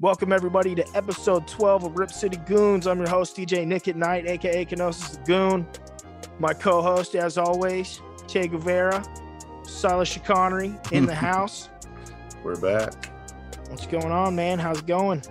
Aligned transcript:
Welcome 0.00 0.30
everybody 0.32 0.74
to 0.74 0.84
episode 0.94 1.48
12 1.48 1.84
of 1.84 1.98
Rip 1.98 2.10
City 2.10 2.36
Goons. 2.44 2.86
I'm 2.86 2.98
your 2.98 3.08
host 3.08 3.36
DJ 3.36 3.66
Nick 3.66 3.88
at 3.88 3.96
Night, 3.96 4.26
aka 4.26 4.64
Kenosis 4.66 5.12
the 5.12 5.20
Goon. 5.24 5.66
My 6.38 6.52
co-host, 6.52 7.14
as 7.14 7.38
always, 7.38 8.02
Che 8.28 8.46
Guevara, 8.46 9.02
Silas 9.62 10.08
Chicanery 10.08 10.78
in 10.92 11.06
the 11.06 11.14
house. 11.28 11.70
We're 12.44 12.60
back. 12.60 13.10
What's 13.70 13.86
going 13.86 14.12
on, 14.12 14.36
man? 14.36 14.58
How's 14.58 14.80
it 14.80 14.86
going? 14.86 15.22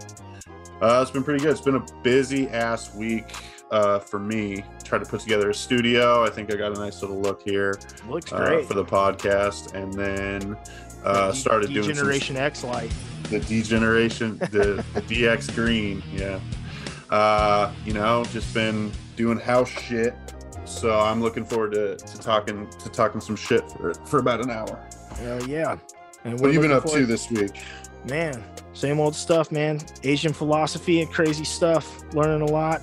Uh, 0.81 0.99
it's 1.01 1.11
been 1.11 1.23
pretty 1.23 1.43
good. 1.43 1.51
It's 1.51 1.61
been 1.61 1.75
a 1.75 1.85
busy 2.01 2.47
ass 2.49 2.93
week 2.95 3.35
uh, 3.69 3.99
for 3.99 4.17
me. 4.19 4.63
Tried 4.83 4.99
to 4.99 5.05
put 5.05 5.19
together 5.21 5.51
a 5.51 5.53
studio. 5.53 6.23
I 6.23 6.29
think 6.31 6.51
I 6.51 6.57
got 6.57 6.71
a 6.75 6.79
nice 6.79 7.01
little 7.03 7.21
look 7.21 7.43
here. 7.43 7.79
Looks 8.09 8.33
uh, 8.33 8.37
great 8.37 8.65
for 8.65 8.73
the 8.73 8.83
podcast, 8.83 9.75
and 9.75 9.93
then 9.93 10.57
uh, 11.03 11.31
D- 11.31 11.37
started 11.37 11.69
doing 11.71 11.83
some- 11.85 11.93
Generation 11.93 12.35
X 12.35 12.63
light. 12.63 12.91
The 13.29 13.39
degeneration, 13.39 14.37
the, 14.37 14.83
the 14.93 15.01
DX 15.01 15.53
green. 15.55 16.03
Yeah. 16.11 16.39
Uh, 17.09 17.71
you 17.85 17.93
know, 17.93 18.23
just 18.25 18.53
been 18.53 18.91
doing 19.15 19.39
house 19.39 19.69
shit. 19.69 20.15
So 20.65 20.99
I'm 20.99 21.21
looking 21.21 21.45
forward 21.45 21.73
to, 21.73 21.95
to 21.95 22.19
talking 22.19 22.67
to 22.69 22.89
talking 22.89 23.21
some 23.21 23.35
shit 23.35 23.69
for 23.71 23.93
for 23.93 24.19
about 24.19 24.41
an 24.41 24.49
hour. 24.49 24.83
Hell 25.17 25.47
yeah. 25.47 25.77
And 26.23 26.39
What 26.39 26.47
have 26.47 26.53
you 26.55 26.59
been 26.59 26.71
up 26.71 26.85
to 26.85 27.05
this 27.05 27.29
week? 27.29 27.61
Man, 28.09 28.43
same 28.73 28.99
old 28.99 29.15
stuff, 29.15 29.51
man. 29.51 29.79
Asian 30.03 30.33
philosophy 30.33 31.01
and 31.01 31.11
crazy 31.11 31.43
stuff. 31.43 32.03
Learning 32.13 32.41
a 32.47 32.51
lot. 32.51 32.81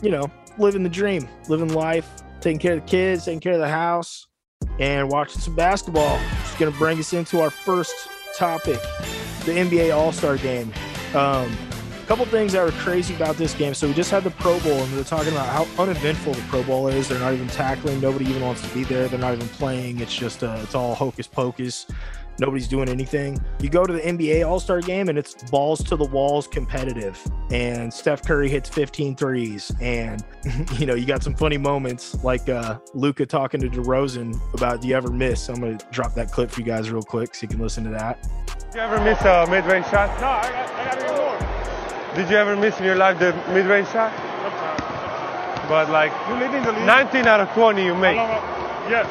You 0.00 0.10
know, 0.10 0.30
living 0.58 0.84
the 0.84 0.88
dream, 0.88 1.28
living 1.48 1.72
life, 1.72 2.08
taking 2.40 2.60
care 2.60 2.74
of 2.74 2.80
the 2.82 2.86
kids, 2.86 3.24
taking 3.24 3.40
care 3.40 3.54
of 3.54 3.58
the 3.58 3.68
house, 3.68 4.28
and 4.78 5.10
watching 5.10 5.40
some 5.40 5.56
basketball. 5.56 6.20
It's 6.42 6.56
going 6.56 6.72
to 6.72 6.78
bring 6.78 6.98
us 7.00 7.12
into 7.12 7.40
our 7.40 7.50
first 7.50 7.94
topic 8.36 8.78
the 9.48 9.54
NBA 9.54 9.96
All 9.96 10.12
Star 10.12 10.36
game. 10.36 10.72
Um, 11.14 11.56
a 12.02 12.06
couple 12.06 12.24
things 12.26 12.52
that 12.52 12.64
were 12.64 12.72
crazy 12.82 13.14
about 13.14 13.36
this 13.36 13.54
game. 13.54 13.74
So 13.74 13.88
we 13.88 13.94
just 13.94 14.10
had 14.10 14.24
the 14.24 14.30
Pro 14.30 14.58
Bowl, 14.60 14.72
and 14.72 14.92
we 14.92 15.00
are 15.00 15.04
talking 15.04 15.32
about 15.32 15.46
how 15.46 15.82
uneventful 15.82 16.34
the 16.34 16.42
Pro 16.42 16.62
Bowl 16.62 16.88
is. 16.88 17.08
They're 17.08 17.18
not 17.18 17.32
even 17.32 17.48
tackling. 17.48 18.00
Nobody 18.00 18.26
even 18.26 18.42
wants 18.42 18.66
to 18.66 18.74
be 18.74 18.84
there. 18.84 19.08
They're 19.08 19.18
not 19.18 19.34
even 19.34 19.48
playing. 19.48 20.00
It's 20.00 20.14
just 20.14 20.44
uh, 20.44 20.58
it's 20.62 20.74
all 20.74 20.94
hocus 20.94 21.26
pocus. 21.26 21.86
Nobody's 22.40 22.68
doing 22.68 22.88
anything. 22.88 23.36
You 23.60 23.68
go 23.68 23.84
to 23.84 23.92
the 23.92 24.00
NBA 24.00 24.46
All 24.46 24.60
Star 24.60 24.80
game, 24.80 25.08
and 25.08 25.18
it's 25.18 25.34
balls 25.50 25.82
to 25.84 25.96
the 25.96 26.04
walls 26.04 26.46
competitive. 26.46 27.20
And 27.50 27.92
Steph 27.92 28.22
Curry 28.22 28.48
hits 28.48 28.68
15 28.68 29.16
threes, 29.16 29.72
and 29.80 30.22
you 30.78 30.86
know 30.86 30.94
you 30.94 31.06
got 31.06 31.22
some 31.22 31.34
funny 31.34 31.58
moments 31.58 32.22
like 32.22 32.48
uh, 32.48 32.78
Luka 32.94 33.26
talking 33.26 33.60
to 33.60 33.68
DeRozan 33.68 34.38
about 34.54 34.82
"Do 34.82 34.88
you 34.88 34.94
ever 34.94 35.10
miss?" 35.10 35.48
I'm 35.48 35.56
gonna 35.56 35.78
drop 35.90 36.14
that 36.14 36.32
clip 36.32 36.50
for 36.50 36.60
you 36.60 36.66
guys 36.66 36.90
real 36.90 37.02
quick 37.02 37.34
so 37.34 37.42
you 37.42 37.48
can 37.48 37.60
listen 37.60 37.84
to 37.84 37.90
that. 37.90 38.26
Did 38.78 38.84
you 38.84 38.94
ever 38.94 39.04
miss 39.04 39.20
a 39.22 39.44
mid-range 39.50 39.86
shot? 39.86 40.20
No, 40.20 40.28
I 40.28 40.52
got, 40.52 40.70
I 40.70 40.84
got 40.84 40.94
to 40.94 41.04
get 41.04 42.06
more. 42.06 42.14
Did 42.14 42.30
you 42.30 42.36
ever 42.36 42.54
miss 42.54 42.78
in 42.78 42.84
your 42.84 42.94
life 42.94 43.18
the 43.18 43.32
mid-range 43.52 43.88
shot? 43.88 44.12
Sometimes. 44.40 45.68
But 45.68 45.90
like 45.90 46.12
You 46.28 46.34
live 46.36 46.54
in 46.54 46.62
the 46.62 46.70
league? 46.70 46.86
19 46.86 47.26
out 47.26 47.40
of 47.40 47.48
20 47.54 47.84
you 47.84 47.96
make 47.96 48.14
Yes, 48.88 49.10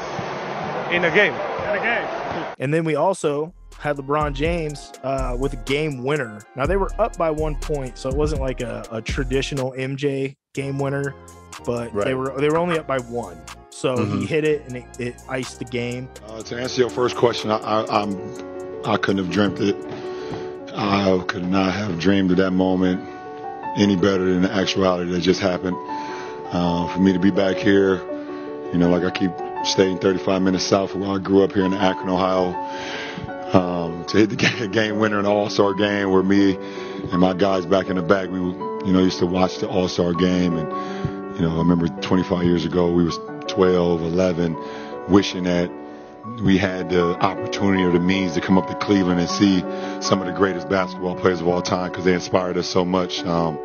in 0.89 1.03
a 1.03 1.11
game. 1.13 1.33
in 1.33 1.75
the 1.75 1.81
game. 1.83 2.45
And 2.59 2.73
then 2.73 2.85
we 2.85 2.95
also 2.95 3.53
had 3.77 3.97
LeBron 3.97 4.33
James 4.33 4.93
uh, 5.03 5.35
with 5.37 5.51
a 5.51 5.57
game 5.57 6.01
winner. 6.01 6.39
Now 6.55 6.65
they 6.65 6.77
were 6.77 6.91
up 6.97 7.17
by 7.17 7.29
one 7.29 7.55
point, 7.55 7.97
so 7.97 8.07
it 8.07 8.15
wasn't 8.15 8.39
like 8.39 8.61
a, 8.61 8.85
a 8.89 9.01
traditional 9.01 9.73
MJ 9.73 10.37
game 10.53 10.79
winner, 10.79 11.13
but 11.65 11.93
they 12.05 12.13
were 12.13 12.33
they 12.39 12.47
were 12.49 12.57
only 12.57 12.79
up 12.79 12.87
by 12.87 12.99
one. 12.99 13.37
So 13.69 13.97
he 13.97 14.03
Mhm. 14.23 14.27
hit 14.27 14.45
it 14.45 14.61
and 14.67 14.77
it, 14.77 14.85
it 14.97 15.15
iced 15.27 15.59
the 15.59 15.65
game. 15.65 16.07
Uh, 16.25 16.41
to 16.43 16.57
answer 16.57 16.79
your 16.79 16.89
first 16.89 17.17
question, 17.17 17.51
I, 17.51 17.57
I, 17.57 18.01
I'm, 18.03 18.56
I 18.87 18.95
couldn't 18.95 19.25
have 19.25 19.33
dreamt 19.33 19.59
it. 19.59 19.75
I 20.73 21.21
could 21.27 21.45
not 21.45 21.73
have 21.73 21.99
dreamed 21.99 22.31
of 22.31 22.37
that 22.37 22.51
moment 22.51 23.01
any 23.75 23.97
better 23.97 24.23
than 24.23 24.43
the 24.43 24.51
actuality 24.51 25.11
that 25.11 25.19
just 25.19 25.41
happened. 25.41 25.75
Uh, 26.53 26.87
for 26.93 27.01
me 27.01 27.11
to 27.11 27.19
be 27.19 27.29
back 27.29 27.57
here, 27.57 27.97
you 28.71 28.77
know, 28.77 28.89
like 28.89 29.03
I 29.03 29.11
keep 29.11 29.31
staying 29.65 29.97
35 29.97 30.41
minutes 30.41 30.63
south 30.63 30.95
of 30.95 31.01
where 31.01 31.09
I 31.09 31.17
grew 31.17 31.43
up 31.43 31.51
here 31.51 31.65
in 31.65 31.73
Akron, 31.73 32.07
Ohio, 32.07 32.53
um, 33.51 34.05
to 34.05 34.17
hit 34.19 34.29
the 34.29 34.69
game 34.71 34.99
winner 34.99 35.17
in 35.17 35.25
the 35.25 35.31
All-Star 35.31 35.73
game 35.73 36.09
where 36.09 36.23
me 36.23 36.55
and 36.55 37.19
my 37.19 37.33
guys 37.33 37.65
back 37.65 37.87
in 37.87 37.97
the 37.97 38.01
back, 38.01 38.29
we, 38.29 38.39
you 38.39 38.93
know, 38.93 38.99
used 38.99 39.19
to 39.19 39.25
watch 39.25 39.57
the 39.57 39.67
All-Star 39.67 40.13
game. 40.13 40.55
And, 40.55 41.35
you 41.35 41.41
know, 41.41 41.55
I 41.55 41.57
remember 41.57 41.89
25 41.89 42.45
years 42.45 42.63
ago, 42.63 42.89
we 42.89 43.03
was 43.03 43.19
12, 43.49 44.01
11, 44.01 44.55
wishing 45.09 45.43
that 45.43 45.69
we 46.41 46.57
had 46.57 46.89
the 46.89 47.15
opportunity 47.19 47.83
or 47.83 47.91
the 47.91 47.99
means 47.99 48.33
to 48.33 48.41
come 48.41 48.57
up 48.57 48.67
to 48.67 48.75
Cleveland 48.75 49.19
and 49.19 49.29
see 49.29 49.59
some 50.01 50.21
of 50.21 50.27
the 50.27 50.33
greatest 50.33 50.69
basketball 50.69 51.15
players 51.15 51.41
of 51.41 51.47
all 51.47 51.61
time 51.61 51.89
because 51.89 52.05
they 52.05 52.13
inspired 52.13 52.57
us 52.57 52.67
so 52.67 52.85
much. 52.85 53.23
Um, 53.23 53.57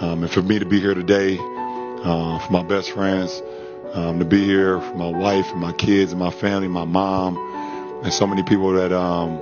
um, 0.00 0.22
and 0.22 0.30
for 0.30 0.42
me 0.42 0.58
to 0.58 0.66
be 0.66 0.80
here 0.80 0.94
today, 0.94 1.38
uh, 1.38 2.38
for 2.38 2.52
my 2.52 2.62
best 2.62 2.92
friends, 2.92 3.42
um, 3.92 4.18
to 4.18 4.24
be 4.24 4.44
here 4.44 4.80
for 4.80 4.94
my 4.94 5.08
wife 5.10 5.46
and 5.50 5.60
my 5.60 5.72
kids 5.72 6.12
and 6.12 6.20
my 6.20 6.30
family, 6.30 6.68
my 6.68 6.84
mom, 6.84 7.36
and 8.04 8.12
so 8.12 8.26
many 8.26 8.42
people 8.42 8.72
that 8.72 8.92
um, 8.92 9.40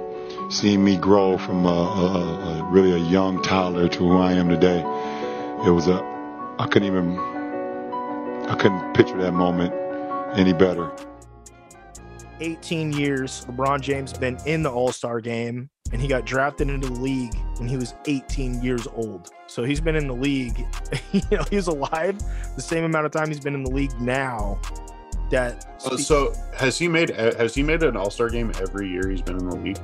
seen 0.51 0.83
me 0.83 0.97
grow 0.97 1.39
from 1.39 1.65
a, 1.67 1.69
a, 1.69 2.63
a 2.63 2.71
really 2.71 2.93
a 2.93 3.11
young 3.11 3.43
toddler 3.43 3.89
to 3.89 3.99
who 3.99 4.17
I 4.19 4.33
am 4.33 4.49
today. 4.49 4.81
It 5.67 5.71
was 5.71 5.89
a 5.89 6.03
I 6.59 6.67
couldn't 6.67 6.89
even 6.89 7.19
I 8.49 8.57
couldn't 8.59 8.95
picture 8.95 9.17
that 9.19 9.33
moment 9.33 9.73
any 10.37 10.53
better. 10.53 10.91
18 12.41 12.93
years, 12.93 13.45
LeBron 13.47 13.81
James 13.81 14.13
been 14.13 14.39
in 14.47 14.63
the 14.63 14.71
All 14.71 14.93
Star 14.93 15.21
game, 15.21 15.71
and 15.93 16.01
he 16.01 16.09
got 16.09 16.25
drafted 16.25 16.69
into 16.69 16.89
the 16.89 17.01
league 17.01 17.35
when 17.59 17.69
he 17.69 17.77
was 17.77 17.95
18 18.07 18.63
years 18.63 18.87
old. 18.95 19.31
So 19.47 19.65
he's 19.65 19.81
been 19.81 19.97
in 19.97 20.07
the 20.07 20.15
league. 20.15 20.67
You 21.13 21.23
know, 21.31 21.43
he 21.49 21.57
was 21.57 21.69
alive 21.69 22.19
the 22.55 22.61
same 22.61 22.85
amount 22.85 23.07
of 23.07 23.13
time 23.13 23.29
he's 23.29 23.41
been 23.41 23.55
in 23.55 23.65
the 23.65 23.71
league 23.71 23.99
now. 23.99 24.61
That 25.31 25.65
Uh, 25.85 25.97
so 25.97 26.35
has 26.55 26.79
he 26.79 26.87
made 26.87 27.11
has 27.11 27.55
he 27.55 27.63
made 27.63 27.83
an 27.83 27.97
All 27.97 28.11
Star 28.11 28.29
game 28.29 28.53
every 28.61 28.91
year 28.91 29.09
he's 29.09 29.23
been 29.23 29.39
in 29.39 29.49
the 29.49 29.57
league? 29.57 29.79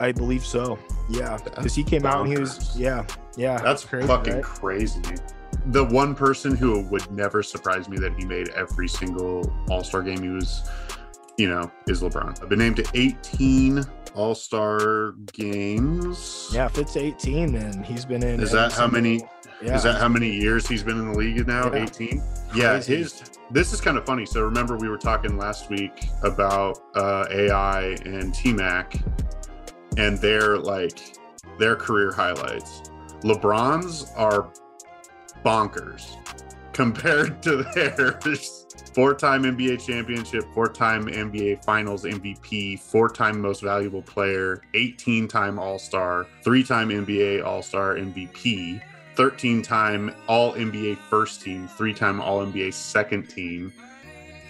I 0.00 0.12
believe 0.12 0.44
so. 0.44 0.78
Yeah, 1.08 1.38
because 1.44 1.74
he 1.74 1.82
came 1.82 2.06
out 2.06 2.20
and 2.20 2.32
he 2.32 2.38
was 2.38 2.78
yeah, 2.78 3.04
yeah. 3.36 3.58
That's 3.58 3.84
crazy, 3.84 4.06
fucking 4.06 4.34
right? 4.34 4.42
crazy. 4.44 5.02
The 5.66 5.84
one 5.84 6.14
person 6.14 6.56
who 6.56 6.82
would 6.88 7.10
never 7.10 7.42
surprise 7.42 7.88
me 7.88 7.98
that 7.98 8.14
he 8.16 8.24
made 8.24 8.48
every 8.50 8.88
single 8.88 9.52
All 9.70 9.82
Star 9.82 10.02
game 10.02 10.22
he 10.22 10.28
was, 10.28 10.68
you 11.38 11.48
know, 11.48 11.70
is 11.86 12.02
LeBron. 12.02 12.42
I've 12.42 12.48
been 12.48 12.58
named 12.58 12.76
to 12.76 12.86
18 12.94 13.84
All 14.14 14.34
Star 14.34 15.12
games. 15.32 16.50
Yeah, 16.52 16.66
if 16.66 16.76
it's 16.76 16.96
18, 16.96 17.52
then 17.52 17.82
he's 17.82 18.04
been 18.04 18.22
in. 18.22 18.40
Is 18.40 18.52
that 18.52 18.72
how 18.72 18.88
many? 18.88 19.22
Yeah. 19.62 19.76
Is 19.76 19.82
that 19.84 19.98
how 20.00 20.08
many 20.08 20.30
years 20.30 20.68
he's 20.68 20.82
been 20.82 20.98
in 20.98 21.12
the 21.12 21.18
league 21.18 21.46
now? 21.46 21.72
Yeah. 21.72 21.82
18. 21.84 22.22
Yeah, 22.54 22.72
Crazy. 22.74 22.96
his. 22.96 23.22
This 23.50 23.72
is 23.72 23.80
kind 23.80 23.96
of 23.96 24.04
funny. 24.04 24.26
So 24.26 24.42
remember 24.42 24.76
we 24.76 24.88
were 24.88 24.98
talking 24.98 25.38
last 25.38 25.70
week 25.70 26.06
about 26.22 26.78
uh, 26.94 27.26
AI 27.30 27.96
and 28.04 28.34
T 28.34 28.52
Mac, 28.52 28.94
and 29.96 30.18
their 30.18 30.58
like 30.58 31.16
their 31.58 31.76
career 31.76 32.12
highlights. 32.12 32.82
LeBron's 33.22 34.12
are 34.16 34.52
bonkers 35.44 36.16
compared 36.72 37.42
to 37.42 37.62
theirs. 37.74 38.57
Four-time 38.98 39.44
NBA 39.44 39.86
championship, 39.86 40.44
four-time 40.52 41.06
NBA 41.06 41.64
Finals 41.64 42.02
MVP, 42.02 42.80
four-time 42.80 43.40
Most 43.40 43.62
Valuable 43.62 44.02
Player, 44.02 44.60
18-time 44.74 45.56
All-Star, 45.56 46.26
three-time 46.42 46.88
NBA 46.88 47.44
All-Star 47.44 47.94
MVP, 47.94 48.82
13-time 49.14 50.12
All 50.26 50.52
NBA 50.54 50.96
First 50.96 51.42
Team, 51.42 51.68
three-time 51.68 52.20
All 52.20 52.44
NBA 52.44 52.74
Second 52.74 53.28
Team, 53.28 53.72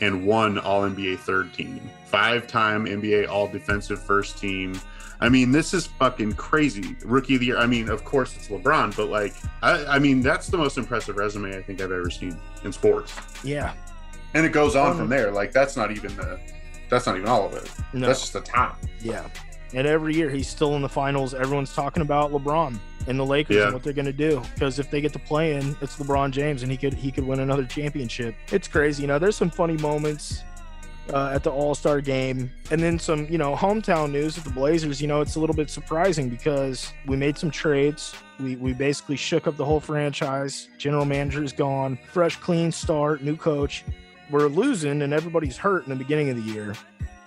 and 0.01 0.27
one 0.27 0.57
All 0.57 0.89
NBA 0.89 1.19
Third 1.19 1.53
Team, 1.53 1.83
five-time 2.07 2.87
NBA 2.87 3.29
All 3.29 3.49
Defensive 3.49 4.03
First 4.03 4.39
Team. 4.39 4.81
I 5.21 5.29
mean, 5.29 5.53
this 5.53 5.75
is 5.75 5.89
fucking 5.89 6.37
crazy. 6.37 6.97
Rookie 7.05 7.35
of 7.35 7.41
the 7.41 7.47
year. 7.49 7.59
I 7.59 7.67
mean, 7.67 7.91
of 7.91 8.03
course 8.07 8.35
it's 8.35 8.49
LeBron, 8.49 8.97
but 8.97 9.11
like, 9.11 9.35
I, 9.61 9.85
I 9.85 9.99
mean, 9.99 10.23
that's 10.23 10.47
the 10.47 10.57
most 10.57 10.79
impressive 10.79 11.19
resume 11.19 11.55
I 11.55 11.61
think 11.61 11.83
I've 11.83 11.93
ever 11.93 12.09
seen 12.09 12.41
in 12.65 12.73
sports. 12.73 13.15
Yeah. 13.45 13.75
And 14.39 14.47
it 14.47 14.53
goes 14.53 14.77
on 14.77 14.93
Um, 14.93 14.97
from 14.97 15.09
there. 15.09 15.33
Like, 15.33 15.51
that's 15.53 15.77
not 15.77 15.91
even 15.91 16.15
the, 16.17 16.39
that's 16.89 17.07
not 17.07 17.17
even 17.17 17.29
all 17.29 17.45
of 17.45 17.55
it. 17.55 17.69
No. 17.93 18.07
That's 18.07 18.21
just 18.21 18.33
the 18.35 18.41
top. 18.41 18.79
Yeah. 19.01 19.27
And 19.75 19.85
every 19.87 20.15
year 20.15 20.31
he's 20.31 20.49
still 20.49 20.77
in 20.77 20.83
the 20.83 20.89
finals. 20.89 21.35
Everyone's 21.35 21.75
talking 21.75 22.03
about 22.03 22.31
LeBron 22.33 22.79
and 23.09 23.19
the 23.19 23.27
Lakers 23.27 23.57
Yeah. 23.57 23.65
and 23.65 23.75
what 23.75 23.83
they're 23.83 23.93
going 23.93 24.07
to 24.07 24.13
do 24.13 24.41
because 24.55 24.79
if 24.79 24.91
they 24.91 25.01
get 25.01 25.13
to 25.15 25.19
play 25.19 25.55
in, 25.57 25.77
it's 25.81 25.97
LeBron 25.97 26.31
James 26.31 26.63
and 26.63 26.71
he 26.71 26.79
could 26.79 26.95
he 26.95 27.11
could 27.11 27.25
win 27.27 27.41
another 27.41 27.65
championship. 27.65 28.35
It's 28.53 28.69
crazy. 28.69 29.03
You 29.03 29.09
know, 29.09 29.19
there's 29.19 29.37
some 29.37 29.51
funny 29.51 29.77
moments 29.77 30.43
uh, 31.13 31.31
at 31.35 31.43
the 31.43 31.51
All 31.51 31.75
Star 31.75 32.01
game, 32.01 32.51
and 32.71 32.81
then 32.83 32.99
some 32.99 33.27
you 33.31 33.37
know 33.39 33.55
hometown 33.57 34.11
news 34.11 34.37
with 34.37 34.45
the 34.45 34.51
Blazers. 34.51 35.01
You 35.03 35.09
know, 35.09 35.21
it's 35.21 35.35
a 35.37 35.41
little 35.41 35.57
bit 35.57 35.69
surprising 35.71 36.29
because 36.31 36.93
we 37.07 37.17
made 37.17 37.37
some 37.37 37.51
trades. 37.51 38.15
We 38.41 38.57
we 38.57 38.73
basically 38.73 39.17
shook 39.17 39.47
up 39.47 39.57
the 39.57 39.65
whole 39.67 39.81
franchise. 39.81 40.69
General 40.79 41.05
manager 41.05 41.43
is 41.43 41.53
gone. 41.53 41.99
Fresh, 42.13 42.37
clean 42.37 42.71
start. 42.73 43.23
New 43.23 43.37
coach. 43.37 43.85
We're 44.31 44.49
losing 44.49 45.03
and 45.03 45.13
everybody's 45.13 45.57
hurt 45.57 45.85
in 45.85 45.91
the 45.91 45.97
beginning 45.97 46.29
of 46.31 46.37
the 46.37 46.43
year. 46.43 46.75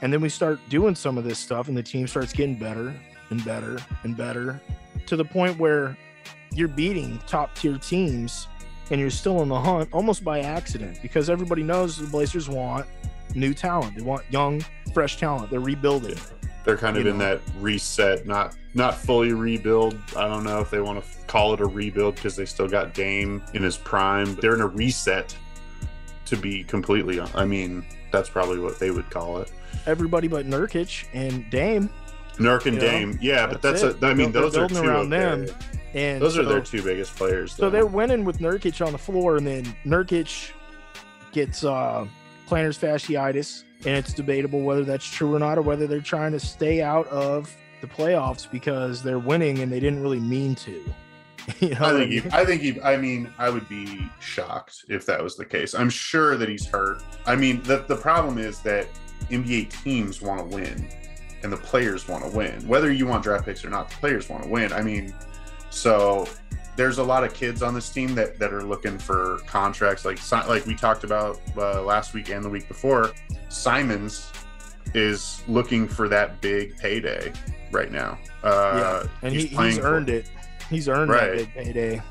And 0.01 0.11
then 0.11 0.21
we 0.21 0.29
start 0.29 0.59
doing 0.69 0.95
some 0.95 1.17
of 1.17 1.23
this 1.23 1.37
stuff, 1.37 1.67
and 1.67 1.77
the 1.77 1.83
team 1.83 2.07
starts 2.07 2.33
getting 2.33 2.55
better 2.55 2.93
and 3.29 3.43
better 3.45 3.77
and 4.03 4.15
better. 4.17 4.59
to 5.07 5.15
the 5.15 5.25
point 5.25 5.57
where 5.59 5.97
you're 6.53 6.67
beating 6.67 7.19
top 7.27 7.53
tier 7.55 7.77
teams 7.77 8.47
and 8.89 8.99
you're 8.99 9.09
still 9.09 9.41
in 9.41 9.49
the 9.49 9.59
hunt 9.59 9.89
almost 9.93 10.23
by 10.23 10.41
accident 10.41 10.99
because 11.01 11.29
everybody 11.29 11.63
knows 11.63 11.97
the 11.97 12.07
Blazers 12.07 12.49
want 12.49 12.85
new 13.35 13.53
talent. 13.53 13.95
They 13.95 14.01
want 14.03 14.23
young, 14.29 14.63
fresh 14.93 15.17
talent. 15.17 15.49
They're 15.49 15.59
rebuilding. 15.61 16.17
They're 16.65 16.77
kind 16.77 16.97
of 16.97 17.03
You 17.05 17.11
in 17.11 17.17
know. 17.17 17.25
that 17.37 17.41
reset, 17.59 18.27
not 18.27 18.55
not 18.73 18.95
fully 18.95 19.33
rebuild. 19.33 19.97
I 20.15 20.27
don't 20.27 20.43
know 20.43 20.59
if 20.59 20.69
they 20.69 20.81
want 20.81 21.03
to 21.03 21.09
call 21.27 21.53
it 21.53 21.61
a 21.61 21.65
rebuild 21.65 22.15
because 22.15 22.35
they 22.35 22.45
still 22.45 22.67
got 22.67 22.93
Dame 22.93 23.41
in 23.53 23.63
his 23.63 23.77
prime. 23.77 24.35
They're 24.35 24.55
in 24.55 24.61
a 24.61 24.67
reset 24.67 25.35
to 26.31 26.37
be 26.37 26.63
completely. 26.63 27.21
I 27.35 27.45
mean, 27.45 27.85
that's 28.11 28.29
probably 28.29 28.57
what 28.59 28.79
they 28.79 28.89
would 28.91 29.09
call 29.09 29.39
it. 29.39 29.51
Everybody 29.85 30.27
but 30.27 30.45
Nurkic 30.47 31.05
and 31.13 31.49
Dame. 31.51 31.89
Nurk 32.37 32.65
and 32.65 32.75
You 32.75 32.81
know, 32.81 32.87
Dame, 32.87 33.19
yeah, 33.21 33.45
but 33.45 33.61
that's 33.61 33.81
that's 33.81 34.01
a. 34.01 34.07
I 34.07 34.13
mean, 34.13 34.31
those 34.31 34.57
are 34.57 34.67
two 34.67 34.77
around 34.77 35.09
them. 35.09 35.45
their- 35.45 35.55
And 35.93 36.21
Those 36.21 36.37
are 36.37 36.43
their 36.45 36.61
two 36.61 36.81
biggest 36.81 37.15
players. 37.15 37.51
So 37.53 37.69
they're 37.69 37.85
winning 37.85 38.23
with 38.23 38.39
Nurkic 38.39 38.83
on 38.85 38.93
the 38.93 38.97
floor, 38.97 39.35
and 39.37 39.45
then 39.45 39.65
Nurkic 39.85 40.51
gets 41.33 41.63
uh, 41.65 42.07
plantar 42.47 42.77
fasciitis, 42.77 43.63
and 43.85 43.97
it's 43.97 44.13
debatable 44.13 44.61
whether 44.61 44.85
that's 44.85 45.05
true 45.05 45.35
or 45.35 45.39
not, 45.39 45.57
or 45.57 45.61
whether 45.61 45.87
they're 45.87 45.99
trying 45.99 46.31
to 46.31 46.39
stay 46.39 46.81
out 46.81 47.07
of 47.07 47.53
the 47.81 47.87
playoffs 47.87 48.49
because 48.49 49.03
they're 49.03 49.19
winning 49.19 49.59
and 49.59 49.71
they 49.71 49.79
didn't 49.81 50.01
really 50.01 50.19
mean 50.19 50.55
to. 50.55 50.81
you 51.59 51.69
know, 51.69 51.85
I 51.85 51.91
think 51.91 52.09
mean? 52.09 52.21
he, 52.23 52.29
I 52.31 52.45
think 52.45 52.61
he, 52.61 52.81
I 52.81 52.97
mean, 52.97 53.29
I 53.37 53.49
would 53.49 53.67
be 53.69 54.09
shocked 54.19 54.85
if 54.89 55.05
that 55.05 55.21
was 55.23 55.35
the 55.35 55.45
case. 55.45 55.73
I'm 55.73 55.89
sure 55.89 56.37
that 56.37 56.49
he's 56.49 56.65
hurt. 56.65 57.03
I 57.25 57.35
mean, 57.35 57.61
the 57.63 57.85
the 57.87 57.95
problem 57.95 58.37
is 58.37 58.59
that 58.59 58.87
NBA 59.29 59.83
teams 59.83 60.21
want 60.21 60.39
to 60.39 60.55
win, 60.55 60.87
and 61.43 61.51
the 61.51 61.57
players 61.57 62.07
want 62.07 62.23
to 62.23 62.29
win. 62.29 62.67
Whether 62.67 62.91
you 62.91 63.07
want 63.07 63.23
draft 63.23 63.45
picks 63.45 63.63
or 63.65 63.69
not, 63.69 63.89
the 63.89 63.95
players 63.97 64.29
want 64.29 64.43
to 64.43 64.49
win. 64.49 64.71
I 64.73 64.81
mean, 64.81 65.13
so 65.69 66.27
there's 66.75 66.97
a 66.97 67.03
lot 67.03 67.23
of 67.23 67.33
kids 67.33 67.61
on 67.61 67.73
this 67.73 67.89
team 67.89 68.15
that 68.15 68.39
that 68.39 68.53
are 68.53 68.63
looking 68.63 68.97
for 68.97 69.39
contracts. 69.47 70.05
Like 70.05 70.19
like 70.47 70.65
we 70.65 70.75
talked 70.75 71.03
about 71.03 71.39
uh, 71.57 71.83
last 71.83 72.13
week 72.13 72.29
and 72.29 72.43
the 72.43 72.49
week 72.49 72.67
before. 72.67 73.11
Simons 73.49 74.31
is 74.93 75.43
looking 75.47 75.87
for 75.87 76.07
that 76.09 76.41
big 76.41 76.77
payday 76.77 77.31
right 77.71 77.91
now. 77.91 78.17
Uh, 78.43 79.05
and 79.21 79.33
he, 79.33 79.41
he's 79.41 79.53
playing 79.53 79.79
for- 79.79 79.87
earned 79.87 80.09
it. 80.09 80.29
He's 80.71 80.87
earned 80.89 81.11
Right. 81.11 81.37
that 81.37 81.37
big 81.37 81.53
payday. 81.53 82.01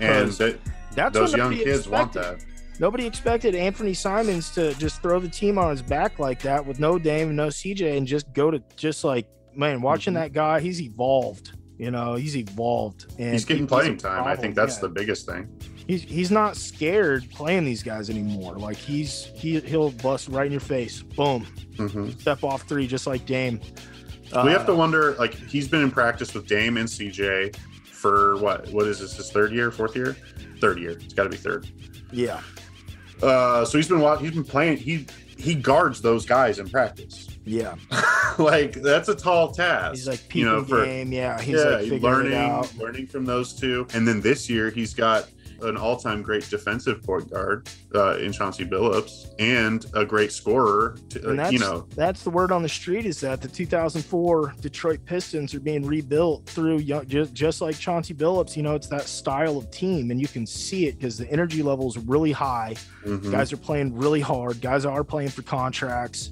and 0.00 0.30
that, 0.32 0.58
That's 0.94 1.14
those 1.14 1.30
what 1.32 1.38
young 1.38 1.54
kids 1.54 1.88
want 1.88 2.12
that. 2.14 2.44
Nobody 2.80 3.06
expected 3.06 3.54
Anthony 3.54 3.94
Simons 3.94 4.50
to 4.50 4.74
just 4.74 5.00
throw 5.00 5.18
the 5.20 5.28
team 5.28 5.56
on 5.58 5.70
his 5.70 5.80
back 5.82 6.18
like 6.18 6.42
that 6.42 6.66
with 6.66 6.78
no 6.80 6.98
Dame, 6.98 7.34
no 7.36 7.48
CJ, 7.48 7.96
and 7.96 8.06
just 8.06 8.30
go 8.34 8.50
to 8.50 8.62
just 8.76 9.04
like 9.04 9.26
man, 9.54 9.80
watching 9.80 10.12
Mhm. 10.12 10.16
that 10.16 10.32
guy, 10.34 10.60
he's 10.60 10.82
evolved. 10.82 11.52
You 11.78 11.90
know, 11.90 12.14
he's 12.14 12.36
evolved. 12.36 13.06
And 13.18 13.32
He's 13.32 13.46
getting 13.46 13.62
he- 13.62 13.68
playing 13.68 13.94
a 13.94 13.96
time. 13.96 14.24
I 14.24 14.36
think 14.36 14.54
that's 14.54 14.76
Yeah. 14.76 14.80
the 14.82 14.88
biggest 14.90 15.26
thing. 15.26 15.48
he's 15.86 16.02
he's 16.02 16.30
not 16.32 16.56
scared 16.56 17.30
playing 17.30 17.64
these 17.64 17.82
guys 17.82 18.10
anymore. 18.10 18.56
Like 18.58 18.76
he's 18.76 19.30
he 19.34 19.60
he'll 19.60 19.90
bust 19.92 20.28
right 20.28 20.44
in 20.46 20.52
your 20.52 20.60
face. 20.60 21.00
Boom, 21.02 21.46
hmm 21.78 22.10
step 22.18 22.42
off 22.44 22.62
three, 22.68 22.86
just 22.86 23.06
like 23.06 23.24
Dame. 23.24 23.60
we 24.32 24.38
Uh, 24.38 24.46
have 24.48 24.66
to 24.66 24.74
wonder. 24.74 25.14
Like 25.18 25.32
he's 25.34 25.68
been 25.68 25.82
in 25.82 25.90
practice 25.90 26.34
with 26.34 26.46
Dame 26.46 26.76
and 26.76 26.88
CJ 26.88 27.54
for 27.96 28.36
what? 28.38 28.68
What 28.70 28.86
is 28.86 29.00
this? 29.00 29.16
His 29.16 29.30
third 29.30 29.52
year, 29.52 29.70
fourth 29.70 29.96
year, 29.96 30.16
third 30.60 30.78
year? 30.78 30.90
It's 30.92 31.14
got 31.14 31.24
to 31.24 31.28
be 31.30 31.36
third. 31.36 31.66
Yeah, 32.12 32.40
Uh, 33.22 33.64
so 33.64 33.78
he's 33.78 33.88
been 33.88 34.00
he's 34.18 34.32
been 34.32 34.44
playing. 34.44 34.76
He 34.78 35.06
he 35.36 35.54
guards 35.54 36.00
those 36.00 36.24
guys 36.24 36.58
in 36.58 36.68
practice. 36.68 37.28
yeah. 37.44 37.74
like 38.38 38.74
that's 38.74 39.08
a 39.08 39.14
tall 39.14 39.50
task. 39.52 39.94
He's 39.96 40.08
like 40.08 40.20
you 40.22 40.28
peeping 40.28 40.44
know 40.46 40.64
for 40.64 40.84
game. 40.84 41.12
Yeah, 41.12 41.40
he's 41.40 41.56
yeah, 41.56 41.64
like 41.70 41.80
figuring 41.80 42.02
learning 42.02 42.32
it 42.32 42.36
out. 42.36 42.74
learning 42.76 43.06
from 43.08 43.24
those 43.24 43.52
two. 43.54 43.86
And 43.94 44.06
then 44.06 44.20
this 44.20 44.48
year 44.48 44.70
he's 44.70 44.94
got 44.94 45.28
an 45.62 45.76
all-time 45.76 46.22
great 46.22 46.48
defensive 46.48 47.02
point 47.02 47.30
guard 47.30 47.68
uh, 47.94 48.16
in 48.18 48.32
Chauncey 48.32 48.64
Billups 48.64 49.34
and 49.38 49.86
a 49.94 50.04
great 50.04 50.32
scorer. 50.32 50.96
To, 51.10 51.30
And 51.30 51.38
that's, 51.38 51.52
you 51.52 51.58
know, 51.58 51.86
that's 51.94 52.22
the 52.22 52.30
word 52.30 52.52
on 52.52 52.62
the 52.62 52.68
street 52.68 53.06
is 53.06 53.20
that 53.20 53.40
the 53.40 53.48
2004 53.48 54.54
Detroit 54.60 55.00
Pistons 55.04 55.54
are 55.54 55.60
being 55.60 55.84
rebuilt 55.86 56.46
through 56.46 56.78
young, 56.78 57.06
just, 57.06 57.32
just 57.34 57.60
like 57.60 57.78
Chauncey 57.78 58.14
Billups. 58.14 58.56
You 58.56 58.62
know, 58.62 58.74
it's 58.74 58.88
that 58.88 59.02
style 59.02 59.56
of 59.58 59.70
team, 59.70 60.10
and 60.10 60.20
you 60.20 60.28
can 60.28 60.46
see 60.46 60.86
it 60.86 60.98
because 60.98 61.18
the 61.18 61.30
energy 61.30 61.62
level 61.62 61.88
is 61.88 61.98
really 61.98 62.32
high. 62.32 62.74
mhm. 63.04 63.30
Guys 63.30 63.52
are 63.52 63.56
playing 63.56 63.96
really 63.96 64.20
hard. 64.20 64.60
Guys 64.60 64.84
are 64.84 65.04
playing 65.04 65.30
for 65.30 65.42
contracts. 65.42 66.30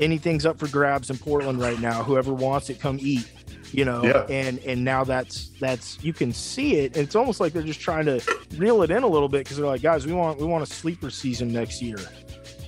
Anything's 0.00 0.46
up 0.46 0.58
for 0.58 0.66
grabs 0.68 1.10
in 1.10 1.18
Portland 1.18 1.60
right 1.60 1.78
now. 1.78 2.02
Whoever 2.02 2.32
wants 2.32 2.70
it, 2.70 2.80
come 2.80 2.98
eat. 3.00 3.30
You 3.72 3.84
know, 3.86 4.04
Yeah. 4.04 4.26
and 4.28 4.58
and 4.60 4.84
now 4.84 5.02
that's 5.04 5.50
that's 5.60 5.98
you 6.02 6.12
can 6.12 6.32
see 6.32 6.76
it. 6.76 6.96
And 6.96 7.04
it's 7.06 7.16
almost 7.16 7.40
like 7.40 7.52
they're 7.54 7.62
just 7.62 7.80
trying 7.80 8.04
to 8.06 8.20
reel 8.56 8.82
it 8.82 8.90
in 8.90 9.02
a 9.02 9.06
little 9.08 9.28
bit 9.28 9.44
because 9.44 9.56
they're 9.56 9.66
like, 9.66 9.82
guys, 9.82 10.06
we 10.06 10.12
want 10.12 10.38
we 10.38 10.46
want 10.46 10.62
a 10.62 10.66
sleeper 10.66 11.08
season 11.10 11.52
next 11.52 11.80
year. 11.80 11.96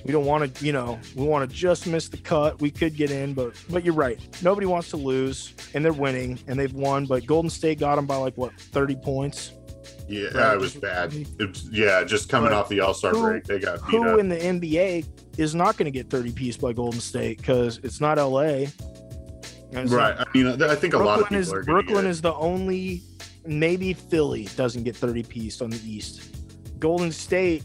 We 0.03 0.11
don't 0.11 0.25
want 0.25 0.53
to, 0.55 0.65
you 0.65 0.71
know, 0.71 0.99
we 1.15 1.23
want 1.25 1.49
to 1.49 1.55
just 1.55 1.87
miss 1.87 2.09
the 2.09 2.17
cut. 2.17 2.59
We 2.61 2.69
could 2.71 2.95
get 2.95 3.09
in, 3.11 3.33
but 3.33 3.53
but 3.69 3.83
you're 3.85 3.93
right. 3.93 4.19
Nobody 4.43 4.67
wants 4.67 4.89
to 4.91 4.97
lose, 4.97 5.53
and 5.73 5.83
they're 5.85 5.93
winning, 5.93 6.39
and 6.47 6.59
they've 6.59 6.73
won. 6.73 7.05
But 7.05 7.25
Golden 7.25 7.49
State 7.49 7.79
got 7.79 7.95
them 7.95 8.05
by 8.05 8.15
like 8.17 8.35
what 8.35 8.51
30 8.59 8.95
points. 8.97 9.51
Yeah, 10.07 10.27
Right. 10.35 10.53
it 10.53 10.59
was 10.59 10.75
bad. 10.75 11.13
It 11.39 11.49
was- 11.49 11.67
yeah, 11.71 12.03
just 12.03 12.29
coming 12.29 12.49
But 12.51 12.57
off 12.57 12.69
the 12.69 12.79
All 12.81 12.93
Star 12.93 13.11
who- 13.13 13.21
break, 13.23 13.43
they 13.45 13.57
got 13.57 13.79
Who 13.81 14.07
up. 14.07 14.19
in 14.19 14.29
the 14.29 14.37
NBA 14.37 15.03
is 15.39 15.55
not 15.55 15.77
going 15.77 15.85
to 15.85 15.91
get 15.91 16.11
30 16.11 16.31
piece 16.31 16.57
by 16.57 16.73
Golden 16.73 16.99
State 16.99 17.37
because 17.37 17.79
it's 17.83 17.99
not 17.99 18.19
LA. 18.19 18.67
Right. 19.75 20.15
I 20.17 20.25
mean, 20.33 20.61
I 20.61 20.75
think 20.75 20.93
a 20.93 20.97
lot 20.97 21.19
of 21.19 21.25
people 21.25 21.41
is 21.41 21.53
are 21.53 21.63
Brooklyn 21.63 22.05
is 22.05 22.21
the 22.21 22.33
only. 22.33 23.03
Maybe 23.47 23.93
Philly 23.93 24.45
doesn't 24.55 24.83
get 24.83 24.95
30 24.95 25.21
piece 25.23 25.61
on 25.61 25.69
the 25.69 25.79
East. 25.85 26.79
Golden 26.79 27.11
State 27.11 27.63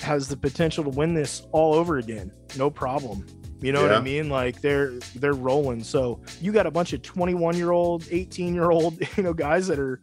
has 0.00 0.28
the 0.28 0.36
potential 0.36 0.82
to 0.84 0.90
win 0.90 1.12
this 1.12 1.42
all 1.52 1.74
over 1.74 1.98
again. 1.98 2.32
No 2.56 2.70
problem. 2.70 3.26
You 3.60 3.72
know 3.72 3.82
what 3.82 3.92
I 3.92 4.00
mean? 4.00 4.30
Like 4.30 4.60
they're 4.62 4.92
they're 5.16 5.34
rolling. 5.34 5.84
So 5.84 6.20
you 6.40 6.52
got 6.52 6.66
a 6.66 6.70
bunch 6.70 6.94
of 6.94 7.02
21 7.02 7.56
year 7.56 7.72
old, 7.72 8.06
18 8.10 8.54
year 8.54 8.70
old, 8.70 8.98
you 9.16 9.22
know, 9.22 9.34
guys 9.34 9.66
that 9.66 9.78
are 9.78 10.00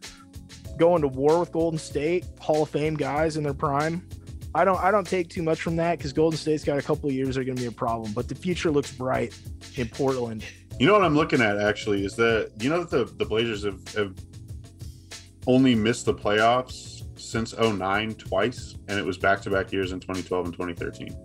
going 0.76 1.02
to 1.02 1.08
war 1.08 1.40
with 1.40 1.50
Golden 1.50 1.78
State, 1.78 2.24
Hall 2.40 2.62
of 2.62 2.70
Fame 2.70 2.94
guys 2.94 3.36
in 3.36 3.42
their 3.42 3.54
prime. 3.54 4.06
I 4.54 4.64
don't 4.64 4.78
I 4.78 4.90
don't 4.90 5.06
take 5.06 5.28
too 5.28 5.42
much 5.42 5.60
from 5.60 5.76
that 5.76 5.98
because 5.98 6.12
Golden 6.12 6.38
State's 6.38 6.64
got 6.64 6.78
a 6.78 6.82
couple 6.82 7.08
of 7.08 7.14
years 7.14 7.34
that 7.34 7.40
are 7.40 7.44
going 7.44 7.56
to 7.56 7.62
be 7.62 7.68
a 7.68 7.72
problem, 7.72 8.12
but 8.12 8.28
the 8.28 8.34
future 8.34 8.70
looks 8.70 8.92
bright 8.92 9.36
in 9.74 9.88
Portland. 9.88 10.44
You 10.78 10.86
know 10.86 10.92
what 10.92 11.02
I'm 11.02 11.16
looking 11.16 11.40
at 11.40 11.58
actually 11.58 12.04
is 12.04 12.14
that 12.16 12.52
you 12.60 12.70
know 12.70 12.84
that 12.84 12.90
the, 12.90 13.12
the 13.16 13.24
Blazers 13.24 13.64
have, 13.64 13.86
have 13.94 14.14
only 15.46 15.74
missed 15.74 16.06
the 16.06 16.14
playoffs 16.14 17.02
since 17.18 17.56
09 17.56 18.14
twice, 18.14 18.76
and 18.86 18.98
it 18.98 19.04
was 19.04 19.18
back 19.18 19.40
to 19.42 19.50
back 19.50 19.72
years 19.72 19.92
in 19.92 20.00
2012 20.00 20.44
and 20.46 20.54
2013. 20.54 21.16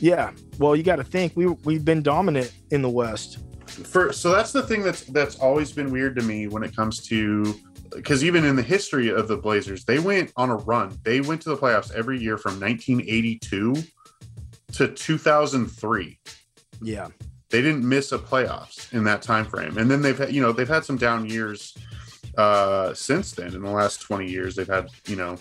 Yeah. 0.00 0.32
Well, 0.58 0.74
you 0.74 0.82
got 0.82 0.96
to 0.96 1.04
think 1.04 1.32
we 1.36 1.46
we've 1.46 1.84
been 1.84 2.02
dominant 2.02 2.52
in 2.72 2.82
the 2.82 2.90
West. 2.90 3.38
For 3.68 4.12
so 4.12 4.32
that's 4.32 4.52
the 4.52 4.62
thing 4.62 4.82
that's 4.82 5.04
that's 5.04 5.36
always 5.36 5.72
been 5.72 5.92
weird 5.92 6.16
to 6.16 6.22
me 6.22 6.48
when 6.48 6.64
it 6.64 6.74
comes 6.74 7.06
to 7.06 7.54
because 7.94 8.24
even 8.24 8.44
in 8.44 8.56
the 8.56 8.62
history 8.62 9.10
of 9.10 9.28
the 9.28 9.36
Blazers, 9.36 9.84
they 9.84 9.98
went 9.98 10.32
on 10.36 10.50
a 10.50 10.56
run. 10.56 10.98
They 11.04 11.20
went 11.20 11.40
to 11.42 11.50
the 11.50 11.56
playoffs 11.56 11.92
every 11.92 12.18
year 12.18 12.36
from 12.36 12.58
1982 12.58 13.74
to 14.72 14.88
2003. 14.88 16.18
Yeah. 16.80 17.08
They 17.52 17.60
didn't 17.60 17.86
miss 17.86 18.12
a 18.12 18.18
playoffs 18.18 18.90
in 18.94 19.04
that 19.04 19.20
time 19.20 19.44
frame. 19.44 19.76
And 19.76 19.90
then 19.90 20.00
they've 20.00 20.16
had 20.16 20.32
you 20.32 20.40
know 20.40 20.52
they've 20.52 20.66
had 20.66 20.86
some 20.86 20.96
down 20.96 21.28
years 21.28 21.76
uh 22.38 22.94
since 22.94 23.32
then. 23.32 23.54
In 23.54 23.62
the 23.62 23.70
last 23.70 24.00
20 24.00 24.26
years 24.26 24.56
they've 24.56 24.66
had 24.66 24.88
you 25.06 25.16
know 25.16 25.36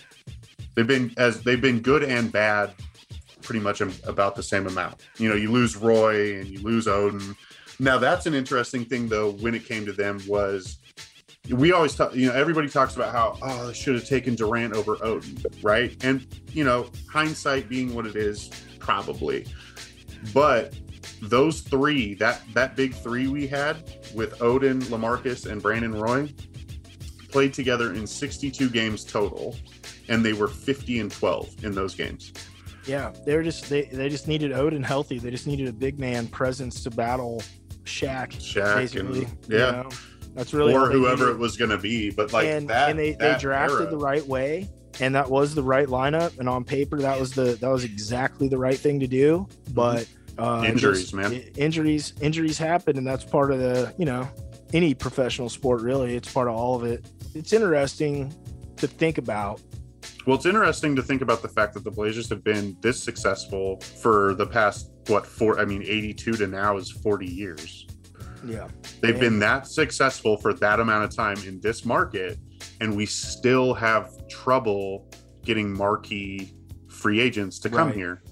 they've 0.75 0.85
been 0.85 1.13
as 1.15 1.41
they've 1.41 1.61
been 1.61 1.79
good 1.79 2.03
and 2.03 2.29
bad 2.29 2.73
pretty 3.41 3.61
much 3.61 3.79
about 4.03 4.35
the 4.35 4.43
same 4.43 4.67
amount. 4.67 5.07
You 5.17 5.29
know 5.29 5.35
you 5.35 5.51
lose 5.51 5.77
roy 5.77 6.37
and 6.37 6.49
you 6.49 6.59
lose 6.59 6.85
Oden. 6.85 7.33
Now 7.79 7.97
that's 7.97 8.25
an 8.25 8.33
interesting 8.33 8.83
thing 8.83 9.07
though 9.07 9.31
when 9.31 9.55
it 9.55 9.65
came 9.65 9.85
to 9.85 9.93
them 9.93 10.19
was 10.27 10.79
we 11.49 11.71
always 11.71 11.95
talk 11.95 12.13
you 12.13 12.27
know 12.27 12.33
everybody 12.33 12.67
talks 12.67 12.97
about 12.97 13.13
how 13.13 13.37
oh 13.41 13.71
should 13.71 13.95
have 13.95 14.05
taken 14.05 14.35
durant 14.35 14.73
over 14.73 14.97
Oden 14.97 15.63
right? 15.63 15.95
And 16.03 16.27
you 16.51 16.65
know 16.65 16.89
hindsight 17.09 17.69
being 17.69 17.95
what 17.95 18.05
it 18.05 18.17
is 18.17 18.49
probably. 18.79 19.47
But 20.33 20.73
those 21.21 21.61
three, 21.61 22.15
that 22.15 22.41
that 22.53 22.75
big 22.75 22.93
three 22.93 23.27
we 23.27 23.47
had 23.47 23.77
with 24.13 24.37
Oden, 24.39 24.81
Lamarcus, 24.85 25.49
and 25.49 25.61
Brandon 25.61 25.93
Roy, 25.93 26.33
played 27.29 27.53
together 27.53 27.93
in 27.93 28.05
62 28.05 28.69
games 28.69 29.03
total, 29.03 29.55
and 30.09 30.25
they 30.25 30.33
were 30.33 30.47
50 30.47 30.99
and 30.99 31.11
12 31.11 31.63
in 31.63 31.73
those 31.73 31.95
games. 31.95 32.33
Yeah. 32.85 33.13
They're 33.25 33.43
just 33.43 33.69
they 33.69 33.83
they 33.83 34.09
just 34.09 34.27
needed 34.27 34.51
Oden 34.51 34.83
healthy. 34.83 35.19
They 35.19 35.29
just 35.29 35.47
needed 35.47 35.67
a 35.67 35.73
big 35.73 35.99
man 35.99 36.27
presence 36.27 36.83
to 36.83 36.89
battle 36.89 37.41
Shaq. 37.83 38.33
Shaq 38.33 38.75
basically. 38.75 39.23
and 39.23 39.37
you 39.47 39.57
yeah, 39.57 39.71
know? 39.71 39.89
That's 40.33 40.53
really 40.53 40.73
or 40.73 40.89
whoever 40.89 41.25
needed. 41.25 41.35
it 41.35 41.39
was 41.39 41.57
going 41.57 41.71
to 41.71 41.77
be. 41.77 42.09
But 42.09 42.33
like 42.33 42.47
and, 42.47 42.69
that, 42.69 42.89
and 42.89 42.97
they, 42.97 43.11
they 43.13 43.37
drafted 43.37 43.81
era- 43.81 43.91
the 43.91 43.97
right 43.97 44.25
way 44.25 44.69
and 44.99 45.15
that 45.15 45.29
was 45.29 45.55
the 45.55 45.63
right 45.63 45.87
lineup 45.87 46.37
and 46.39 46.49
on 46.49 46.63
paper 46.63 46.99
that 46.99 47.19
was 47.19 47.31
the 47.31 47.57
that 47.61 47.69
was 47.69 47.83
exactly 47.83 48.47
the 48.47 48.57
right 48.57 48.77
thing 48.77 48.99
to 48.99 49.07
do 49.07 49.47
but 49.73 50.07
uh 50.37 50.63
Injuries, 50.65 51.13
man. 51.13 51.33
injuries 51.57 52.13
injuries 52.21 52.57
happen 52.57 52.97
and 52.97 53.05
that's 53.05 53.23
part 53.25 53.51
of 53.51 53.59
the 53.59 53.93
you 53.97 54.05
know 54.05 54.27
any 54.73 54.93
professional 54.93 55.49
sport 55.49 55.81
really. 55.81 56.15
It's 56.15 56.31
part 56.31 56.47
of 56.47 56.55
all 56.55 56.75
of 56.75 56.83
it. 56.83 57.05
It's 57.35 57.51
interesting 57.53 58.33
to 58.77 58.87
think 58.87 59.17
about. 59.17 59.61
Well, 60.25 60.35
it's 60.35 60.45
interesting 60.45 60.95
to 60.95 61.01
think 61.01 61.21
about 61.21 61.41
the 61.41 61.47
fact 61.49 61.73
that 61.73 61.83
the 61.83 61.91
Blazers 61.91 62.29
have 62.29 62.43
been 62.43 62.77
this 62.81 63.01
successful 63.01 63.79
for 64.01 64.33
the 64.35 64.45
past 64.45 64.91
what 65.07 65.25
four? 65.25 65.59
I 65.59 65.65
mean, 65.65 65.81
eighty-two 65.83 66.33
to 66.33 66.47
now 66.47 66.77
is 66.77 66.89
forty 66.91 67.27
years. 67.27 67.87
Yeah. 68.45 68.67
They've 69.01 69.19
been 69.19 69.39
that 69.39 69.67
successful 69.67 70.37
for 70.37 70.53
that 70.53 70.79
amount 70.79 71.03
of 71.03 71.15
time 71.15 71.37
in 71.45 71.59
this 71.59 71.85
market, 71.85 72.39
and 72.79 72.95
we 72.95 73.05
still 73.05 73.73
have 73.73 74.09
trouble 74.29 75.07
getting 75.43 75.71
marquee 75.73 76.53
free 76.87 77.19
agents 77.19 77.59
to 77.59 77.69
come 77.69 77.87
Right. 77.87 77.95
here. 77.95 78.23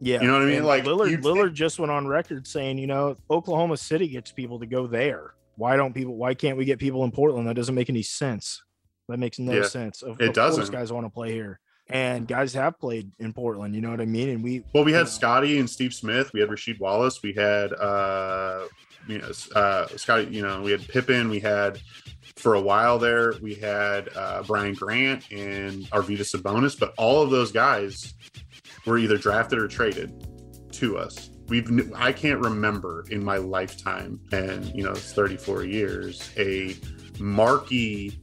Yeah. 0.00 0.20
You 0.20 0.26
know 0.28 0.34
what 0.34 0.42
I 0.42 0.46
mean? 0.46 0.56
And 0.58 0.66
Like, 0.66 0.84
Lillard, 0.84 1.08
think- 1.10 1.22
Lillard 1.24 1.52
just 1.54 1.78
went 1.78 1.90
on 1.92 2.06
record 2.06 2.46
saying, 2.46 2.78
you 2.78 2.86
know, 2.86 3.16
Oklahoma 3.30 3.76
City 3.76 4.08
gets 4.08 4.32
people 4.32 4.58
to 4.60 4.66
go 4.66 4.86
there. 4.86 5.34
Why 5.56 5.76
don't 5.76 5.92
people? 5.94 6.16
Why 6.16 6.34
can't 6.34 6.58
we 6.58 6.64
get 6.64 6.78
people 6.80 7.04
in 7.04 7.12
Portland? 7.12 7.46
That 7.48 7.54
doesn't 7.54 7.74
make 7.76 7.88
any 7.88 8.02
sense. 8.02 8.62
That 9.08 9.18
makes 9.18 9.38
no 9.38 9.52
Yeah, 9.52 9.62
sense. 9.64 10.02
Of, 10.02 10.20
it 10.20 10.28
of 10.30 10.34
doesn't. 10.34 10.70
guys 10.72 10.90
want 10.92 11.06
to 11.06 11.10
play 11.10 11.30
here, 11.32 11.60
and 11.88 12.26
guys 12.26 12.52
have 12.54 12.76
played 12.80 13.12
in 13.20 13.32
Portland. 13.32 13.72
You 13.74 13.80
know 13.80 13.90
what 13.90 14.00
I 14.00 14.04
mean? 14.06 14.30
And 14.30 14.42
we, 14.42 14.64
Well, 14.74 14.82
we 14.82 14.92
had 14.92 15.02
know, 15.04 15.10
Scotty 15.10 15.58
and 15.60 15.70
Steve 15.70 15.94
Smith. 15.94 16.32
We 16.32 16.40
had 16.40 16.48
Rasheed 16.48 16.80
Wallace. 16.80 17.22
We 17.22 17.34
had 17.34 17.72
uh, 17.74 18.64
you 19.06 19.18
know 19.18 19.30
uh, 19.54 19.86
Scotty. 19.96 20.24
You 20.34 20.42
know, 20.42 20.60
we 20.60 20.72
had 20.72 20.86
Pippen. 20.88 21.28
We 21.30 21.38
had 21.38 21.78
for 22.34 22.54
a 22.54 22.60
while 22.60 22.98
there. 22.98 23.34
We 23.40 23.54
had 23.54 24.08
uh, 24.16 24.42
Brian 24.44 24.74
Grant 24.74 25.30
and 25.30 25.84
Arvydas 25.90 26.34
Sabonis. 26.34 26.76
But 26.76 26.94
all 26.98 27.22
of 27.22 27.30
those 27.30 27.52
guys 27.52 28.14
were 28.86 28.98
either 28.98 29.16
drafted 29.16 29.58
or 29.58 29.68
traded 29.68 30.26
to 30.72 30.98
us. 30.98 31.30
We've 31.48 31.92
I 31.94 32.12
can't 32.12 32.40
remember 32.40 33.04
in 33.10 33.22
my 33.22 33.36
lifetime, 33.36 34.20
and 34.32 34.64
you 34.74 34.82
know, 34.82 34.92
it's 34.92 35.12
34 35.12 35.64
years, 35.64 36.30
a 36.36 36.76
marquee 37.20 38.18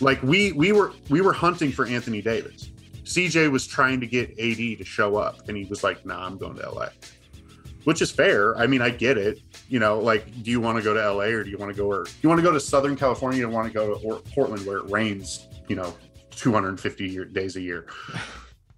like 0.00 0.22
we 0.22 0.52
we 0.52 0.72
were 0.72 0.92
we 1.08 1.20
were 1.20 1.32
hunting 1.32 1.70
for 1.70 1.86
Anthony 1.86 2.22
Davis. 2.22 2.70
CJ 3.04 3.50
was 3.50 3.66
trying 3.66 4.00
to 4.00 4.06
get 4.06 4.30
AD 4.30 4.78
to 4.78 4.84
show 4.84 5.16
up, 5.16 5.48
and 5.48 5.56
he 5.56 5.64
was 5.64 5.84
like, 5.84 6.04
"Nah, 6.06 6.24
I'm 6.24 6.38
going 6.38 6.56
to 6.56 6.70
LA," 6.70 6.88
which 7.84 8.00
is 8.00 8.10
fair. 8.10 8.56
I 8.56 8.66
mean, 8.66 8.80
I 8.80 8.90
get 8.90 9.18
it. 9.18 9.40
You 9.68 9.78
know, 9.78 9.98
like, 9.98 10.42
do 10.42 10.50
you 10.50 10.60
want 10.60 10.78
to 10.78 10.84
go 10.84 10.94
to 10.94 11.12
LA 11.12 11.24
or 11.24 11.44
do 11.44 11.50
you 11.50 11.58
want 11.58 11.70
to 11.70 11.76
go 11.76 11.86
where 11.86 12.06
you 12.22 12.28
want 12.28 12.38
to 12.38 12.42
go 12.42 12.52
to 12.52 12.60
Southern 12.60 12.96
California? 12.96 13.40
You 13.40 13.48
want 13.48 13.66
to 13.66 13.72
go 13.72 13.94
to 13.94 14.30
Portland 14.32 14.66
where 14.66 14.78
it 14.78 14.90
rains, 14.90 15.46
you 15.68 15.76
know, 15.76 15.94
250 16.30 17.08
year, 17.08 17.24
days 17.24 17.56
a 17.56 17.60
year. 17.60 17.86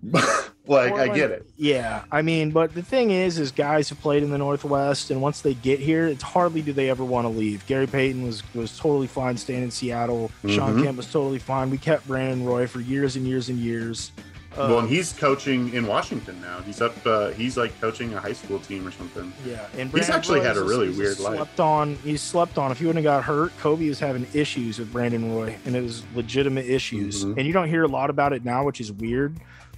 like, 0.66 0.92
I 0.94 1.08
get 1.08 1.30
it. 1.30 1.46
Yeah, 1.56 2.02
I 2.10 2.22
mean, 2.22 2.50
but 2.50 2.74
the 2.74 2.82
thing 2.82 3.10
is, 3.10 3.38
is 3.38 3.52
guys 3.52 3.88
have 3.90 4.00
played 4.00 4.22
in 4.22 4.30
the 4.30 4.38
Northwest, 4.38 5.10
and 5.10 5.20
once 5.22 5.40
they 5.40 5.54
get 5.54 5.80
here, 5.80 6.06
it's 6.06 6.22
hardly 6.22 6.62
do 6.62 6.72
they 6.72 6.90
ever 6.90 7.04
want 7.04 7.24
to 7.24 7.28
leave. 7.28 7.64
Gary 7.66 7.86
Payton 7.86 8.22
was 8.24 8.42
was 8.54 8.76
totally 8.78 9.06
fine 9.06 9.36
staying 9.36 9.62
in 9.62 9.70
Seattle. 9.70 10.30
Sean 10.48 10.76
Mhm. 10.78 10.84
Kemp 10.84 10.96
was 10.96 11.10
totally 11.10 11.38
fine. 11.38 11.70
We 11.70 11.78
kept 11.78 12.06
Brandon 12.08 12.44
Roy 12.44 12.66
for 12.66 12.80
years 12.80 13.16
and 13.16 13.26
years 13.26 13.48
and 13.48 13.58
years. 13.58 14.12
Well, 14.56 14.78
Um, 14.78 14.84
and 14.84 14.88
he's 14.88 15.12
coaching 15.12 15.72
in 15.74 15.86
Washington 15.86 16.40
now. 16.40 16.60
He's 16.62 16.80
up. 16.80 16.94
Uh, 17.06 17.30
he's 17.30 17.56
like 17.56 17.78
coaching 17.80 18.12
a 18.14 18.20
high 18.20 18.32
school 18.32 18.58
team 18.58 18.86
or 18.86 18.90
something. 18.90 19.32
Yeah, 19.46 19.66
and 19.78 19.90
He's 19.90 20.10
actually 20.10 20.40
Roy 20.40 20.46
had 20.46 20.56
a 20.56 20.62
really 20.64 20.90
weird 20.90 21.18
life. 21.20 21.36
Slept 21.36 21.60
on. 21.60 21.94
He 21.96 22.16
slept 22.16 22.58
on. 22.58 22.70
If 22.70 22.78
he 22.78 22.86
wouldn't 22.86 23.04
have 23.04 23.12
got 23.18 23.24
hurt, 23.24 23.52
Kobe 23.58 23.88
was 23.88 23.98
having 24.00 24.26
issues 24.34 24.78
with 24.78 24.92
Brandon 24.92 25.34
Roy, 25.34 25.56
and 25.64 25.74
it 25.76 25.82
was 25.82 26.02
legitimate 26.14 26.66
issues. 26.66 27.24
Mhm. 27.24 27.36
And 27.38 27.46
you 27.46 27.52
don't 27.52 27.68
hear 27.68 27.84
a 27.84 27.88
lot 27.88 28.10
about 28.10 28.32
it 28.32 28.44
now, 28.44 28.64
which 28.64 28.80
is 28.80 28.92
weird. 28.92 29.36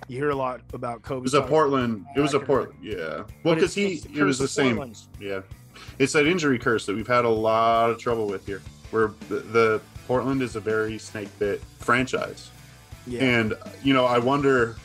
You 0.09 0.19
hear 0.19 0.31
a 0.31 0.35
lot 0.35 0.61
about 0.75 1.03
Kobe. 1.03 1.21
It 1.21 1.23
was 1.23 1.35
a 1.35 1.43
Portland. 1.43 2.05
It 2.17 2.21
was 2.21 2.35
a 2.35 2.41
Portland. 2.41 2.79
Yeah. 2.83 3.23
Well, 3.43 3.55
because 3.55 3.75
he 3.75 4.03
it 4.15 4.23
was 4.23 4.39
the 4.39 4.49
same. 4.49 4.77
Portland. 4.77 4.99
Yeah, 5.21 5.41
it's 5.99 6.13
that 6.13 6.27
injury 6.27 6.59
curse 6.59 6.85
that 6.87 6.95
we've 6.97 7.07
had 7.07 7.25
a 7.25 7.29
lot 7.31 7.91
of 7.91 7.99
trouble 7.99 8.27
with 8.27 8.45
here. 8.45 8.61
Where 8.91 9.13
the, 9.29 9.37
the 9.37 9.81
Portland 10.07 10.43
is 10.43 10.57
a 10.57 10.61
very 10.61 10.99
snake 10.99 11.29
bit 11.39 11.63
franchise, 11.79 12.51
And 13.21 13.55
you 13.83 13.95
know, 13.95 14.05
I 14.05 14.19
wonder. 14.19 14.77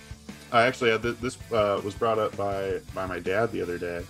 I 0.51 0.63
actually 0.63 0.89
had 0.89 1.03
this, 1.03 1.15
this 1.17 1.37
uh, 1.51 1.79
was 1.83 1.93
brought 1.93 2.17
up 2.17 2.35
by 2.35 2.79
by 2.93 3.05
my 3.05 3.19
dad 3.19 3.51
the 3.51 3.61
other 3.61 3.77
day. 3.77 4.03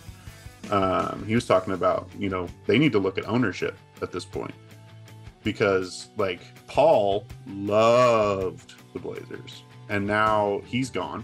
Um, 0.72 1.26
he 1.28 1.36
was 1.36 1.46
talking 1.46 1.74
about 1.74 2.10
you 2.18 2.30
know 2.30 2.48
they 2.66 2.80
need 2.80 2.92
to 2.94 3.00
look 3.00 3.18
at 3.18 3.28
ownership 3.28 3.78
at 4.02 4.12
this 4.12 4.26
point 4.26 4.54
because 5.44 6.10
like 6.18 6.42
Paul 6.68 7.26
loved 7.48 8.76
the 8.94 9.00
Blazers, 9.00 9.64
and 9.90 10.06
now 10.08 10.62
he's 10.66 10.90
gone, 10.90 11.24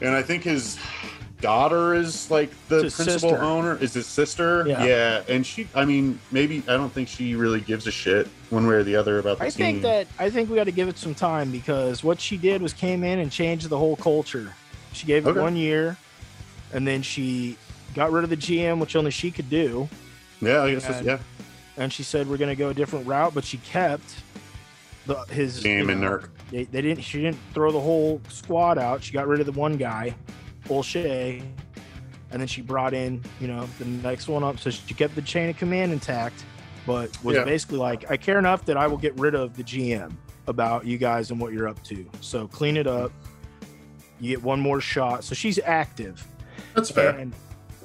and 0.00 0.14
I 0.14 0.22
think 0.22 0.42
his 0.42 0.78
daughter 1.40 1.94
is 1.94 2.30
like 2.30 2.50
the 2.68 2.86
It's 2.86 2.96
principal 2.96 3.30
sister. 3.30 3.42
owner. 3.42 3.76
Is 3.80 3.94
his 3.94 4.06
sister? 4.06 4.64
Yeah. 4.66 5.22
and 5.28 5.44
she. 5.46 5.68
I 5.74 5.84
mean, 5.84 6.18
maybe 6.30 6.62
I 6.68 6.76
don't 6.76 6.90
think 6.92 7.08
she 7.08 7.34
really 7.34 7.60
gives 7.60 7.86
a 7.86 7.90
shit 7.90 8.28
one 8.50 8.66
way 8.66 8.76
or 8.76 8.82
the 8.82 8.96
other 8.96 9.18
about 9.18 9.38
the 9.38 9.44
I 9.44 9.50
team. 9.50 9.56
think 9.66 9.82
that 9.82 10.06
I 10.18 10.30
think 10.30 10.48
we 10.50 10.56
got 10.56 10.64
to 10.64 10.72
give 10.72 10.88
it 10.88 10.98
some 10.98 11.14
time 11.14 11.50
because 11.50 12.02
what 12.04 12.20
she 12.20 12.36
did 12.36 12.62
was 12.62 12.72
came 12.72 13.04
in 13.04 13.18
and 13.18 13.30
changed 13.30 13.68
the 13.68 13.78
whole 13.78 13.96
culture. 13.96 14.52
She 14.92 15.06
gave 15.06 15.26
it 15.26 15.30
Okay. 15.30 15.40
one 15.40 15.56
year, 15.56 15.96
and 16.72 16.86
then 16.86 17.02
she 17.02 17.56
got 17.94 18.12
rid 18.12 18.24
of 18.24 18.30
the 18.30 18.36
GM, 18.36 18.78
which 18.78 18.96
only 18.96 19.10
she 19.10 19.30
could 19.30 19.50
do. 19.50 19.88
yeah, 20.40 20.62
I 20.62 20.72
guess 20.74 20.88
and- 20.88 21.06
yeah. 21.06 21.18
And 21.78 21.92
she 21.92 22.02
said 22.02 22.26
we're 22.26 22.38
going 22.38 22.48
to 22.48 22.56
go 22.56 22.70
a 22.70 22.74
different 22.74 23.06
route, 23.06 23.34
but 23.34 23.44
she 23.44 23.58
kept 23.58 24.02
the 25.06 25.16
his 25.24 25.60
Game 25.62 25.86
you 25.86 25.92
and 25.92 26.00
know, 26.00 26.08
Nurk. 26.12 26.28
They, 26.50 26.64
they 26.64 26.80
didn't. 26.80 27.02
She 27.04 27.20
didn't 27.20 27.38
throw 27.52 27.70
the 27.70 27.80
whole 27.80 28.20
squad 28.30 28.78
out. 28.78 29.02
She 29.04 29.12
got 29.12 29.28
rid 29.28 29.40
of 29.40 29.46
the 29.46 29.52
one 29.52 29.76
guy, 29.76 30.14
Olshey, 30.68 31.42
and 32.30 32.40
then 32.40 32.46
she 32.48 32.60
brought 32.62 32.94
in 32.94 33.22
you 33.40 33.48
know 33.48 33.66
the 33.78 33.84
next 33.84 34.28
one 34.28 34.42
up. 34.44 34.58
So 34.58 34.70
she 34.70 34.94
kept 34.94 35.14
the 35.14 35.22
chain 35.22 35.48
of 35.50 35.56
command 35.56 35.92
intact, 35.92 36.44
but 36.86 37.22
was 37.24 37.36
Yeah. 37.36 37.44
basically 37.44 37.78
like, 37.78 38.10
I 38.10 38.16
care 38.16 38.38
enough 38.38 38.64
that 38.66 38.76
I 38.76 38.86
will 38.86 38.96
get 38.98 39.18
rid 39.18 39.34
of 39.34 39.56
the 39.56 39.62
GM 39.62 40.12
about 40.46 40.84
you 40.86 40.98
guys 40.98 41.30
and 41.30 41.40
what 41.40 41.52
you're 41.52 41.68
up 41.68 41.82
to. 41.84 42.04
So 42.20 42.46
clean 42.48 42.76
it 42.76 42.86
up. 42.86 43.10
You 44.20 44.30
get 44.30 44.42
one 44.42 44.60
more 44.60 44.80
shot. 44.80 45.24
So 45.24 45.34
she's 45.34 45.58
active, 45.64 46.26
That's 46.74 46.90
fair. 46.90 47.10
and 47.10 47.32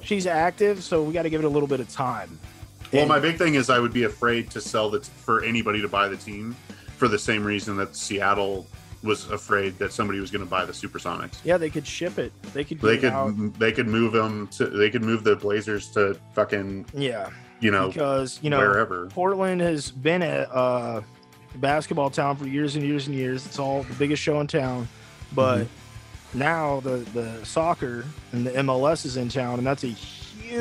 she's 0.01 0.27
active. 0.27 0.83
So 0.83 1.03
we 1.03 1.11
got 1.13 1.23
to 1.23 1.29
give 1.29 1.41
it 1.41 1.45
a 1.45 1.49
little 1.49 1.67
bit 1.67 1.79
of 1.79 1.89
time. 1.89 2.37
Well, 2.93 3.01
And- 3.03 3.09
my 3.09 3.19
big 3.19 3.37
thing 3.37 3.55
is 3.55 3.69
I 3.69 3.79
would 3.79 3.93
be 3.93 4.03
afraid 4.03 4.49
to 4.51 4.61
sell 4.61 4.89
the 4.89 5.01
for 5.01 5.43
anybody 5.43 5.81
to 5.81 5.87
buy 5.87 6.07
the 6.07 6.17
team 6.17 6.55
for 6.97 7.07
the 7.07 7.17
same 7.19 7.43
reason 7.43 7.77
that 7.77 7.95
Seattle 7.95 8.67
was 9.03 9.29
afraid 9.31 9.77
that 9.79 9.91
somebody 9.91 10.19
was 10.19 10.29
going 10.31 10.43
to 10.43 10.49
buy 10.49 10.63
the 10.65 10.71
Supersonics. 10.73 11.37
Yeah, 11.43 11.57
they 11.57 11.69
could 11.69 11.85
ship 11.87 12.19
it. 12.19 12.31
They 12.53 12.63
could. 12.63 12.79
They 12.81 12.97
could 12.97 13.11
out. 13.13 13.33
they 13.59 13.71
could 13.71 13.87
move 13.87 14.13
them 14.13 14.47
to 14.49 14.65
they 14.67 14.89
could 14.89 15.03
move 15.03 15.23
the 15.23 15.35
Blazers 15.35 15.89
to 15.91 16.15
fucking 16.33 16.85
Yeah, 16.93 17.29
you 17.59 17.71
know 17.71 17.87
because 17.89 18.39
you 18.41 18.49
know 18.49 18.59
wherever. 18.59 19.07
Portland 19.07 19.61
has 19.61 19.89
been 19.91 20.21
a 20.21 20.47
uh, 20.51 21.01
basketball 21.55 22.09
town 22.09 22.35
for 22.37 22.47
years 22.47 22.75
and 22.75 22.85
years 22.85 23.07
and 23.07 23.15
years. 23.15 23.45
It's 23.45 23.59
all 23.59 23.83
the 23.83 23.93
biggest 23.95 24.21
show 24.21 24.39
in 24.39 24.47
town, 24.47 24.87
but 25.33 25.59
Mm-hmm. 25.65 26.39
now 26.39 26.79
the 26.81 26.97
the 27.13 27.43
soccer 27.45 28.05
and 28.31 28.45
the 28.45 28.51
MLS 28.51 29.05
is 29.05 29.17
in 29.17 29.29
town, 29.29 29.57
and 29.57 29.65
that's 29.67 29.83
a 29.83 29.93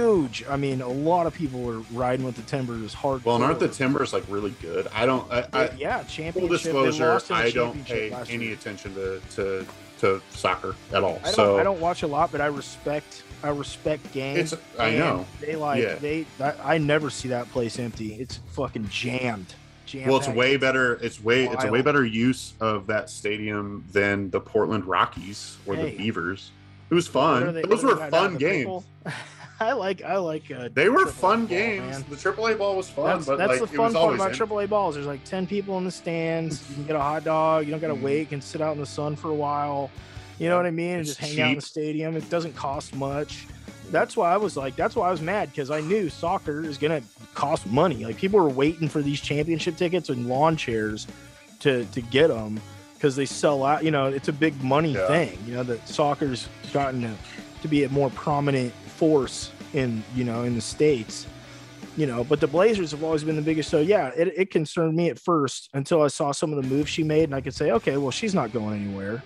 huge. 0.01 0.45
I 0.49 0.57
mean, 0.57 0.81
a 0.81 0.89
lot 0.89 1.27
of 1.27 1.35
people 1.35 1.69
are 1.69 1.81
riding 1.93 2.25
with 2.25 2.37
the 2.37 2.43
Timbers 2.43 2.95
hard. 2.95 3.25
Well, 3.25 3.37
and 3.37 3.45
aren't 3.45 3.59
the 3.61 3.69
Timbers 3.69 4.13
like 4.13 4.25
really 4.29 4.55
good? 4.63 4.89
I 4.95 5.07
don't. 5.07 5.31
I, 5.31 5.47
I 5.53 5.71
yeah, 5.77 5.99
full 5.99 6.09
championship. 6.09 6.51
they 6.51 6.57
disclosure, 6.57 7.09
lost 7.09 7.31
in 7.31 7.37
the 7.37 7.43
I 7.43 7.51
don't 7.51 7.85
pay 7.85 8.13
any 8.29 8.47
year. 8.47 8.55
attention 8.55 8.95
to 8.95 9.21
to 9.37 9.67
to 10.01 10.23
soccer 10.31 10.75
at 10.93 11.03
all. 11.05 11.19
I 11.23 11.25
don't, 11.27 11.35
so 11.35 11.59
I 11.59 11.63
don't 11.63 11.81
watch 11.81 12.03
a 12.03 12.07
lot, 12.07 12.33
but 12.33 12.41
I 12.41 12.47
respect. 12.47 13.23
I 13.43 13.49
respect 13.49 14.13
games. 14.13 14.53
It's- 14.53 14.61
I 14.79 14.97
know. 14.97 15.27
They 15.41 15.57
like 15.57 15.83
Yeah. 15.83 15.95
they. 15.97 16.27
That, 16.39 16.59
I 16.63 16.79
never 16.79 17.11
see 17.11 17.29
that 17.29 17.51
place 17.51 17.79
empty. 17.79 18.15
It's 18.15 18.39
fucking 18.53 18.89
jammed. 18.91 19.55
jammed 19.87 20.09
well, 20.09 20.19
it's 20.19 20.29
way 20.29 20.57
better. 20.57 20.95
It's 21.03 21.23
way 21.23 21.47
it's 21.47 21.65
a 21.65 21.71
way 21.71 21.81
better 21.83 22.05
use 22.05 22.53
of 22.61 22.87
that 22.89 23.09
stadium 23.11 23.85
than 23.93 24.31
the 24.31 24.41
Portland 24.41 24.85
Rockies 24.85 25.57
or 25.67 25.75
Hey. 25.75 25.91
the 25.93 25.97
Beavers. 25.99 26.51
It 26.91 26.95
was 26.95 27.07
fun. 27.09 27.55
they- 27.55 27.63
Those 27.63 27.83
were 27.85 27.93
are 27.93 27.95
they 27.95 28.01
got 28.01 28.11
fun 28.11 28.37
games. 28.37 28.85
I 29.69 29.73
like 29.73 30.03
I 30.03 30.17
like. 30.17 30.51
Uh, 30.51 30.69
They 30.73 30.89
were 30.89 31.07
fun 31.07 31.41
ball, 31.41 31.49
games. 31.49 31.91
man. 31.91 32.05
The 32.09 32.17
AAA 32.17 32.57
ball 32.59 32.77
was 32.77 32.89
fun, 32.89 33.05
That's, 33.07 33.27
but 33.27 33.37
that's 33.39 33.61
like 33.61 33.69
the 33.69 33.75
it 33.75 33.77
fun 33.77 33.85
was 33.87 33.95
part 33.95 34.15
about 34.15 34.31
in- 34.33 34.37
AAA 34.49 34.69
balls. 34.69 34.95
There's 34.95 35.07
like 35.07 35.23
ten 35.25 35.47
people 35.47 35.77
in 35.79 35.85
the 35.85 35.91
stands. 35.91 36.67
You 36.71 36.77
can 36.77 36.87
get 36.87 36.97
a 36.97 37.01
hot 37.01 37.25
dog. 37.25 37.67
You 37.67 37.71
don't 37.73 37.81
got 37.81 37.89
to 37.89 37.95
Mhm. 37.95 38.03
wait. 38.03 38.21
You 38.21 38.27
can 38.27 38.41
sit 38.41 38.61
out 38.61 38.73
in 38.75 38.81
the 38.81 38.87
sun 38.87 39.17
for 39.17 39.29
a 39.31 39.35
while. 39.35 39.91
You 40.39 40.49
know 40.49 40.57
what 40.57 40.65
I 40.67 40.71
mean? 40.71 40.93
And 40.93 41.01
It's 41.01 41.11
just 41.17 41.21
hang 41.21 41.41
out 41.43 41.51
in 41.51 41.57
the 41.57 41.61
stadium. 41.61 42.17
It 42.17 42.31
doesn't 42.31 42.57
cost 42.57 42.95
much. 42.95 43.47
That's 43.91 44.17
why 44.17 44.33
I 44.33 44.37
was 44.39 44.57
like, 44.57 44.77
that's 44.77 44.97
why 44.97 45.09
I 45.09 45.11
was 45.11 45.21
mad 45.21 45.51
because 45.51 45.71
I 45.71 45.81
knew 45.81 46.09
soccer 46.09 46.65
is 46.65 46.79
gonna 46.79 47.03
cost 47.35 47.67
money. 47.67 48.05
Like 48.05 48.17
people 48.17 48.41
were 48.41 48.49
waiting 48.49 48.89
for 48.89 49.03
these 49.03 49.21
championship 49.21 49.77
tickets 49.77 50.09
and 50.09 50.27
lawn 50.29 50.57
chairs 50.57 51.07
to 51.61 51.85
to 51.87 52.01
get 52.01 52.29
them 52.29 52.61
because 52.95 53.17
they 53.17 53.27
sell 53.27 53.65
out. 53.65 53.85
You 53.85 53.91
know, 53.91 54.07
it's 54.07 54.29
a 54.29 54.33
big 54.33 54.63
money 54.63 54.93
Yeah. 54.95 55.07
thing. 55.09 55.39
You 55.47 55.55
know 55.55 55.63
that 55.65 55.87
soccer's 55.89 56.49
gotten 56.73 57.03
to, 57.03 57.11
to 57.63 57.69
be 57.69 57.83
a 57.85 57.89
more 57.91 58.09
prominent 58.11 58.73
force 59.01 59.51
in 59.73 60.05
you 60.15 60.25
know 60.25 60.43
in 60.45 60.55
the 60.55 60.61
states. 60.61 61.27
You 61.97 62.07
know, 62.07 62.23
but 62.23 62.39
the 62.41 62.47
Blazers 62.47 62.93
have 62.93 63.03
always 63.03 63.25
been 63.25 63.35
the 63.37 63.43
biggest. 63.43 63.69
So 63.69 63.81
yeah, 63.81 64.09
it, 64.17 64.29
it 64.37 64.51
concerned 64.51 64.95
me 64.95 65.09
at 65.11 65.19
first 65.19 65.69
until 65.75 66.03
I 66.03 66.07
saw 66.09 66.31
some 66.33 66.53
of 66.53 66.63
the 66.63 66.69
moves 66.69 66.89
she 66.89 67.03
made, 67.03 67.25
and 67.25 67.35
I 67.35 67.41
could 67.41 67.55
say, 67.55 67.73
okay, 67.73 67.97
well, 67.97 68.13
she's 68.13 68.35
not 68.35 68.53
going 68.53 68.81
anywhere, 68.85 69.23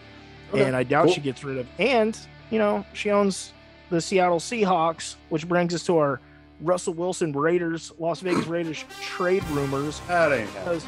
Okay, 0.52 0.64
and 0.64 0.74
I 0.74 0.82
doubt 0.82 1.04
cool. 1.06 1.12
she 1.14 1.20
gets 1.20 1.44
rid 1.44 1.58
of. 1.58 1.66
And 1.78 2.18
you 2.50 2.58
know, 2.58 2.84
she 2.94 3.10
owns 3.10 3.52
the 3.90 4.00
Seattle 4.00 4.38
Seahawks, 4.38 5.16
which 5.28 5.46
brings 5.46 5.74
us 5.74 5.84
to 5.86 5.98
our 5.98 6.20
Russell 6.60 6.94
Wilson 6.94 7.32
Raiders, 7.32 7.92
Las 7.98 8.20
Vegas 8.20 8.46
Raiders 8.46 8.84
trade 9.02 9.44
rumors 9.50 10.00
That 10.08 10.32
ain't 10.32 10.48
happening. 10.50 10.80
because 10.80 10.86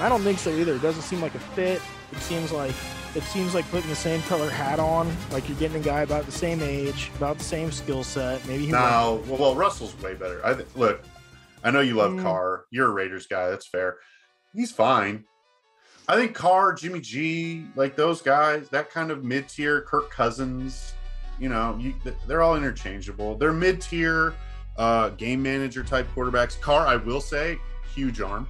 I 0.00 0.08
don't 0.08 0.22
think 0.22 0.38
so 0.38 0.50
either. 0.50 0.74
It 0.74 0.82
doesn't 0.82 1.02
seem 1.02 1.20
like 1.20 1.34
a 1.36 1.40
fit. 1.54 1.80
It 2.10 2.18
seems 2.18 2.50
like 2.50 2.74
it 3.14 3.22
seems 3.24 3.54
like 3.54 3.68
putting 3.70 3.88
the 3.90 3.96
same 3.96 4.22
color 4.22 4.48
hat 4.50 4.78
on. 4.80 5.14
Like 5.30 5.48
you're 5.48 5.58
getting 5.58 5.80
a 5.80 5.84
guy 5.84 6.00
about 6.02 6.26
the 6.26 6.32
same 6.32 6.62
age, 6.62 7.10
about 7.16 7.38
the 7.38 7.44
same 7.44 7.70
skill 7.70 8.04
set. 8.04 8.46
Maybe 8.46 8.66
he 8.66 8.72
No, 8.72 9.22
well, 9.26 9.38
well, 9.38 9.54
Russell's 9.54 9.98
way 10.00 10.14
better. 10.14 10.44
I 10.44 10.54
th- 10.54 10.66
look. 10.74 11.02
I 11.64 11.70
know 11.70 11.80
you 11.80 11.94
love 11.94 12.12
Mm. 12.12 12.22
Carr. 12.22 12.64
You're 12.70 12.88
a 12.88 12.90
Raiders 12.92 13.26
guy. 13.26 13.48
That's 13.50 13.66
fair. 13.66 13.98
He's 14.54 14.72
fine. 14.72 15.24
I 16.08 16.16
think 16.16 16.34
Carr, 16.34 16.72
Jimmy 16.74 17.00
G, 17.00 17.64
like 17.76 17.94
those 17.94 18.20
guys, 18.20 18.68
that 18.70 18.90
kind 18.90 19.10
of 19.12 19.22
mid 19.24 19.48
tier, 19.48 19.82
Kirk 19.82 20.10
Cousins. 20.10 20.94
You 21.38 21.48
know, 21.48 21.76
you, 21.80 21.94
they're 22.26 22.42
all 22.42 22.56
interchangeable. 22.56 23.36
They're 23.36 23.52
mid 23.52 23.80
tier, 23.80 24.34
uh, 24.76 25.10
game 25.10 25.42
manager 25.42 25.82
type 25.84 26.08
quarterbacks. 26.14 26.60
Carr, 26.60 26.86
I 26.86 26.96
will 26.96 27.20
say, 27.20 27.58
huge 27.94 28.20
arm. 28.20 28.48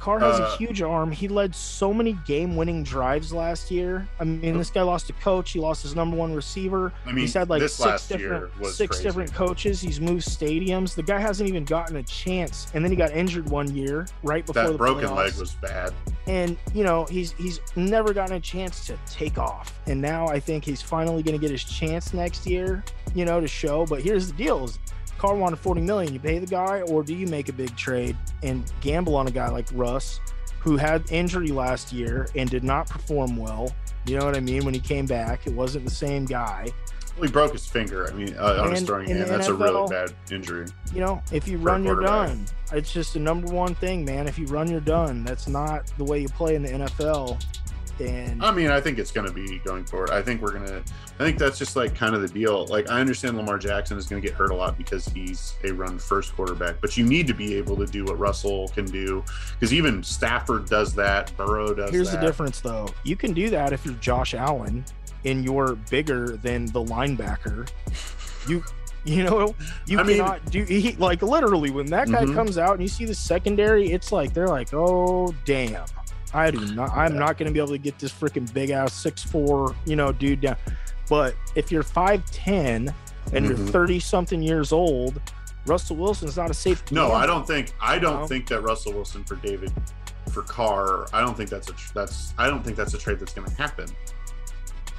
Carr 0.00 0.18
has 0.20 0.40
Uh, 0.40 0.44
a 0.44 0.56
huge 0.56 0.80
arm. 0.82 1.12
He 1.12 1.28
led 1.28 1.54
so 1.54 1.92
many 1.92 2.14
game-winning 2.26 2.82
drives 2.82 3.32
last 3.32 3.70
year. 3.70 4.08
I 4.18 4.24
mean, 4.24 4.56
this 4.56 4.70
guy 4.70 4.82
lost 4.82 5.10
a 5.10 5.12
coach. 5.14 5.50
He 5.52 5.60
lost 5.60 5.82
his 5.82 5.94
number 5.94 6.16
one 6.16 6.34
receiver. 6.34 6.92
I 7.04 7.08
mean, 7.12 7.18
He's 7.18 7.34
had 7.34 7.50
like 7.50 7.62
six 7.68 8.08
different 8.08 8.50
six 8.66 8.96
crazy. 8.96 9.02
different 9.04 9.34
coaches. 9.34 9.80
He's 9.80 10.00
moved 10.00 10.26
stadiums. 10.26 10.94
The 10.94 11.02
guy 11.02 11.18
hasn't 11.20 11.48
even 11.48 11.64
gotten 11.64 11.96
a 11.96 12.02
chance. 12.02 12.66
And 12.74 12.82
then 12.84 12.90
he 12.90 12.96
got 12.96 13.10
injured 13.12 13.48
one 13.50 13.74
year 13.74 14.06
right 14.22 14.44
before 14.46 14.62
That 14.62 14.72
the 14.72 14.78
broken 14.78 15.14
leg 15.14 15.34
was 15.34 15.52
bad. 15.54 15.92
and 16.26 16.56
you 16.74 16.84
know 16.84 17.04
he's 17.06 17.32
he's 17.32 17.60
never 17.76 18.12
gotten 18.14 18.36
a 18.36 18.40
chance 18.40 18.86
to 18.86 18.96
take 19.10 19.38
off 19.38 19.78
and 19.86 20.00
now 20.00 20.28
i 20.28 20.38
think 20.38 20.64
he's 20.64 20.82
finally 20.82 21.22
going 21.22 21.34
to 21.36 21.40
get 21.40 21.50
his 21.50 21.64
chance 21.64 22.12
next 22.12 22.46
year 22.46 22.84
you 23.14 23.24
know 23.24 23.40
to 23.40 23.48
show 23.48 23.86
but 23.86 24.02
here's 24.02 24.26
the 24.30 24.32
deal 24.34 24.64
is 24.64 24.78
Carr 25.20 25.34
wanted 25.34 25.58
40 25.58 25.82
million 25.82 26.14
you 26.14 26.18
pay 26.18 26.38
the 26.38 26.46
guy 26.46 26.80
or 26.80 27.02
do 27.02 27.14
you 27.14 27.26
make 27.26 27.50
a 27.50 27.52
big 27.52 27.76
trade 27.76 28.16
and 28.42 28.64
gamble 28.80 29.16
on 29.16 29.26
a 29.26 29.30
guy 29.30 29.50
like 29.50 29.66
russ 29.74 30.18
who 30.60 30.78
had 30.78 31.04
injury 31.12 31.48
last 31.48 31.92
year 31.92 32.26
and 32.34 32.48
did 32.48 32.64
not 32.64 32.88
perform 32.88 33.36
well? 33.36 33.70
You 34.06 34.18
know 34.18 34.24
what 34.24 34.34
i 34.34 34.40
mean? 34.40 34.64
When 34.64 34.72
he 34.72 34.80
came 34.80 35.04
back 35.04 35.46
it 35.46 35.52
wasn't 35.52 35.84
the 35.84 35.90
same 35.90 36.24
guy. 36.24 36.68
Well, 37.16 37.26
he 37.26 37.32
broke 37.32 37.52
his 37.52 37.66
finger. 37.66 38.08
I 38.08 38.14
mean, 38.14 38.34
uh, 38.38 38.62
on 38.62 38.70
his 38.70 38.82
throwing 38.82 39.08
hand. 39.08 39.28
That's 39.28 39.48
a 39.48 39.52
really 39.52 39.86
bad 39.90 40.14
injury. 40.30 40.64
you 40.94 41.00
know 41.00 41.20
if 41.32 41.46
you 41.46 41.58
run 41.58 41.84
you're 41.84 42.00
done. 42.00 42.46
It's 42.72 42.90
just 42.90 43.12
the 43.12 43.18
number 43.18 43.52
one 43.52 43.74
thing 43.74 44.06
man. 44.06 44.26
If 44.26 44.38
you 44.38 44.46
run 44.46 44.70
you're 44.70 44.80
done. 44.80 45.22
That's 45.24 45.48
not 45.48 45.92
the 45.98 46.04
way 46.04 46.20
you 46.20 46.28
play 46.28 46.54
in 46.54 46.62
the 46.62 46.70
nfl 46.70 47.38
and 48.00 48.42
I 48.42 48.50
mean, 48.50 48.70
I 48.70 48.80
think 48.80 48.98
it's 48.98 49.12
going 49.12 49.26
to 49.26 49.32
be 49.32 49.58
going 49.60 49.84
forward. 49.84 50.10
I 50.10 50.22
think 50.22 50.40
we're 50.42 50.52
going 50.52 50.66
to, 50.66 50.78
I 51.18 51.22
think 51.24 51.38
that's 51.38 51.58
just 51.58 51.76
like 51.76 51.94
kind 51.94 52.14
of 52.14 52.22
the 52.22 52.28
deal. 52.28 52.66
Like, 52.66 52.90
I 52.90 53.00
understand 53.00 53.36
Lamar 53.36 53.58
Jackson 53.58 53.98
is 53.98 54.06
going 54.06 54.20
to 54.22 54.26
get 54.26 54.36
hurt 54.36 54.50
a 54.50 54.54
lot 54.54 54.76
because 54.78 55.06
he's 55.06 55.54
a 55.64 55.72
run 55.72 55.98
first 55.98 56.34
quarterback, 56.34 56.80
but 56.80 56.96
you 56.96 57.04
need 57.04 57.26
to 57.26 57.34
be 57.34 57.54
able 57.54 57.76
to 57.76 57.86
do 57.86 58.04
what 58.04 58.18
Russell 58.18 58.68
can 58.68 58.86
do 58.86 59.22
because 59.52 59.72
even 59.74 60.02
Stafford 60.02 60.66
does 60.68 60.94
that. 60.94 61.36
Burrow 61.36 61.74
does 61.74 61.90
Here's 61.90 62.10
that. 62.10 62.20
the 62.20 62.26
difference, 62.26 62.60
though. 62.60 62.88
You 63.04 63.16
can 63.16 63.32
do 63.32 63.50
that 63.50 63.72
if 63.72 63.84
you're 63.84 63.94
Josh 63.94 64.34
Allen 64.34 64.84
and 65.24 65.44
you're 65.44 65.74
bigger 65.90 66.36
than 66.38 66.66
the 66.66 66.82
linebacker. 66.84 67.68
You, 68.48 68.64
you 69.04 69.22
know, 69.24 69.54
you 69.86 69.98
I 69.98 70.02
mean- 70.02 70.16
cannot 70.18 70.50
do 70.50 70.62
he, 70.64 70.92
like 70.98 71.22
literally 71.22 71.70
when 71.70 71.86
that 71.86 72.10
guy 72.10 72.24
Mhm. 72.24 72.34
comes 72.34 72.56
out 72.58 72.72
and 72.74 72.82
you 72.82 72.88
see 72.88 73.04
the 73.04 73.14
secondary, 73.14 73.92
it's 73.92 74.12
like 74.12 74.32
they're 74.34 74.48
like, 74.48 74.72
oh 74.72 75.34
damn, 75.44 75.84
I 76.32 76.50
do 76.50 76.60
not, 76.74 76.90
I'm 76.96 77.18
not 77.18 77.38
going 77.38 77.48
to 77.48 77.52
be 77.52 77.58
able 77.58 77.72
to 77.72 77.78
get 77.78 77.98
this 77.98 78.12
freaking 78.12 78.52
big 78.52 78.70
ass 78.70 78.92
six 78.92 79.22
four, 79.22 79.74
you 79.84 79.96
know, 79.96 80.12
dude 80.12 80.40
down. 80.42 80.56
But 81.08 81.34
if 81.56 81.72
you're 81.72 81.82
five 81.82 82.24
ten 82.30 82.94
and 83.32 83.44
you're 83.46 83.56
Mhm. 83.56 83.70
thirty 83.70 83.98
something 84.00 84.40
years 84.42 84.70
old, 84.72 85.20
Russell 85.66 85.96
Wilson's 85.96 86.36
not 86.36 86.50
a 86.50 86.54
safe. 86.54 86.82
No. 86.92 87.12
I 87.12 87.26
don't 87.26 87.46
think, 87.46 87.72
I 87.80 87.98
don't 87.98 88.20
No. 88.20 88.26
think 88.26 88.46
that 88.48 88.60
Russell 88.62 88.92
Wilson 88.92 89.24
for 89.24 89.34
David, 89.36 89.72
for 90.30 90.42
Carr, 90.42 91.06
I 91.12 91.20
don't 91.20 91.36
think 91.36 91.50
that's 91.50 91.68
a, 91.68 91.74
that's, 91.94 92.32
I 92.38 92.46
don't 92.48 92.62
think 92.64 92.76
that's 92.76 92.94
a 92.94 92.98
trade 92.98 93.18
that's 93.18 93.34
going 93.34 93.48
to 93.48 93.54
happen. 93.56 93.86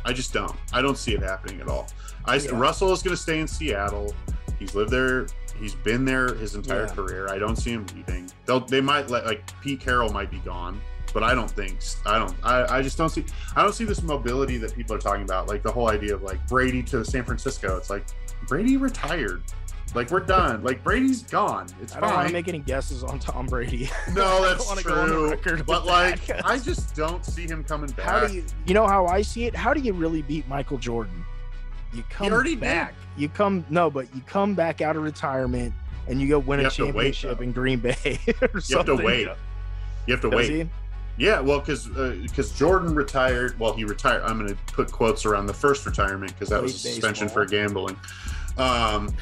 I 0.04 0.14
just 0.14 0.34
don't. 0.34 0.56
I 0.74 0.82
don't 0.82 0.98
see 0.98 1.14
it 1.14 1.22
happening 1.22 1.62
at 1.62 1.68
all. 1.68 1.88
I 2.26 2.36
Yeah. 2.36 2.52
Russell 2.54 2.92
is 2.92 3.02
going 3.04 3.16
to 3.16 3.22
stay 3.22 3.40
in 3.40 3.48
Seattle. 3.48 4.14
He's 4.60 4.76
lived 4.76 4.92
there. 4.92 5.28
He's 5.60 5.76
been 5.76 6.06
there 6.06 6.34
his 6.36 6.56
entire 6.56 6.86
Yeah. 6.88 6.94
career. 6.94 7.28
I 7.30 7.38
don't 7.38 7.56
see 7.56 7.72
him 7.72 7.86
leaving. 7.96 8.30
They'll 8.46 8.60
they 8.62 8.82
might 8.82 9.10
let 9.10 9.26
like 9.26 9.44
Pete 9.62 9.80
Carroll 9.80 10.12
might 10.12 10.32
be 10.32 10.40
gone, 10.40 10.82
but 11.12 11.24
I 11.24 11.34
don't 11.34 11.50
think 11.50 11.80
I 12.06 12.18
don't 12.18 12.34
I, 12.44 12.78
I 12.78 12.82
just 12.82 12.98
don't 12.98 13.10
see 13.10 13.26
I 13.56 13.64
don't 13.64 13.74
see 13.74 13.86
this 13.86 14.02
mobility 14.02 14.58
that 14.58 14.76
people 14.76 14.96
are 14.96 15.00
talking 15.00 15.24
about. 15.24 15.48
Like 15.48 15.64
the 15.64 15.72
whole 15.72 15.90
idea 15.90 16.16
of 16.16 16.24
like 16.24 16.46
Brady 16.48 16.84
to 16.84 17.04
San 17.06 17.24
Francisco. 17.24 17.78
It's 17.78 17.90
like 17.90 18.06
Brady 18.48 18.78
retired. 18.78 19.44
Like 19.94 20.10
we're 20.10 20.22
done. 20.22 20.64
Like 20.64 20.84
Brady's 20.84 21.24
gone. 21.24 21.68
It's 21.82 21.94
fine. 21.94 22.04
I 22.04 22.08
don't 22.08 22.16
want 22.16 22.28
to 22.30 22.34
make 22.34 22.48
any 22.48 22.60
guesses 22.60 23.04
on 23.04 23.20
Tom 23.20 23.46
Brady. 23.46 23.90
no, 24.14 24.42
that's 24.42 24.66
wanna 24.66 24.84
go 24.84 24.94
on 25.32 25.38
true. 25.40 25.64
But 25.64 25.86
like 25.86 26.26
that. 26.28 26.46
I 26.46 26.60
just 26.60 26.96
don't 26.96 27.26
see 27.26 27.46
him 27.46 27.64
coming 27.64 27.90
back. 27.92 28.06
How 28.06 28.28
do 28.28 28.34
you 28.34 28.46
you 28.66 28.74
know 28.74 28.88
how 28.88 29.06
I 29.08 29.22
see 29.22 29.46
it? 29.46 29.56
How 29.56 29.74
do 29.74 29.82
you 29.82 29.94
really 29.94 30.22
beat 30.22 30.48
Michael 30.48 30.78
Jordan? 30.78 31.26
You 31.94 32.04
come 32.10 32.32
already 32.32 32.52
did. 32.52 32.62
back. 32.62 32.94
You 33.18 33.28
come 33.28 33.66
no, 33.70 33.90
but 33.90 34.08
you 34.16 34.22
come 34.26 34.56
back 34.56 34.80
out 34.80 34.96
of 34.96 35.04
retirement 35.04 35.74
and 36.08 36.22
you 36.22 36.28
go 36.30 36.40
win 36.40 36.62
You 36.62 36.68
a 36.68 36.70
to 36.70 36.84
wait, 36.86 37.14
championship 37.14 37.42
in 37.42 37.52
Green 37.52 37.80
Bay 37.80 38.20
or 38.42 38.62
you 38.66 38.78
have 38.78 38.86
to 38.86 38.96
wait. 38.96 39.28
You 40.08 40.14
have 40.14 40.22
to 40.22 40.30
Does 40.30 40.50
wait. 40.50 40.50
he? 40.50 40.70
Yeah, 41.18 41.40
well, 41.40 41.60
because 41.60 41.88
because 41.88 42.52
Jordan 42.52 42.96
retired. 42.96 43.60
Well, 43.60 43.74
he 43.74 43.84
retired. 43.84 44.24
I'm 44.24 44.40
going 44.40 44.50
to 44.50 44.74
put 44.74 44.92
quotes 44.92 45.26
around 45.26 45.46
the 45.46 45.54
first 45.54 45.86
retirement 45.86 46.34
because 46.34 46.50
that 46.50 46.62
was 46.62 46.74
a 46.74 46.80
suspension 46.80 47.28
baseball. 47.28 47.44
for 47.44 47.50
gambling. 47.50 47.98
Um, 48.58 49.14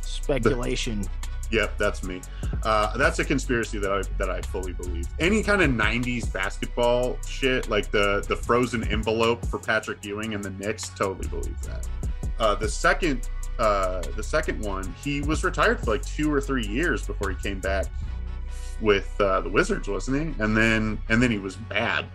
Speculation. 0.00 1.04
yep, 1.50 1.76
that's 1.78 2.02
me. 2.02 2.20
Uh, 2.62 2.96
that's 2.96 3.18
a 3.18 3.24
conspiracy 3.24 3.78
that 3.78 3.92
I 3.92 4.02
that 4.18 4.30
I 4.30 4.40
fully 4.42 4.72
believe. 4.72 5.06
Any 5.18 5.42
kind 5.42 5.62
of 5.62 5.70
'90s 5.70 6.32
basketball 6.32 7.18
shit, 7.26 7.68
like 7.68 7.90
the 7.90 8.24
the 8.28 8.36
frozen 8.36 8.84
envelope 8.88 9.44
for 9.46 9.58
Patrick 9.58 10.04
Ewing 10.04 10.34
and 10.34 10.42
the 10.42 10.50
Knicks, 10.50 10.88
totally 10.90 11.28
believe 11.28 11.60
that. 11.62 11.86
Uh, 12.38 12.54
the 12.54 12.68
second 12.68 13.28
uh, 13.58 14.02
the 14.16 14.22
second 14.22 14.60
one, 14.62 14.94
he 15.02 15.22
was 15.22 15.44
retired 15.44 15.80
for 15.80 15.92
like 15.92 16.04
two 16.04 16.32
or 16.32 16.40
three 16.40 16.66
years 16.66 17.06
before 17.06 17.30
he 17.30 17.36
came 17.36 17.60
back 17.60 17.86
with 18.80 19.18
uh, 19.20 19.40
the 19.40 19.48
Wizards, 19.48 19.88
wasn't 19.88 20.36
he? 20.36 20.42
And 20.42 20.56
then 20.56 20.98
and 21.08 21.22
then 21.22 21.30
he 21.30 21.38
was 21.38 21.56
bad. 21.56 22.06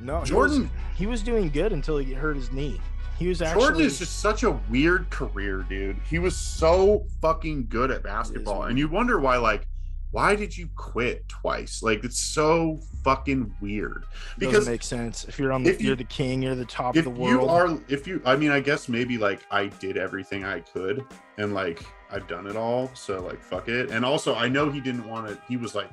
no, 0.00 0.20
he 0.20 0.26
Jordan- 0.26 0.62
was, 0.62 0.70
he 0.96 1.06
was 1.06 1.22
doing 1.22 1.48
good 1.50 1.72
until 1.72 1.98
he 1.98 2.12
hurt 2.14 2.36
his 2.36 2.52
knee. 2.52 2.80
He 3.18 3.26
was 3.26 3.42
actually 3.42 3.62
Jordan 3.62 3.80
is 3.82 3.98
just 3.98 4.20
such 4.20 4.44
a 4.44 4.52
weird 4.70 5.10
career, 5.10 5.64
dude. 5.68 5.96
He 6.08 6.20
was 6.20 6.36
so 6.36 7.04
fucking 7.20 7.66
good 7.68 7.90
at 7.90 8.02
basketball, 8.04 8.64
and 8.64 8.78
you 8.78 8.86
wonder 8.88 9.18
why. 9.18 9.38
Like, 9.38 9.66
why 10.12 10.36
did 10.36 10.56
you 10.56 10.68
quit 10.76 11.28
twice? 11.28 11.82
Like, 11.82 12.04
it's 12.04 12.18
so 12.20 12.78
fucking 13.02 13.52
weird. 13.60 14.04
doesn't 14.38 14.38
Because 14.38 14.68
make 14.68 14.82
sense. 14.84 15.24
If 15.24 15.36
you're 15.38 15.52
on 15.52 15.64
the 15.64 15.70
if 15.70 15.80
you- 15.80 15.88
you're 15.88 15.96
the 15.96 16.04
king, 16.04 16.40
you're 16.42 16.54
the 16.54 16.64
top 16.64 16.94
of 16.96 17.02
the 17.04 17.10
world. 17.10 17.42
you 17.42 17.48
are, 17.48 17.78
if 17.88 18.06
you, 18.06 18.22
I 18.24 18.36
mean, 18.36 18.50
I 18.52 18.60
guess 18.60 18.88
maybe 18.88 19.18
like 19.18 19.40
I 19.50 19.66
did 19.66 19.96
everything 19.96 20.44
I 20.44 20.60
could, 20.60 21.04
and 21.38 21.52
like 21.54 21.82
I've 22.10 22.26
done 22.26 22.46
it 22.46 22.56
all, 22.56 22.90
so 22.94 23.20
like 23.20 23.42
fuck 23.42 23.68
it. 23.68 23.90
And 23.90 24.04
also, 24.04 24.34
I 24.34 24.48
know 24.48 24.70
he 24.70 24.80
didn't 24.80 25.08
want 25.08 25.28
to. 25.28 25.38
He 25.46 25.56
was 25.56 25.74
like, 25.74 25.90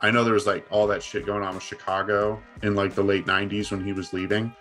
I 0.00 0.10
know 0.10 0.24
there 0.24 0.34
was 0.34 0.46
like 0.46 0.66
all 0.70 0.86
that 0.88 1.02
shit 1.02 1.24
going 1.26 1.42
on 1.42 1.54
with 1.54 1.62
Chicago 1.62 2.42
in 2.62 2.74
like 2.74 2.94
the 2.94 3.02
late 3.02 3.26
'90s 3.26 3.70
when 3.70 3.84
he 3.84 3.92
was 3.92 4.12
leaving. 4.12 4.54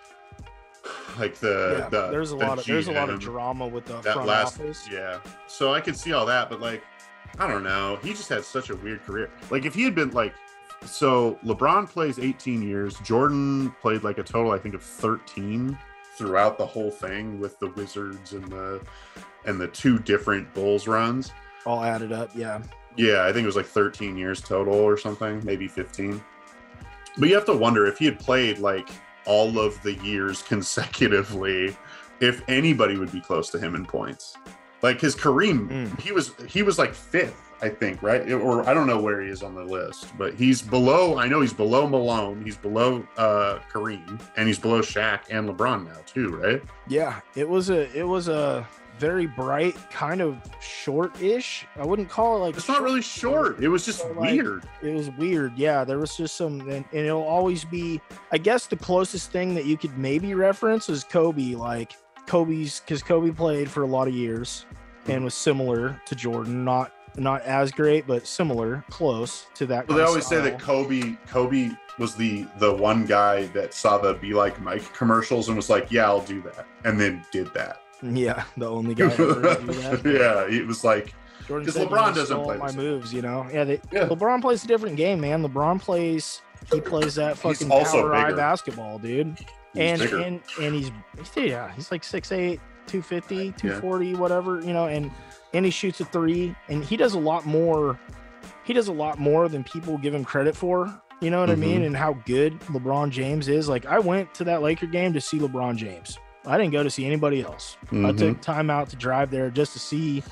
Like 1.19 1.35
the, 1.35 1.77
yeah, 1.79 1.89
the 1.89 2.09
there's 2.09 2.31
a 2.31 2.35
the 2.35 2.45
lot 2.45 2.57
of 2.57 2.65
there's 2.65 2.87
a 2.87 2.91
lot 2.91 3.09
of 3.09 3.19
drama 3.19 3.67
with 3.67 3.85
the 3.85 4.01
that 4.01 4.13
front 4.15 4.27
last 4.27 4.59
office. 4.59 4.89
yeah 4.91 5.19
so 5.45 5.71
i 5.71 5.79
could 5.79 5.95
see 5.95 6.11
all 6.11 6.25
that 6.25 6.49
but 6.49 6.59
like 6.59 6.83
i 7.37 7.47
don't 7.47 7.63
know 7.63 7.99
he 8.01 8.09
just 8.09 8.29
had 8.29 8.43
such 8.43 8.71
a 8.71 8.75
weird 8.77 8.99
career 9.03 9.29
like 9.51 9.63
if 9.63 9.75
he 9.75 9.83
had 9.83 9.93
been 9.93 10.09
like 10.09 10.33
so 10.83 11.37
lebron 11.45 11.87
plays 11.87 12.17
18 12.17 12.63
years 12.63 12.97
jordan 13.01 13.69
played 13.79 14.01
like 14.03 14.17
a 14.17 14.23
total 14.23 14.51
i 14.51 14.57
think 14.57 14.73
of 14.73 14.81
13 14.81 15.77
throughout 16.17 16.57
the 16.57 16.65
whole 16.65 16.89
thing 16.91 17.39
with 17.39 17.59
the 17.59 17.67
wizards 17.69 18.33
and 18.33 18.45
the 18.51 18.81
and 19.45 19.59
the 19.59 19.67
two 19.67 19.99
different 19.99 20.51
bulls 20.53 20.87
runs. 20.87 21.31
All 21.65 21.83
added 21.83 22.11
up, 22.11 22.29
yeah. 22.35 22.61
yeah 22.97 23.23
i 23.25 23.31
think 23.33 23.43
it 23.43 23.47
was 23.47 23.55
like 23.55 23.65
13 23.65 24.17
years 24.17 24.41
total 24.41 24.73
or 24.75 24.97
something 24.97 25.41
maybe 25.45 25.67
15 25.67 26.21
but 27.17 27.29
you 27.29 27.35
have 27.35 27.45
to 27.45 27.53
wonder 27.55 27.85
if 27.87 27.97
he 27.97 28.05
had 28.05 28.19
played 28.19 28.59
like 28.59 28.89
all 29.25 29.57
of 29.59 29.81
the 29.83 29.93
years 29.95 30.41
consecutively 30.97 31.75
if 32.19 32.41
anybody 32.47 32.97
would 32.97 33.11
be 33.11 33.19
close 33.21 33.49
to 33.49 33.59
him 33.59 33.75
in 33.75 33.85
points. 33.85 34.35
Like 34.81 34.99
his 35.01 35.15
kareem 35.15 35.69
Mm. 35.69 35.99
he 35.99 36.11
was 36.11 36.33
he 36.47 36.61
was 36.63 36.77
like 36.77 36.93
fifth 36.93 37.39
i 37.61 37.69
think 37.69 38.03
right? 38.03 38.29
Or 38.31 38.67
i 38.69 38.73
don't 38.73 38.87
know 38.87 38.99
where 38.99 39.21
he 39.21 39.29
is 39.29 39.41
on 39.41 39.55
the 39.55 39.63
list 39.63 40.07
but 40.17 40.33
he's 40.35 40.61
below 40.61 41.17
i 41.17 41.27
know 41.27 41.39
he's 41.39 41.53
below 41.53 41.87
malone 41.87 42.43
he's 42.43 42.57
below 42.57 43.07
uh 43.17 43.59
kareem 43.71 44.19
and 44.35 44.47
he's 44.47 44.59
below 44.59 44.81
Shaq 44.81 45.21
and 45.31 45.47
lebron 45.49 45.85
now 45.85 45.99
too 46.05 46.35
right? 46.35 46.61
Yeah, 46.87 47.21
it 47.35 47.47
was 47.47 47.69
a 47.69 47.89
it 47.97 48.03
was 48.03 48.27
a 48.27 48.67
very 48.99 49.27
bright, 49.27 49.75
kind 49.89 50.21
of 50.21 50.37
short-ish. 50.61 51.65
I 51.75 51.85
wouldn't 51.85 52.09
call 52.09 52.37
it 52.37 52.39
like 52.39 52.57
it's 52.57 52.67
not 52.67 52.81
really 52.81 53.01
short 53.01 53.59
it 53.59 53.67
was 53.67 53.85
just 53.85 54.05
like, 54.11 54.31
weird 54.31 54.63
It 54.81 54.93
was 54.93 55.09
weird. 55.11 55.57
Yeah, 55.57 55.83
there 55.83 55.99
was 55.99 56.15
just 56.15 56.35
some, 56.35 56.61
and, 56.61 56.85
and 56.91 57.05
it'll 57.05 57.23
always 57.23 57.65
be. 57.65 58.01
I 58.31 58.37
guess 58.37 58.67
the 58.67 58.75
closest 58.75 59.31
thing 59.31 59.55
that 59.55 59.65
you 59.65 59.77
could 59.77 59.97
maybe 59.97 60.33
reference 60.33 60.89
is 60.89 61.03
Kobe. 61.03 61.55
Like 61.55 61.93
Kobe's, 62.27 62.79
because 62.79 63.03
Kobe 63.03 63.31
played 63.31 63.69
for 63.69 63.83
a 63.83 63.87
lot 63.87 64.07
of 64.07 64.13
years, 64.13 64.65
and 65.07 65.23
was 65.23 65.33
similar 65.33 65.99
to 66.05 66.15
Jordan. 66.15 66.63
Not 66.63 66.91
not 67.17 67.41
as 67.43 67.71
great, 67.71 68.07
but 68.07 68.25
similar, 68.25 68.83
close 68.89 69.47
to 69.55 69.65
that. 69.67 69.87
Well, 69.87 69.97
they 69.97 70.03
always 70.03 70.25
say 70.25 70.41
that. 70.41 70.59
Kobe 70.59 71.15
Kobe 71.27 71.71
was 71.99 72.15
the 72.15 72.45
the 72.59 72.73
one 72.73 73.05
guy 73.05 73.45
that 73.47 73.73
saw 73.73 73.97
the 73.97 74.13
Be 74.15 74.33
Like 74.33 74.59
Mike 74.61 74.93
commercials 74.93 75.47
and 75.47 75.57
was 75.57 75.69
like, 75.69 75.91
"Yeah, 75.91 76.05
I'll 76.05 76.21
do 76.21 76.41
that," 76.43 76.65
and 76.85 76.99
then 76.99 77.25
did 77.31 77.53
that. 77.53 77.82
Yeah, 78.03 78.43
the 78.57 78.69
only 78.69 78.95
guy 78.95 79.05
ever 79.05 79.15
to 79.55 79.61
do 79.65 79.73
that. 79.73 80.01
yeah, 80.05 80.55
it 80.57 80.65
was 80.67 80.83
like, 80.83 81.13
because 81.47 81.75
LeBron 81.75 82.15
doesn't 82.15 82.25
stole 82.27 82.45
play 82.45 82.57
my 82.57 82.67
same. 82.67 82.77
moves. 82.77 83.13
You 83.13 83.21
know, 83.21 83.47
yeah. 83.51 83.63
They, 83.63 83.81
Yeah. 83.91 84.07
LeBron 84.07 84.41
plays 84.41 84.63
a 84.63 84.67
different 84.67 84.95
game, 84.97 85.21
man. 85.21 85.43
LeBron 85.43 85.79
plays. 85.81 86.41
He 86.71 86.79
plays 86.79 87.15
that 87.15 87.37
fucking 87.37 87.69
also 87.71 88.01
power 88.03 88.15
eye 88.15 88.31
basketball, 88.31 88.97
dude. 88.97 89.37
he's 89.37 89.47
and 89.75 89.99
bigger. 89.99 90.17
and 90.19 90.41
and 90.61 90.73
he's 90.75 90.91
he's- 91.17 91.31
yeah, 91.35 91.71
he's 91.73 91.91
like 91.91 92.03
6'8", 92.03 92.59
250, 92.87 93.51
240, 93.57 94.15
whatever, 94.15 94.61
you 94.61 94.71
know, 94.71 94.85
and 94.87 95.11
and 95.53 95.65
he 95.65 95.71
shoots 95.71 95.99
a 95.99 96.05
three, 96.05 96.55
and 96.69 96.83
he 96.83 96.95
does 96.95 97.13
a 97.15 97.19
lot 97.19 97.45
more. 97.45 97.99
He 98.63 98.71
does 98.73 98.87
a 98.87 98.93
lot 98.93 99.19
more 99.19 99.49
than 99.49 99.63
people 99.65 99.97
give 99.97 100.15
him 100.15 100.23
credit 100.23 100.55
for. 100.55 100.93
You 101.19 101.29
know 101.29 101.39
what 101.39 101.49
I 101.49 101.55
mean? 101.55 101.75
Mm-hmm. 101.77 101.83
And 101.85 101.97
how 101.97 102.13
good 102.25 102.59
LeBron 102.61 103.09
James 103.09 103.47
is. 103.49 103.67
Like 103.69 103.85
I 103.85 103.99
went 103.99 104.33
to 104.35 104.43
that 104.45 104.61
Laker 104.61 104.87
game 104.87 105.11
to 105.13 105.21
see 105.21 105.39
LeBron 105.39 105.75
James. 105.75 106.17
I 106.45 106.57
didn't 106.57 106.71
go 106.73 106.83
to 106.83 106.89
see 106.89 107.05
anybody 107.05 107.41
else. 107.41 107.77
I 107.91 107.95
Mhm. 107.95 108.17
took 108.17 108.41
time 108.41 108.69
out 108.69 108.89
to 108.89 108.95
drive 108.95 109.31
there 109.31 109.49
just 109.49 109.73
to 109.73 109.79
see 109.79 110.23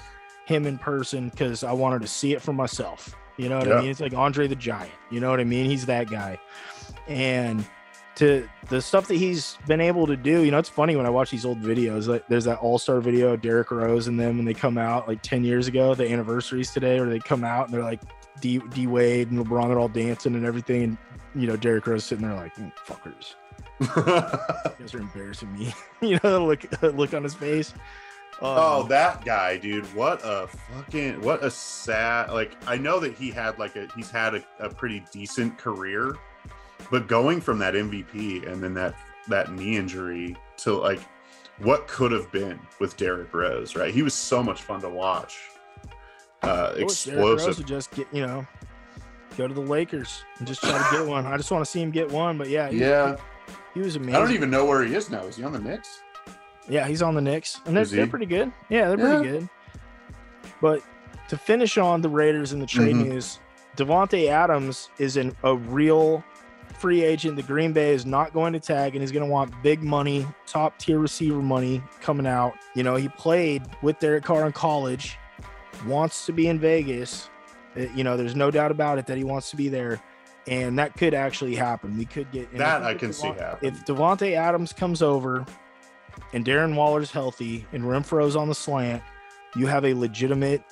him 0.45 0.65
in 0.65 0.77
person 0.77 1.29
because 1.29 1.63
I 1.63 1.71
wanted 1.71 2.01
to 2.01 2.07
see 2.07 2.33
it 2.33 2.41
for 2.41 2.51
myself. 2.53 3.15
You 3.37 3.47
know 3.49 3.59
what 3.59 3.67
Yeah. 3.67 3.75
I 3.75 3.81
mean? 3.81 3.89
It's 3.91 4.01
like 4.01 4.13
Andre 4.13 4.47
the 4.47 4.55
Giant. 4.55 4.91
You 5.09 5.19
know 5.21 5.29
what 5.29 5.39
I 5.39 5.45
mean? 5.45 5.65
He's 5.69 5.85
that 5.85 6.09
guy. 6.09 6.37
And 7.07 7.65
to 8.15 8.47
the 8.67 8.81
stuff 8.81 9.07
that 9.07 9.15
he's 9.15 9.57
been 9.67 9.79
able 9.79 10.05
to 10.07 10.17
do, 10.17 10.43
you 10.43 10.51
know, 10.51 10.57
it's 10.57 10.67
funny 10.69 10.95
when 10.97 11.05
I 11.05 11.09
watch 11.09 11.31
these 11.31 11.45
old 11.45 11.61
videos. 11.61 12.07
Like 12.07 12.27
there's 12.27 12.43
that 12.45 12.57
All 12.59 12.77
Star 12.77 12.99
video, 12.99 13.33
of 13.33 13.41
Derrick 13.41 13.71
Rose, 13.71 14.07
and 14.07 14.19
them 14.19 14.35
when 14.37 14.45
they 14.45 14.53
come 14.53 14.77
out 14.77 15.07
like 15.07 15.21
10 15.21 15.43
years 15.45 15.67
ago, 15.67 15.95
the 15.95 16.11
anniversaries 16.11 16.71
today, 16.71 16.99
where 16.99 17.09
they 17.09 17.19
come 17.19 17.43
out 17.45 17.65
and 17.67 17.73
they're 17.73 17.83
like 17.83 18.01
D, 18.41 18.59
D 18.73 18.85
Wade 18.87 19.31
and 19.31 19.39
LeBron, 19.39 19.69
they're 19.69 19.79
all 19.79 19.87
dancing 19.87 20.35
and 20.35 20.45
everything. 20.45 20.83
And, 20.83 20.97
you 21.35 21.47
know, 21.47 21.55
Derrick 21.55 21.87
Rose 21.87 22.03
sitting 22.03 22.27
there 22.27 22.35
like, 22.35 22.53
"Mm, 22.55 22.71
fuckers, 22.85 23.35
you 23.81 23.87
guys 24.79 24.93
are 24.93 24.99
embarrassing 24.99 25.51
me. 25.53 25.73
you 26.01 26.19
know, 26.23 26.45
look, 26.45 26.81
look 26.81 27.13
on 27.13 27.23
his 27.23 27.33
face. 27.33 27.73
Oh, 28.41 28.81
Um, 28.81 28.89
that 28.89 29.23
guy, 29.23 29.57
dude! 29.57 29.85
What 29.93 30.21
a 30.23 30.47
fucking 30.47 31.21
what 31.21 31.43
a 31.43 31.51
sad. 31.51 32.31
Like 32.31 32.53
I 32.67 32.77
know 32.77 32.99
that 32.99 33.13
he 33.13 33.29
had 33.29 33.59
like 33.59 33.75
a 33.75 33.87
he's 33.95 34.09
had 34.09 34.35
a, 34.35 34.43
a 34.59 34.69
pretty 34.69 35.03
decent 35.11 35.57
career, 35.57 36.15
but 36.89 37.07
going 37.07 37.39
from 37.39 37.59
that 37.59 37.75
MVP 37.75 38.47
and 38.51 38.63
then 38.63 38.73
that 38.73 38.95
that 39.27 39.51
knee 39.51 39.77
injury 39.77 40.35
to 40.57 40.73
like 40.73 41.01
what 41.59 41.87
could 41.87 42.11
have 42.11 42.31
been 42.31 42.59
with 42.79 42.97
Derrick 42.97 43.33
Rose, 43.33 43.75
right? 43.75 43.93
He 43.93 44.01
was 44.01 44.13
so 44.13 44.41
much 44.41 44.61
fun 44.61 44.81
to 44.81 44.89
watch. 44.89 45.39
Uh, 46.41 46.73
I 46.77 46.83
wish 46.83 47.03
Derrick 47.03 47.19
Rose 47.19 47.33
explosive. 47.35 47.57
would 47.59 47.67
just 47.67 47.91
get, 47.91 48.07
you 48.11 48.25
know, 48.25 48.47
go 49.37 49.47
to 49.47 49.53
the 49.53 49.61
Lakers 49.61 50.23
and 50.39 50.47
just 50.47 50.61
try 50.61 50.71
to 50.71 50.97
get 50.97 51.07
one. 51.07 51.25
I 51.25 51.37
just 51.37 51.51
want 51.51 51.63
to 51.63 51.69
see 51.69 51.81
him 51.81 51.91
get 51.91 52.09
one. 52.09 52.37
But 52.37 52.49
yeah, 52.49 52.69
he, 52.69 52.79
Yeah, 52.79 53.17
he 53.73 53.79
was 53.79 53.95
amazing. 53.95 54.15
I 54.15 54.19
don't 54.19 54.31
even 54.33 54.49
know 54.49 54.65
where 54.65 54.83
he 54.83 54.93
is 54.95 55.09
now. 55.09 55.23
Is 55.23 55.37
he 55.37 55.43
on 55.43 55.51
the 55.53 55.59
Knicks? 55.59 56.01
Yeah, 56.69 56.87
he's 56.87 57.01
on 57.01 57.15
the 57.15 57.21
Knicks, 57.21 57.59
and 57.65 57.75
they're, 57.75 57.85
they're 57.85 58.07
pretty 58.07 58.25
good. 58.27 58.51
Yeah, 58.69 58.89
they're 58.89 58.97
pretty 58.97 59.27
good. 59.29 59.49
But 60.61 60.81
to 61.29 61.37
finish 61.37 61.77
on 61.77 62.01
the 62.01 62.09
Raiders 62.09 62.51
and 62.53 62.61
the 62.61 62.65
trade 62.67 62.95
Mhm. 62.95 63.07
news, 63.07 63.39
Davante 63.77 64.27
Adams 64.29 64.89
is 64.99 65.17
in 65.17 65.35
a 65.43 65.55
real 65.55 66.23
free 66.77 67.03
agent. 67.03 67.35
The 67.35 67.43
Green 67.43 67.73
Bay 67.73 67.93
is 67.93 68.05
not 68.05 68.33
going 68.33 68.53
to 68.53 68.59
tag, 68.59 68.93
and 68.95 69.01
he's 69.01 69.11
going 69.11 69.25
to 69.25 69.31
want 69.31 69.53
big 69.63 69.81
money, 69.83 70.25
top 70.45 70.77
tier 70.77 70.99
receiver 70.99 71.41
money 71.41 71.81
coming 72.01 72.27
out. 72.27 72.53
You 72.75 72.83
know, 72.83 72.95
he 72.95 73.07
played 73.09 73.63
with 73.81 73.99
Derek 73.99 74.23
Carr 74.23 74.45
in 74.45 74.51
college, 74.51 75.17
wants 75.85 76.25
to 76.27 76.31
be 76.33 76.47
in 76.47 76.59
Vegas. 76.59 77.29
Uh, 77.77 77.81
You 77.95 78.03
know, 78.03 78.17
there's 78.17 78.35
no 78.35 78.51
doubt 78.51 78.71
about 78.71 78.97
it 78.99 79.07
that 79.07 79.17
he 79.17 79.23
wants 79.23 79.49
to 79.51 79.55
be 79.55 79.69
there. 79.69 80.01
And 80.47 80.77
that 80.79 80.95
could 80.97 81.13
actually 81.13 81.55
happen. 81.55 81.97
We 81.97 82.05
could 82.05 82.31
get 82.31 82.51
That 82.57 82.81
I 82.83 82.93
can 82.95 83.13
see 83.13 83.27
Devon- 83.27 83.43
happen. 83.43 83.67
If 83.67 83.85
Davante 83.85 84.33
Adams 84.35 84.73
comes 84.73 85.01
over 85.01 85.45
and 86.33 86.43
Darren 86.43 86.75
Waller's 86.75 87.11
healthy 87.11 87.65
and 87.73 87.83
Renfro's 87.83 88.35
on 88.35 88.47
the 88.47 88.55
slant, 88.55 89.03
you 89.55 89.67
have 89.67 89.85
a 89.85 89.93
legitimate 89.93 90.63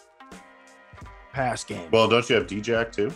pass 1.33 1.63
game. 1.63 1.87
Well, 1.91 2.07
don't 2.07 2.27
you 2.29 2.35
have 2.35 2.47
D-Jack 2.47 2.91
too? 2.91 3.11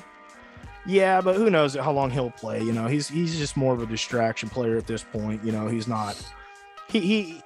Yeah, 0.86 1.22
but 1.22 1.36
who 1.36 1.50
knows 1.50 1.76
how 1.76 1.92
long 1.94 2.12
he'll 2.12 2.32
play? 2.32 2.62
You 2.62 2.74
know, 2.74 2.88
he's 2.88 3.08
he's 3.08 3.38
just 3.38 3.56
more 3.56 3.74
of 3.74 3.82
a 3.82 3.86
distraction 3.86 4.50
player 4.50 4.76
at 4.78 4.86
this 4.86 5.02
point. 5.02 5.44
You 5.44 5.54
know, 5.54 5.68
he's 5.68 5.88
not. 5.88 6.22
He 6.90 7.00
he. 7.00 7.42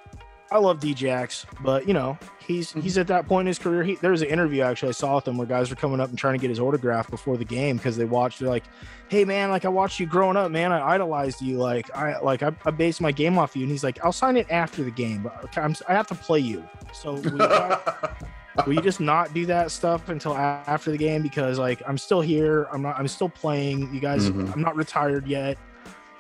I 0.50 0.60
love 0.60 0.80
Djax, 0.80 1.46
but 1.62 1.88
you 1.88 1.94
know, 1.94 2.18
he's 2.40 2.72
he's 2.72 2.98
at 2.98 3.08
that 3.08 3.28
point 3.28 3.42
in 3.42 3.48
his 3.48 3.60
career. 3.60 3.84
He 3.84 3.96
there 3.96 4.12
was 4.12 4.22
an 4.22 4.30
interview 4.30 4.62
actually 4.62 4.90
I 4.90 4.92
saw 4.94 5.16
with 5.16 5.28
him 5.28 5.38
where 5.38 5.46
guys 5.46 5.70
were 5.70 5.76
coming 5.76 6.00
up 6.00 6.08
and 6.10 6.18
trying 6.18 6.36
to 6.36 6.40
get 6.40 6.50
his 6.50 6.60
autograph 6.60 7.10
before 7.10 7.36
the 7.36 7.44
game 7.46 7.76
because 7.78 7.98
they 7.98 8.06
watched. 8.06 8.40
They're 8.40 8.48
like, 8.50 8.64
"Hey 9.10 9.26
man, 9.26 9.50
like 9.50 9.66
I 9.66 9.70
watched 9.70 10.00
you 10.00 10.06
growing 10.06 10.38
up, 10.38 10.50
man. 10.52 10.72
I 10.72 10.82
idolized 10.94 11.42
you. 11.42 11.58
Like 11.58 11.94
I 11.96 12.18
like 12.20 12.44
I, 12.44 12.54
I 12.66 12.72
based 12.72 13.02
my 13.02 13.12
game 13.12 13.38
off 13.38 13.56
you." 13.58 13.64
And 13.64 13.72
he's 13.72 13.84
like, 13.84 14.00
"I'll 14.06 14.14
sign 14.14 14.38
it 14.38 14.48
after 14.50 14.84
the 14.84 14.92
game, 14.92 15.24
but 15.24 15.58
I'm, 15.58 15.76
I 15.90 15.94
have 15.94 16.08
to 16.08 16.16
play 16.16 16.40
you." 16.40 16.64
So 16.94 17.14
we 17.16 17.32
got, 17.32 18.18
will 18.66 18.74
you 18.74 18.82
just 18.82 19.02
not 19.02 19.34
do 19.34 19.46
that 19.48 19.70
stuff 19.72 20.08
until 20.08 20.36
after 20.38 20.90
the 20.92 20.98
game 20.98 21.22
because 21.22 21.60
like 21.60 21.80
i'm 21.88 21.96
still 21.98 22.22
here 22.22 22.64
i'm 22.72 22.82
not 22.82 22.98
i'm 22.98 23.08
still 23.08 23.30
playing 23.30 23.94
you 23.94 24.00
guys 24.00 24.32
Mhm. 24.32 24.52
i'm 24.52 24.62
not 24.62 24.76
retired 24.76 25.28
yet 25.28 25.60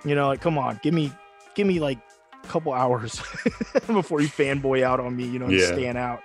you 0.06 0.14
know 0.14 0.28
like 0.28 0.40
come 0.40 0.56
on 0.56 0.80
give 0.84 0.94
me 0.94 1.12
give 1.56 1.66
me 1.66 1.80
like 1.80 1.98
couple 2.48 2.74
hours 2.74 3.16
before 3.88 4.22
you 4.22 4.28
fanboy 4.28 4.82
out 4.84 5.00
on 5.00 5.16
me 5.16 5.26
you 5.26 5.40
know 5.40 5.46
and 5.46 5.54
Yeah. 5.56 5.68
stand 5.68 5.98
out 5.98 6.22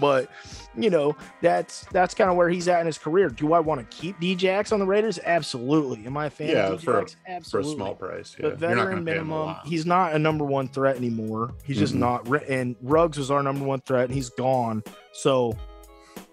but 0.00 0.28
you 0.76 0.90
know 0.90 1.16
that's 1.40 1.84
that's 1.92 2.12
kind 2.14 2.28
of 2.30 2.36
where 2.36 2.48
he's 2.48 2.66
at 2.68 2.80
in 2.80 2.86
his 2.86 2.98
career 2.98 3.28
do 3.28 3.52
i 3.52 3.60
want 3.60 3.80
to 3.88 3.96
keep 3.96 4.18
djax 4.20 4.72
on 4.72 4.80
the 4.80 4.86
raiders 4.86 5.18
absolutely 5.24 6.04
am 6.04 6.16
i 6.16 6.26
a 6.26 6.30
fan 6.30 6.48
Yeah, 6.48 6.66
of 6.72 6.82
for 6.82 6.98
a- 7.00 7.04
djax 7.04 7.14
for 7.14 7.28
a 7.28 7.32
absolutely 7.34 7.74
small 7.76 7.94
price. 7.94 8.36
Yeah. 8.38 8.48
but 8.50 8.58
veteran 8.58 8.76
gonna 8.78 9.04
pay 9.04 9.12
him 9.18 9.30
a 9.30 9.36
minimum, 9.36 9.56
he's 9.64 9.86
not 9.86 10.14
a 10.14 10.18
number 10.18 10.44
one 10.44 10.68
threat 10.68 10.96
anymore. 10.96 11.52
He's 11.64 11.78
just 11.78 11.94
Mhm. 11.94 11.98
not. 11.98 12.28
Re- 12.28 12.44
And 12.48 12.74
Ruggs 12.82 13.18
was 13.18 13.30
our 13.30 13.42
number 13.42 13.64
one 13.64 13.80
threat, 13.80 14.06
and 14.06 14.14
he's 14.14 14.30
gone. 14.30 14.82
So, 15.12 15.56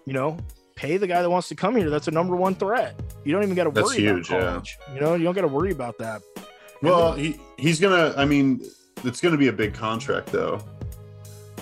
you 0.04 0.12
know, 0.12 0.36
pay 0.74 0.96
the 0.96 1.06
guy 1.06 1.22
that 1.22 1.30
wants 1.30 1.48
to 1.48 1.54
come 1.54 1.76
here. 1.76 1.88
That's 1.90 2.08
a 2.08 2.10
number 2.10 2.36
one 2.36 2.54
threat. 2.54 3.00
You 3.24 3.32
don't 3.32 3.42
even 3.42 3.54
got 3.54 3.64
to 3.64 3.70
That's 3.70 3.88
worry 3.88 3.98
huge, 3.98 4.30
yeah. 4.30 4.36
about 4.36 4.48
college. 4.50 4.78
You 4.94 5.00
know, 5.00 5.14
you 5.14 5.24
don't 5.24 5.34
got 5.34 5.40
to 5.42 5.48
worry 5.48 5.70
about 5.72 5.98
that. 5.98 6.20
Well, 6.82 7.12
he 7.14 7.38
he's 7.58 7.80
gonna. 7.80 8.12
I 8.16 8.24
mean, 8.26 8.60
it's 9.04 9.20
gonna 9.20 9.36
be 9.36 9.48
a 9.48 9.52
big 9.52 9.74
contract 9.74 10.28
though. 10.32 10.60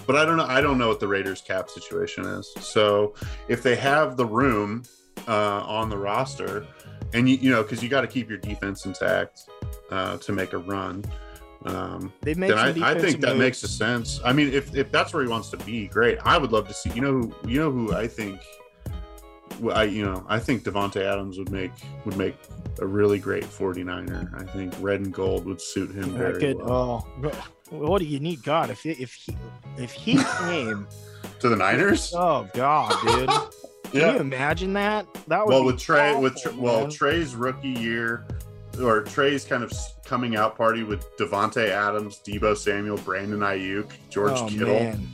But 0.07 0.17
I 0.17 0.25
don't 0.25 0.37
know. 0.37 0.45
I 0.45 0.61
don't 0.61 0.77
know 0.79 0.89
what 0.89 1.01
the 1.01 1.09
Raiders' 1.09 1.41
cap 1.41 1.71
situation 1.71 2.25
is. 2.27 2.53
So 2.61 3.15
if 3.49 3.63
they 3.63 3.75
have 3.77 4.17
the 4.17 4.27
room 4.27 4.83
uh, 5.27 5.63
on 5.67 5.89
the 5.89 5.97
roster, 5.97 6.67
and 7.15 7.29
you 7.29 7.37
you 7.37 7.51
know, 7.51 7.63
because 7.63 7.83
you 7.83 7.89
got 7.89 8.03
to 8.03 8.07
keep 8.07 8.29
your 8.29 8.39
defense 8.39 8.85
intact 8.85 9.49
uh, 9.91 10.19
to 10.19 10.33
make 10.33 10.53
a 10.53 10.59
run. 10.59 11.05
Um, 11.65 12.13
They 12.21 12.35
make 12.35 12.53
I, 12.53 12.69
I 12.83 12.95
think 13.01 13.23
that 13.23 13.29
moves. 13.29 13.39
makes 13.39 13.63
a 13.63 13.69
sense. 13.69 14.21
I 14.23 14.35
mean, 14.35 14.53
if 14.53 14.75
if 14.77 14.93
that's 14.93 15.15
where 15.15 15.23
he 15.23 15.29
wants 15.31 15.49
to 15.51 15.57
be, 15.59 15.87
great. 15.87 16.19
I 16.23 16.37
would 16.37 16.53
love 16.53 16.69
to 16.69 16.75
see. 16.75 16.91
You 16.91 17.01
know 17.01 17.13
who? 17.13 17.35
You 17.49 17.61
know 17.61 17.71
who 17.71 17.95
I 17.95 18.07
think. 18.07 18.41
I 19.73 19.85
you 19.85 20.05
know 20.05 20.27
I 20.29 20.39
think 20.39 20.65
Davante 20.65 21.01
Adams 21.01 21.39
would 21.39 21.51
make 21.51 21.73
would 22.05 22.17
make 22.19 22.37
a 22.81 22.87
really 22.87 23.19
great 23.19 23.45
49er. 23.45 24.41
I 24.41 24.45
think 24.53 24.75
red 24.81 25.01
and 25.01 25.13
gold 25.13 25.45
would 25.47 25.61
suit 25.61 25.91
him 25.91 26.17
very 26.17 26.39
could. 26.41 26.57
well. 26.59 27.07
Oh, 27.23 27.33
what 27.71 27.99
do 27.99 28.05
you 28.05 28.21
need? 28.21 28.43
God, 28.43 28.71
if 28.71 28.83
he, 28.83 28.91
if 28.91 29.13
he 29.15 29.37
if 29.79 29.93
he 29.93 30.15
came, 30.41 30.87
To 31.41 31.49
the 31.49 31.57
Niners? 31.57 32.13
oh 32.15 32.49
God, 32.55 32.95
dude. 33.07 33.31
Can 33.93 34.15
you 34.15 34.21
imagine 34.21 34.73
that? 34.73 35.07
That 35.29 35.47
would 35.47 35.53
Well, 35.53 35.65
with 35.65 35.79
Trey, 35.79 36.17
with 36.17 36.37
awful, 36.47 36.61
well. 36.61 36.91
Trey's 36.91 37.37
rookie 37.37 37.69
year, 37.69 38.27
or 38.83 39.03
Trey's 39.03 39.45
kind 39.45 39.63
of 39.63 39.73
coming 40.05 40.35
out 40.35 40.57
party 40.57 40.83
with 40.83 41.17
Davante 41.17 41.69
Adams, 41.69 42.21
Deebo 42.27 42.57
Samuel, 42.57 42.97
Brandon 42.99 43.39
Aiyuk, 43.39 43.93
George 44.11 44.33
oh, 44.35 44.49
Kittle. 44.49 44.75
Man. 44.75 45.09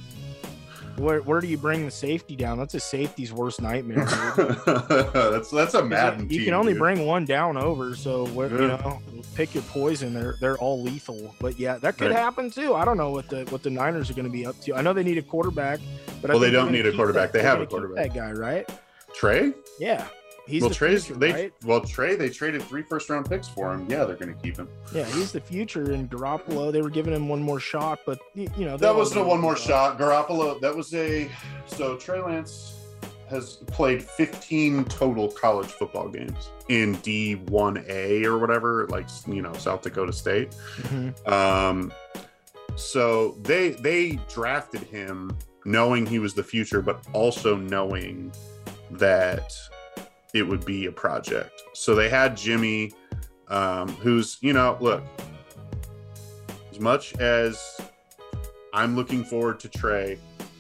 Where, 0.97 1.21
where 1.23 1.41
do 1.41 1.47
you 1.47 1.57
bring 1.57 1.85
the 1.87 1.91
safety 1.91 2.37
down? 2.37 2.59
That's 2.59 2.75
a 2.75 2.81
safety's 2.81 3.33
worst 3.33 3.63
nightmare. 3.63 4.05
that's 4.37 5.51
that's 5.51 5.75
a 5.75 5.83
Madden 5.85 6.25
you 6.25 6.39
team. 6.41 6.45
can 6.47 6.55
only 6.55 6.73
dude. 6.73 6.81
bring 6.81 7.07
one 7.07 7.25
down 7.25 7.57
over, 7.57 7.95
so 7.97 8.27
what 8.29 8.51
you 8.51 8.59
know, 8.59 9.01
pick 9.35 9.55
your 9.55 9.63
poison. 9.65 10.13
They're 10.13 10.37
they're 10.41 10.59
all 10.59 10.83
lethal, 10.83 11.35
but 11.41 11.59
yeah, 11.59 11.79
that 11.79 11.97
could 11.97 12.11
Right. 12.11 12.19
happen 12.19 12.51
too. 12.51 12.75
I 12.75 12.85
don't 12.85 12.97
know 12.99 13.11
what 13.11 13.29
the 13.29 13.45
what 13.47 13.63
the 13.63 13.71
Niners 13.71 14.11
are 14.11 14.15
going 14.15 14.27
to 14.27 14.31
be 14.33 14.45
up 14.45 14.59
to. 14.63 14.75
I 14.75 14.83
know 14.83 14.93
they 14.93 15.03
need 15.05 15.19
a 15.19 15.23
quarterback, 15.23 15.81
but 16.21 16.31
Well, 16.31 16.39
they 16.39 16.47
think 16.47 16.53
they're 16.55 16.63
don't 16.65 16.73
need 16.73 16.87
a 16.87 16.93
quarterback. 16.95 17.33
that- 17.33 17.39
They 17.39 17.45
have 17.45 17.61
a 17.61 17.67
quarterback. 17.67 18.13
That 18.13 18.15
guy, 18.15 18.33
right? 18.33 18.69
Trey. 19.15 19.53
Yeah, 19.79 20.07
he's 20.51 20.63
well, 20.63 20.69
the 20.71 20.75
Trey's 20.75 21.07
future, 21.07 21.19
they 21.19 21.33
right? 21.33 21.53
well 21.65 21.81
Trey 21.81 22.17
they 22.17 22.29
traded 22.29 22.63
three 22.63 22.83
first 22.83 23.09
round 23.09 23.29
picks 23.29 23.49
for 23.49 23.73
him. 23.73 23.87
Yeah, 23.89 24.05
they're 24.05 24.17
going 24.17 24.35
to 24.35 24.41
keep 24.43 24.57
him. 24.57 24.69
Yeah, 24.93 25.05
he's 25.05 25.33
the 25.33 25.41
future. 25.41 25.93
And 25.93 26.11
Garoppolo, 26.11 26.73
they 26.73 26.83
were 26.83 26.91
giving 26.91 27.15
him 27.15 27.29
one 27.29 27.43
more 27.43 27.61
shot, 27.61 28.01
but 28.05 28.19
you 28.35 28.49
know 28.59 28.77
That 28.77 28.95
wasn't 28.95 29.21
a 29.21 29.25
one 29.25 29.41
more 29.41 29.57
shot. 29.57 29.99
Garoppolo. 29.99 30.61
That 30.61 30.75
was 30.75 30.93
a 30.95 31.31
so 31.67 31.97
Trey 31.97 32.21
Lance 32.21 32.77
has 33.29 33.59
played 33.69 34.03
15 34.03 34.85
total 34.87 35.31
college 35.31 35.69
football 35.69 36.09
games 36.09 36.51
in 36.69 36.97
D1A 36.97 38.25
or 38.25 38.39
whatever, 38.39 38.89
like 38.89 39.07
you 39.27 39.41
know 39.41 39.53
South 39.55 39.83
Dakota 39.83 40.13
State. 40.13 40.55
Mhm. 40.83 41.29
Um, 41.31 41.93
so 42.77 43.37
they 43.43 43.71
they 43.71 44.19
drafted 44.29 44.83
him 44.83 45.37
knowing 45.65 46.07
he 46.07 46.19
was 46.19 46.35
the 46.35 46.43
future, 46.43 46.83
but 46.83 47.05
also 47.13 47.57
knowing 47.57 48.33
that 48.93 49.53
it 50.35 50.43
would 50.43 50.65
be 50.65 50.87
a 50.87 50.93
project. 50.93 51.63
So 51.75 51.95
they 51.95 52.09
had 52.09 52.37
Jimmy, 52.37 52.93
um, 53.49 53.89
who's, 53.89 54.39
you 54.41 54.53
know, 54.53 54.77
look, 54.81 55.03
as 56.71 56.81
much 56.81 57.17
as 57.19 57.81
I'm 58.73 58.97
looking 58.97 59.25
forward 59.25 59.61
to 59.61 59.69
Trey, 59.69 60.19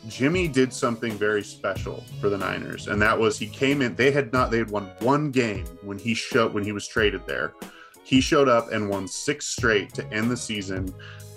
Jimmy 0.09 0.49
did 0.49 0.73
something 0.73 1.13
very 1.13 1.43
special 1.43 2.05
for 2.21 2.31
the 2.31 2.39
Niners, 2.39 2.89
and 2.89 3.01
that 3.03 3.19
was 3.19 3.39
he 3.39 3.47
came 3.47 3.83
in. 3.83 3.95
They 3.95 4.11
had 4.11 4.33
not, 4.33 4.51
they 4.51 4.59
had 4.59 4.71
won 4.71 4.91
one 5.01 5.31
game 5.31 5.67
when 5.83 5.99
he 5.99 6.15
showed 6.15 6.55
when 6.55 6.65
he 6.65 6.73
was 6.73 6.89
traded 6.89 7.27
there. 7.27 7.53
He 8.03 8.21
showed 8.21 8.49
up 8.49 8.73
and 8.73 8.89
won 8.89 9.07
six 9.07 9.47
straight 9.47 9.93
to 9.95 10.07
end 10.13 10.31
the 10.31 10.37
season 10.37 10.93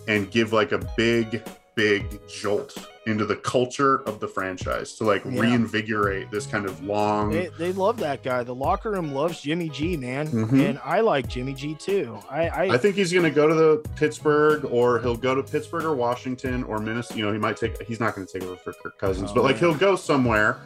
and 0.08 0.32
give 0.32 0.54
like 0.54 0.72
a 0.72 0.80
big, 0.96 1.43
big 1.76 2.19
jolt 2.28 2.76
into 3.05 3.25
the 3.25 3.35
culture 3.35 4.01
of 4.07 4.19
the 4.21 4.27
franchise 4.27 4.93
to 4.93 5.03
like 5.03 5.23
Yeah. 5.25 5.41
reinvigorate 5.41 6.31
this 6.31 6.45
kind 6.47 6.65
of 6.65 6.81
long. 6.83 7.31
They, 7.31 7.49
they 7.57 7.71
love 7.73 7.97
that 7.97 8.23
guy. 8.23 8.43
The 8.43 8.55
locker 8.55 8.91
room 8.91 9.13
loves 9.13 9.41
Jimmy 9.41 9.67
G, 9.69 9.97
man, 9.97 10.27
Mhm. 10.29 10.69
and 10.69 10.79
I 10.85 11.01
like 11.01 11.27
Jimmy 11.27 11.53
G 11.53 11.75
too. 11.75 12.17
I, 12.29 12.47
I, 12.47 12.63
I 12.73 12.77
think 12.77 12.95
he's 12.95 13.11
going 13.11 13.25
to 13.25 13.29
go 13.31 13.47
to 13.47 13.53
the 13.53 13.77
Pittsburgh, 13.97 14.63
or 14.65 14.99
he'll 14.99 15.17
go 15.17 15.35
to 15.35 15.43
Pittsburgh 15.43 15.83
or 15.83 15.95
Washington 15.95 16.63
or 16.63 16.79
Minnesota. 16.79 17.19
You 17.19 17.25
know, 17.25 17.33
he 17.33 17.39
might 17.39 17.57
take. 17.57 17.81
He's 17.83 17.99
not 17.99 18.15
going 18.15 18.25
to 18.25 18.31
take 18.39 18.43
over 18.47 18.55
for 18.55 18.71
Kirk 18.73 18.97
Cousins, 18.97 19.31
Oh, 19.31 19.35
but 19.35 19.43
like 19.43 19.55
man. 19.61 19.71
he'll 19.71 19.79
go 19.79 19.95
somewhere, 19.97 20.59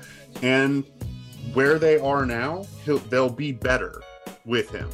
and 0.43 0.83
where 1.53 1.79
they 1.79 1.97
are 1.97 2.25
now, 2.25 2.65
he'll 2.85 2.99
they'll 2.99 3.29
be 3.29 3.51
better 3.51 4.01
with 4.45 4.69
him, 4.69 4.89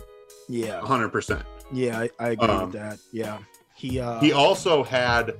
yeah, 0.48 0.80
hundred 0.80 1.10
percent. 1.10 1.44
yeah, 1.74 2.00
I, 2.00 2.10
I 2.20 2.30
agree 2.30 2.48
Um, 2.48 2.72
with 2.72 2.74
that. 2.80 3.00
Yeah, 3.12 3.38
he, 3.76 4.00
uh, 4.00 4.20
He 4.22 4.32
also 4.32 4.84
had 4.84 5.34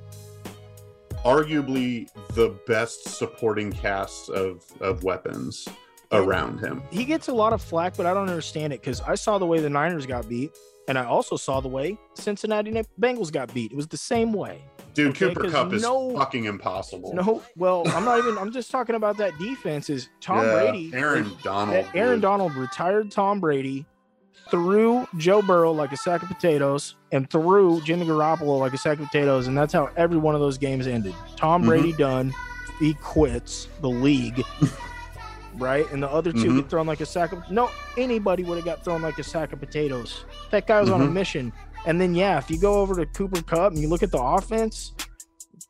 arguably 1.24 2.08
the 2.34 2.54
best 2.66 3.08
supporting 3.08 3.72
cast 3.72 4.28
of 4.30 4.64
of 4.80 5.02
weapons 5.04 5.66
around 6.12 6.60
him. 6.60 6.82
he 6.92 7.04
gets 7.04 7.28
a 7.28 7.32
lot 7.32 7.52
of 7.52 7.60
flack, 7.60 7.96
but 7.96 8.06
I 8.06 8.14
don't 8.14 8.28
understand 8.28 8.72
it 8.72 8.80
because 8.80 9.00
I 9.00 9.14
saw 9.16 9.38
the 9.38 9.46
way 9.46 9.58
the 9.60 9.70
Niners 9.70 10.06
got 10.06 10.28
beat, 10.28 10.52
and 10.86 10.96
I 10.98 11.04
also 11.06 11.36
saw 11.36 11.60
the 11.60 11.68
way 11.68 11.98
Cincinnati 12.14 12.70
Bengals 13.00 13.32
got 13.32 13.52
beat. 13.52 13.72
It 13.72 13.76
was 13.76 13.88
the 13.88 13.96
same 13.96 14.32
way. 14.32 14.62
Dude, 14.92 15.08
Okay, 15.10 15.34
Cooper 15.34 15.50
Kupp 15.50 15.72
is 15.72 15.82
no- 15.82 16.16
fucking 16.16 16.44
impossible. 16.44 17.12
No, 17.14 17.42
well, 17.56 17.82
I'm 17.88 18.04
not 18.04 18.18
even. 18.18 18.38
I'm 18.38 18.52
just 18.52 18.70
talking 18.70 18.94
about 18.94 19.16
that 19.16 19.36
defense. 19.38 19.90
Is 19.90 20.08
Tom 20.20 20.44
Yeah, 20.44 20.52
Brady? 20.52 20.92
Aaron 20.94 21.32
Donald, 21.42 21.84
Aaron 21.94 22.12
dude. 22.16 22.22
Donald 22.22 22.54
retired 22.54 23.10
Tom 23.10 23.40
Brady, 23.40 23.84
threw 24.50 25.06
Joe 25.16 25.42
Burrow 25.42 25.72
like 25.72 25.92
a 25.92 25.96
sack 25.96 26.22
of 26.22 26.28
potatoes, 26.28 26.96
and 27.12 27.28
threw 27.30 27.80
Jimmy 27.82 28.06
Garoppolo 28.06 28.58
like 28.58 28.72
a 28.74 28.78
sack 28.78 28.98
of 28.98 29.06
potatoes, 29.06 29.46
and 29.46 29.56
that's 29.56 29.72
how 29.72 29.90
every 29.96 30.18
one 30.18 30.34
of 30.34 30.40
those 30.40 30.58
games 30.58 30.86
ended. 30.86 31.14
Tom 31.36 31.62
Mhm. 31.62 31.66
Brady 31.66 31.92
done. 31.92 32.32
He 32.80 32.94
quits 32.94 33.68
the 33.80 33.88
league. 33.90 34.44
Right, 35.56 35.88
and 35.92 36.02
the 36.02 36.10
other 36.10 36.32
2 36.32 36.38
Mhm. 36.50 36.56
get 36.56 36.68
thrown 36.68 36.84
like 36.88 37.00
a 37.00 37.06
sack 37.06 37.30
of 37.30 37.48
no. 37.48 37.70
Anybody 37.96 38.42
would 38.42 38.56
have 38.56 38.64
got 38.64 38.82
thrown 38.82 39.02
like 39.02 39.20
a 39.20 39.22
sack 39.22 39.52
of 39.52 39.60
potatoes. 39.60 40.24
That 40.50 40.66
guy 40.66 40.80
was 40.80 40.90
on 40.90 41.00
a 41.00 41.04
Mhm. 41.06 41.12
mission. 41.12 41.52
And 41.86 42.00
then 42.00 42.12
yeah, 42.12 42.38
if 42.38 42.50
you 42.50 42.58
go 42.58 42.80
over 42.80 42.96
to 42.96 43.06
Cooper 43.06 43.40
Kupp 43.40 43.70
and 43.72 43.78
you 43.80 43.86
look 43.88 44.02
at 44.02 44.10
the 44.10 44.18
offense, 44.20 44.94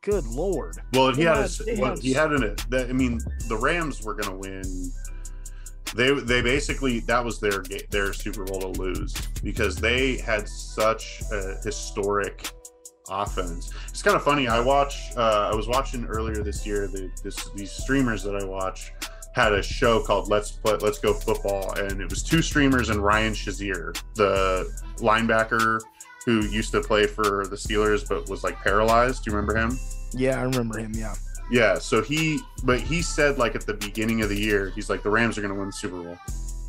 good 0.01 0.25
lord, 0.27 0.79
Well, 0.95 1.11
he 1.11 1.17
They 1.17 1.23
had, 1.25 1.37
had- 1.37 1.51
a, 1.61 1.63
they 1.65 1.77
well, 1.79 1.91
had- 1.91 1.99
he 1.99 2.13
had 2.15 2.33
an. 2.33 2.57
That, 2.71 2.89
I 2.89 2.93
mean, 2.95 3.21
the 3.49 3.57
Rams 3.59 4.03
were 4.03 4.15
going 4.15 4.31
to 4.31 4.37
win. 4.37 4.91
They 5.95 6.13
they 6.13 6.43
basically 6.43 7.01
that 7.01 7.25
was 7.25 7.41
their 7.41 7.63
their 7.91 8.13
Super 8.13 8.45
Bowl 8.45 8.61
to 8.61 8.69
lose 8.81 9.15
because 9.43 9.77
they 9.77 10.19
had 10.19 10.49
such 10.49 11.23
a 11.33 11.57
historic 11.63 12.51
offense. 13.11 13.73
It's 13.89 14.03
kind 14.03 14.17
of 14.17 14.23
funny. 14.23 14.49
I 14.49 14.61
watch. 14.61 15.13
Uh, 15.17 15.51
I 15.53 15.55
was 15.55 15.69
watching 15.69 16.05
earlier 16.07 16.43
this 16.43 16.67
year. 16.67 16.87
The, 16.89 17.11
this 17.23 17.51
these 17.51 17.71
streamers 17.71 18.23
that 18.25 18.37
I 18.37 18.45
watch 18.45 18.93
had 19.35 19.53
a 19.53 19.63
show 19.63 20.01
called 20.03 20.29
Let's 20.29 20.53
Play 20.53 20.77
Let's 20.77 20.99
Go 20.99 21.13
Football, 21.13 21.75
and 21.75 22.01
it 22.01 22.09
was 22.09 22.23
two 22.23 22.41
streamers 22.41 22.89
and 22.89 23.01
Ryan 23.01 23.33
Shazier, 23.33 24.01
the 24.15 24.71
linebacker 24.97 25.81
who 26.25 26.47
used 26.47 26.73
to 26.73 26.81
play 26.81 27.07
for 27.07 27.47
the 27.47 27.57
Steelers 27.57 28.09
but 28.09 28.29
was 28.29 28.43
like 28.45 28.57
paralyzed. 28.63 29.25
Do 29.25 29.31
you 29.31 29.37
remember 29.37 29.57
him? 29.57 29.79
yeah, 30.13 30.41
I 30.41 30.43
remember 30.45 30.79
him. 30.79 30.93
Yeah, 30.95 31.15
Yeah, 31.51 31.79
so 31.79 32.03
he, 32.03 32.41
but 32.65 32.81
he 32.81 33.03
said 33.03 33.39
like 33.39 33.55
at 33.55 33.67
the 33.67 33.75
beginning 33.75 34.23
of 34.23 34.29
the 34.29 34.39
year, 34.39 34.71
he's 34.75 34.89
like 34.89 35.03
the 35.03 35.11
Rams 35.11 35.37
are 35.39 35.43
going 35.43 35.53
to 35.53 35.59
win 35.59 35.69
the 35.69 35.73
Super 35.73 36.03
Bowl. 36.03 36.19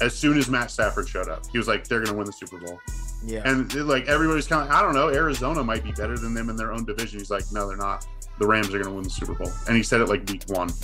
As 0.02 0.14
soon 0.14 0.38
as 0.38 0.50
Matt 0.50 0.70
Stafford 0.72 1.08
showed 1.08 1.30
up, 1.30 1.44
he 1.52 1.58
was 1.58 1.68
like 1.68 1.88
they're 1.88 2.00
going 2.00 2.12
to 2.12 2.18
win 2.18 2.26
the 2.26 2.34
Super 2.34 2.58
Bowl, 2.58 2.80
yeah. 3.26 3.42
and 3.46 3.74
like 3.88 4.08
everybody's 4.08 4.48
kind 4.48 4.68
of 4.68 4.76
I 4.76 4.82
don't 4.82 4.94
know, 4.94 5.08
Arizona 5.10 5.64
might 5.64 5.84
be 5.84 5.94
better 5.94 6.18
than 6.18 6.34
them 6.34 6.50
in 6.50 6.58
their 6.58 6.74
own 6.74 6.84
division. 6.84 7.20
He's 7.20 7.32
like, 7.32 7.46
no, 7.54 7.68
they're 7.68 7.78
not. 7.78 8.06
The 8.38 8.46
Rams 8.46 8.68
are 8.68 8.72
going 8.80 8.84
to 8.86 8.92
win 8.92 9.04
the 9.06 9.10
Super 9.10 9.34
Bowl, 9.34 9.52
and 9.68 9.78
he 9.78 9.84
said 9.84 10.02
it 10.02 10.10
like 10.10 10.28
week 10.30 10.44
one. 10.48 10.70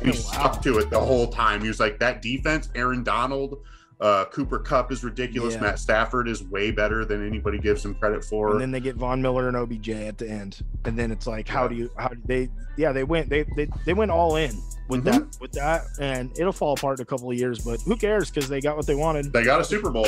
And 0.00 0.14
he 0.14 0.20
Wow. 0.20 0.30
stuck 0.52 0.62
to 0.62 0.78
it 0.78 0.90
the 0.90 1.00
whole 1.00 1.26
time. 1.26 1.60
He 1.60 1.66
was 1.66 1.80
like 1.80 1.98
that 1.98 2.22
defense, 2.22 2.68
Aaron 2.76 3.02
Donald. 3.02 3.58
Uh, 3.98 4.26
Cooper 4.26 4.58
Kupp 4.58 4.92
is 4.92 5.02
ridiculous. 5.02 5.54
Yeah. 5.54 5.60
Matt 5.62 5.78
Stafford 5.78 6.28
is 6.28 6.42
way 6.44 6.70
better 6.70 7.06
than 7.06 7.26
anybody 7.26 7.58
gives 7.58 7.82
him 7.82 7.94
credit 7.94 8.22
for. 8.24 8.52
and 8.52 8.60
then 8.60 8.70
they 8.70 8.80
get 8.80 8.96
Von 8.96 9.22
Miller 9.22 9.48
and 9.48 9.56
OBJ 9.56 9.88
at 9.90 10.18
the 10.18 10.28
end, 10.28 10.62
and 10.84 10.98
then 10.98 11.10
it's 11.10 11.26
like, 11.26 11.48
how 11.48 11.62
Yeah. 11.62 11.68
do 11.68 11.74
you? 11.76 11.90
How 11.96 12.08
do 12.08 12.18
they? 12.26 12.50
Yeah, 12.76 12.92
they 12.92 13.04
went. 13.04 13.30
They 13.30 13.44
they 13.56 13.68
they 13.86 13.94
went 13.94 14.10
all 14.10 14.36
in 14.36 14.50
with 14.90 15.02
Mm-hmm. 15.04 15.18
that 15.30 15.40
with 15.40 15.52
that, 15.52 15.84
and 15.98 16.30
it'll 16.38 16.52
fall 16.52 16.74
apart 16.74 16.98
in 16.98 17.04
a 17.04 17.06
couple 17.06 17.30
of 17.30 17.38
years, 17.38 17.60
but 17.64 17.80
who 17.80 17.96
cares? 17.96 18.30
Because 18.30 18.50
they 18.50 18.60
got 18.60 18.76
what 18.76 18.86
they 18.86 18.94
wanted. 18.94 19.32
they 19.32 19.44
got 19.44 19.62
a 19.62 19.64
Super 19.64 19.90
Bowl, 19.90 20.06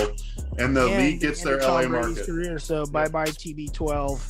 and 0.58 0.76
the 0.76 0.86
And- 0.86 1.02
league 1.02 1.20
gets 1.20 1.42
their 1.42 1.58
LA 1.58 1.88
market. 1.88 2.26
career. 2.26 2.58
So 2.58 2.84
bye 2.84 3.08
bye 3.08 3.24
TB12. 3.24 4.20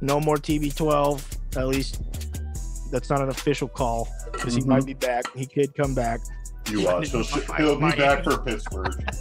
No 0.00 0.18
more 0.18 0.36
TB12. 0.36 1.22
At 1.56 1.68
least 1.68 2.02
that's 2.90 3.08
not 3.08 3.20
an 3.22 3.28
official 3.28 3.68
call 3.68 4.08
because 4.32 4.54
he 4.54 4.62
Mhm. 4.62 4.66
might 4.66 4.84
be 4.84 4.94
back. 4.94 5.24
He 5.36 5.46
could 5.46 5.74
come 5.76 5.94
back. 5.94 6.20
You 6.68 6.84
watch. 6.84 7.10
He'll, 7.10 7.22
he'll 7.24 7.76
be 7.76 7.96
back 7.96 8.24
for 8.24 8.38
Pittsburgh. 8.38 8.94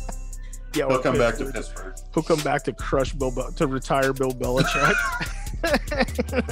Yeah, 0.75 0.89
He'll 0.89 0.99
come 0.99 1.17
back 1.17 1.37
to 1.37 1.45
Pittsburgh. 1.45 1.95
Pittsburgh. 1.95 1.95
He'll 2.13 2.23
come 2.23 2.41
back 2.41 2.63
to 2.63 2.73
crush 2.73 3.13
Bill 3.13 3.31
Bel- 3.31 3.53
to 3.53 3.65
retire 3.65 4.11
Bill 4.11 4.33
Belichick. 4.33 4.93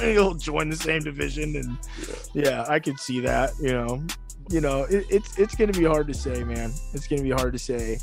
He'll 0.00 0.32
join 0.34 0.70
the 0.70 0.76
same 0.76 1.02
division, 1.02 1.54
and 1.56 1.76
yeah, 2.32 2.64
I 2.66 2.78
could 2.78 2.98
see 2.98 3.20
that. 3.20 3.52
You 3.60 3.72
know, 3.72 4.02
you 4.48 4.62
know, 4.62 4.84
it, 4.84 5.04
it's 5.10 5.38
it's 5.38 5.54
gonna 5.54 5.74
be 5.74 5.84
hard 5.84 6.06
to 6.08 6.14
say, 6.14 6.42
man. 6.42 6.72
It's 6.94 7.06
gonna 7.06 7.22
be 7.22 7.32
hard 7.32 7.52
to 7.52 7.58
say. 7.58 7.98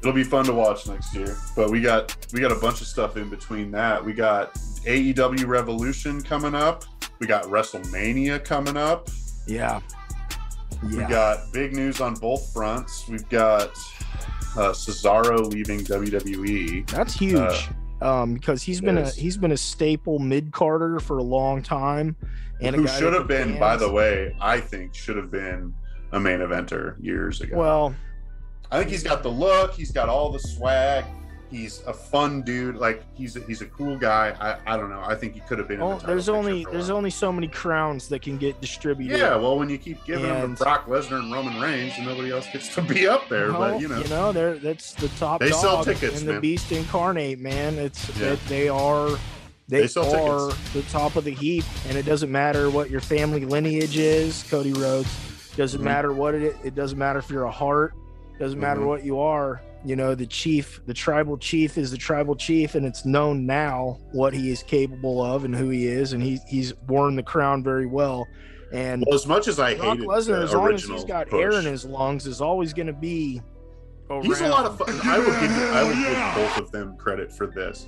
It'll 0.00 0.12
be 0.12 0.22
fun 0.24 0.44
to 0.44 0.52
watch 0.52 0.86
next 0.86 1.12
year. 1.14 1.36
But 1.56 1.70
we 1.70 1.80
got 1.80 2.16
we 2.32 2.40
got 2.40 2.52
a 2.52 2.60
bunch 2.60 2.80
of 2.80 2.86
stuff 2.86 3.16
in 3.16 3.28
between 3.28 3.72
that. 3.72 4.04
We 4.04 4.12
got 4.12 4.54
AEW 4.84 5.46
Revolution 5.48 6.22
coming 6.22 6.54
up. 6.54 6.84
We 7.18 7.26
got 7.26 7.44
WrestleMania 7.44 8.44
coming 8.44 8.76
up. 8.76 9.08
Yeah, 9.48 9.80
We 10.82 10.96
got 11.04 11.52
big 11.52 11.74
news 11.74 12.00
on 12.00 12.14
both 12.14 12.52
fronts. 12.52 13.08
We've 13.08 13.28
got 13.28 13.70
uh, 14.56 14.72
Cesaro 14.72 15.50
leaving 15.50 15.80
WWE. 15.80 16.88
that's 16.90 17.14
huge. 17.14 17.68
um, 18.02 18.34
because 18.34 18.62
he's 18.62 18.80
been 18.80 18.98
a 18.98 19.08
he's 19.10 19.36
been 19.36 19.52
a 19.52 19.56
staple 19.56 20.18
mid 20.18 20.52
carder 20.52 21.00
for 21.00 21.18
a 21.18 21.22
long 21.22 21.62
time, 21.62 22.14
and 22.60 22.76
who 22.76 22.86
should 22.86 23.12
have 23.12 23.26
been, 23.26 23.58
by 23.58 23.76
the 23.76 23.90
way, 23.90 24.36
I 24.40 24.60
think 24.60 24.94
should 24.94 25.16
have 25.16 25.30
been 25.30 25.74
a 26.12 26.20
main 26.20 26.40
eventer 26.40 27.02
years 27.02 27.40
ago. 27.40 27.56
Well, 27.56 27.94
I 28.70 28.78
think 28.78 28.90
he's 28.90 29.02
got 29.02 29.22
the 29.22 29.30
look. 29.30 29.74
He's 29.74 29.92
got 29.92 30.08
all 30.08 30.30
the 30.30 30.38
swag. 30.38 31.04
He's 31.50 31.82
a 31.86 31.92
fun 31.92 32.42
dude. 32.42 32.76
Like 32.76 33.02
he's 33.14 33.36
a, 33.36 33.40
he's 33.40 33.60
a 33.62 33.66
cool 33.66 33.96
guy. 33.96 34.34
I, 34.40 34.74
I 34.74 34.76
don't 34.76 34.90
know. 34.90 35.00
I 35.00 35.14
think 35.14 35.34
he 35.34 35.40
could 35.40 35.58
have 35.58 35.68
been. 35.68 35.80
in 35.80 35.86
the 35.88 35.94
title 35.94 36.06
there's 36.08 36.28
only 36.28 36.66
there's 36.72 36.90
only 36.90 37.10
so 37.10 37.30
many 37.32 37.48
crowns 37.48 38.08
that 38.08 38.22
can 38.22 38.36
get 38.38 38.60
distributed. 38.60 39.18
yeah. 39.18 39.36
Well, 39.36 39.58
when 39.58 39.68
you 39.68 39.78
keep 39.78 40.04
giving 40.04 40.24
them 40.26 40.44
And- 40.44 40.56
to 40.56 40.64
Brock 40.64 40.86
Lesnar 40.86 41.20
and 41.20 41.32
Roman 41.32 41.60
Reigns, 41.60 41.94
and 41.96 42.06
nobody 42.06 42.30
else 42.32 42.46
gets 42.52 42.74
to 42.74 42.82
be 42.82 43.06
up 43.06 43.28
there, 43.28 43.52
Well, 43.52 43.72
but 43.72 43.80
you 43.80 43.88
know, 44.08 44.32
they're 44.32 44.54
that's 44.58 44.92
the 44.94 45.08
top 45.18 45.40
They 45.40 45.50
dog 45.50 45.60
sell 45.60 45.84
tickets, 45.84 46.20
and 46.20 46.28
the 46.28 46.40
beast 46.40 46.72
incarnate, 46.72 47.38
man. 47.38 47.78
It's 47.78 48.08
Yeah. 48.18 48.36
they 48.48 48.68
are 48.68 49.10
they, 49.68 49.86
They 49.86 50.00
are 50.00 50.50
tickets. 50.50 50.72
the 50.74 50.82
top 50.90 51.16
of 51.16 51.24
the 51.24 51.32
heap, 51.34 51.64
and 51.88 51.96
it 51.98 52.04
doesn't 52.06 52.30
matter 52.30 52.70
what 52.70 52.88
your 52.90 53.00
family 53.00 53.44
lineage 53.44 53.96
is, 53.98 54.44
Cody 54.50 54.72
Rhodes. 54.72 55.08
Doesn't 55.56 55.80
Mhm. 55.80 55.84
matter 55.84 56.12
what 56.12 56.34
it. 56.34 56.56
It 56.64 56.74
doesn't 56.74 56.98
matter 56.98 57.18
if 57.18 57.30
you're 57.30 57.44
a 57.44 57.50
heart. 57.50 57.94
Doesn't 58.38 58.60
matter 58.60 58.80
Mhm. 58.82 58.86
what 58.86 59.04
you 59.04 59.18
are. 59.20 59.62
You 59.84 59.94
know, 59.96 60.14
the 60.14 60.26
chief, 60.26 60.80
the 60.86 60.94
tribal 60.94 61.38
chief 61.38 61.78
is 61.78 61.90
the 61.90 61.96
tribal 61.96 62.34
chief, 62.34 62.74
and 62.74 62.84
it's 62.84 63.04
known 63.04 63.46
now 63.46 63.98
what 64.12 64.34
he 64.34 64.50
is 64.50 64.62
capable 64.62 65.22
of 65.22 65.44
and 65.44 65.54
who 65.54 65.68
he 65.68 65.86
is, 65.86 66.12
and 66.12 66.22
he, 66.22 66.40
he's 66.48 66.74
worn 66.88 67.14
the 67.16 67.22
crown 67.22 67.62
very 67.62 67.86
well. 67.86 68.26
And 68.72 69.04
well, 69.06 69.14
as 69.14 69.26
much 69.26 69.46
as 69.46 69.60
I 69.60 69.74
Brock 69.76 69.96
hated 69.98 70.08
Lesnar, 70.08 70.26
the 70.26 70.42
as 70.42 70.54
long 70.54 70.72
as 70.74 70.84
he's 70.84 71.04
got 71.04 71.28
push, 71.28 71.40
air 71.40 71.52
in 71.52 71.64
his 71.64 71.84
lungs, 71.84 72.26
is 72.26 72.40
always 72.40 72.72
going 72.72 72.88
to 72.88 72.92
be. 72.92 73.40
He's 74.22 74.40
a 74.40 74.48
lot 74.48 74.66
of 74.66 74.76
fun. 74.78 74.88
I 75.04 75.18
would 75.18 75.26
give 75.26 75.50
I 75.72 75.82
would 75.84 75.96
give 75.96 76.34
both 76.56 76.58
of 76.66 76.72
them 76.72 76.96
credit 76.96 77.32
for 77.32 77.46
this. 77.46 77.86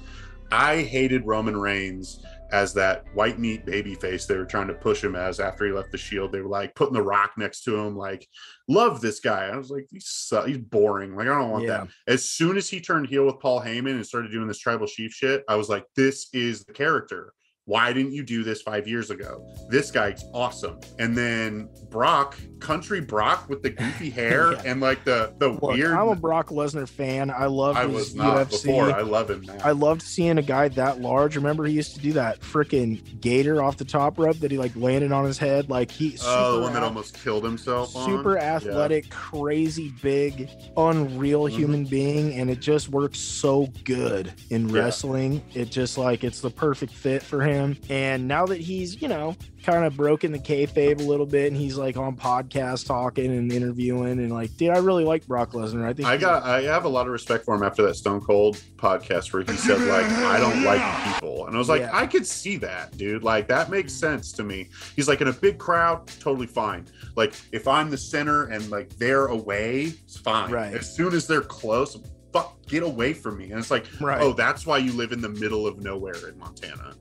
I 0.53 0.83
hated 0.83 1.27
Roman 1.27 1.57
Reigns 1.57 2.25
as 2.53 2.73
that 2.75 3.05
white 3.15 3.39
meat 3.39 3.67
baby 3.67 3.95
face 3.95 4.25
they 4.27 4.37
were 4.37 4.45
trying 4.45 4.69
to 4.69 4.75
push 4.75 5.05
him 5.05 5.15
as 5.15 5.39
after 5.41 5.67
he 5.67 5.73
left 5.73 5.93
the 5.93 5.99
Shield. 5.99 6.33
They 6.33 6.41
were 6.41 6.49
like 6.49 6.75
putting 6.75 6.95
the 6.95 7.03
Rock 7.03 7.33
next 7.37 7.63
to 7.65 7.77
him, 7.77 7.97
like 7.97 8.27
love 8.69 9.01
this 9.01 9.21
guy. 9.21 9.47
I 9.49 9.57
was 9.57 9.71
like, 9.71 9.87
he's 9.91 10.33
he's 10.47 10.59
boring. 10.59 11.15
Like 11.17 11.29
I 11.29 11.39
don't 11.39 11.51
want 11.51 11.65
Yeah. 11.65 11.85
that. 11.85 11.89
As 12.07 12.25
soon 12.25 12.57
as 12.57 12.69
he 12.69 12.81
turned 12.81 13.09
heel 13.09 13.27
with 13.27 13.41
Paul 13.41 13.61
Heyman 13.61 13.91
and 13.93 14.07
started 14.07 14.31
doing 14.33 14.49
this 14.49 14.59
tribal 14.59 14.87
chief 14.87 15.13
shit, 15.13 15.45
I 15.49 15.57
was 15.57 15.69
like, 15.69 15.85
this 15.97 16.29
is 16.33 16.65
the 16.65 16.73
character. 16.73 17.33
Why 17.69 17.93
didn't 17.93 18.13
you 18.13 18.23
do 18.25 18.43
this 18.43 18.63
five 18.63 18.89
years 18.89 19.11
ago? 19.11 19.47
This 19.69 19.91
guy's 19.91 20.25
awesome. 20.33 20.81
And 20.99 21.15
then 21.17 21.69
Brock, 21.91 22.35
country 22.61 23.03
Brock 23.03 23.47
with 23.51 23.63
the 23.63 23.69
goofy 23.69 24.09
hair 24.21 24.53
Yeah. 24.55 24.63
and 24.65 24.81
like 24.81 25.05
the 25.05 25.35
the 25.39 25.51
Look, 25.51 25.63
weird. 25.75 25.91
I'm 25.93 26.09
a 26.09 26.17
Brock 26.17 26.49
Lesnar 26.49 26.89
fan. 26.89 27.31
I 27.31 27.45
love 27.45 27.77
I 27.77 27.85
was 27.85 28.15
not 28.15 28.49
UFC. 28.49 28.65
before. 28.65 28.91
I 28.91 29.03
love 29.03 29.29
him 29.29 29.43
now. 29.43 29.59
I 29.63 29.73
loved 29.73 30.01
seeing 30.01 30.39
a 30.39 30.43
guy 30.43 30.69
that 30.69 31.03
large. 31.03 31.37
Remember, 31.37 31.65
he 31.67 31.75
used 31.75 31.95
to 31.95 32.01
do 32.01 32.15
that 32.15 32.41
freaking 32.41 33.21
gator 33.21 33.63
off 33.63 33.77
the 33.77 33.85
top 33.85 34.19
rope 34.19 34.39
that 34.39 34.51
he 34.51 34.57
like 34.57 34.75
landed 34.75 35.13
on 35.13 35.27
his 35.27 35.37
head. 35.37 35.69
Like 35.69 35.91
he, 35.91 36.17
oh, 36.25 36.57
the 36.57 36.63
one 36.63 36.73
that 36.73 36.83
almost 36.83 37.23
killed 37.23 37.45
himself. 37.45 37.95
on? 37.95 38.07
super 38.07 38.37
Yeah. 38.39 38.57
athletic, 38.57 39.11
crazy 39.11 39.93
big, 40.01 40.49
unreal 40.79 41.43
Mhm. 41.45 41.51
human 41.51 41.85
being, 41.85 42.33
and 42.41 42.49
it 42.49 42.61
just 42.61 42.89
works 42.89 43.19
so 43.19 43.69
good 43.85 44.33
in 44.49 44.71
Yeah. 44.71 44.81
wrestling. 44.81 45.43
It 45.53 45.71
just 45.71 45.99
like 45.99 46.25
it's 46.25 46.41
the 46.41 46.49
perfect 46.51 46.95
fit 46.95 47.23
for 47.23 47.43
him. 47.43 47.58
And 47.89 48.29
now 48.29 48.47
that 48.47 48.61
he's 48.61 49.01
you 49.01 49.09
know 49.09 49.37
kind 49.65 49.85
of 49.85 49.97
broken 49.97 50.33
the 50.33 50.39
kayfabe 50.39 51.01
a 51.01 51.03
little 51.03 51.27
bit, 51.27 51.49
and 51.49 51.57
he's 51.57 51.77
like 51.77 51.97
on 51.97 52.17
podcasts 52.17 52.87
talking 52.87 53.27
and 53.27 53.53
interviewing, 53.53 54.19
and 54.19 54.33
like, 54.33 54.57
dude, 54.57 54.71
I 54.71 54.79
really 54.79 55.05
like 55.05 55.27
Brock 55.27 55.53
Lesnar. 55.53 55.85
I 55.85 55.93
think 55.93 56.09
I 56.09 56.17
got 56.17 56.45
I 56.45 56.63
have 56.63 56.85
a 56.85 56.89
lot 56.89 57.07
of 57.07 57.13
respect 57.13 57.45
for 57.45 57.55
him 57.55 57.63
after 57.63 57.83
that 57.83 57.95
Stone 57.95 58.23
Cold 58.23 58.57
podcast 58.77 59.33
where 59.33 59.43
he 59.43 59.57
said 59.57 59.81
like 59.81 60.07
I 60.07 60.39
don't 60.39 60.63
like 60.63 61.15
people. 61.15 61.47
And 61.47 61.57
I 61.57 61.59
was 61.59 61.69
like, 61.69 61.83
Yeah. 61.83 61.91
I 61.93 62.07
could 62.07 62.27
see 62.27 62.57
that, 62.59 62.97
dude. 62.97 63.23
Like 63.23 63.49
that 63.49 63.71
makes 63.71 63.93
sense 63.93 64.33
to 64.33 64.45
me. 64.45 64.69
He's 64.97 65.09
like 65.09 65.21
in 65.21 65.29
a 65.29 65.33
big 65.33 65.59
crowd, 65.59 66.07
totally 66.21 66.47
fine. 66.47 66.87
Like 67.17 67.35
if 67.53 67.67
I'm 67.67 67.91
the 67.91 67.99
center 67.99 68.45
and 68.45 68.71
like 68.71 68.91
they're 68.97 69.27
away, 69.27 69.93
it's 70.05 70.17
fine. 70.17 70.51
Right. 70.51 70.75
As 70.75 70.95
soon 70.95 71.15
as 71.15 71.27
they're 71.27 71.41
close, 71.41 71.99
fuck 72.33 72.65
get 72.67 72.83
away 72.83 73.13
from 73.13 73.39
me. 73.39 73.51
And 73.51 73.59
it's 73.59 73.71
like, 73.71 73.87
right. 74.01 74.21
oh, 74.21 74.33
that's 74.33 74.67
why 74.67 74.79
you 74.79 74.93
live 74.93 75.13
in 75.13 75.21
the 75.21 75.29
middle 75.29 75.67
of 75.67 75.79
nowhere 75.79 76.29
in 76.29 76.39
Montana. 76.39 76.95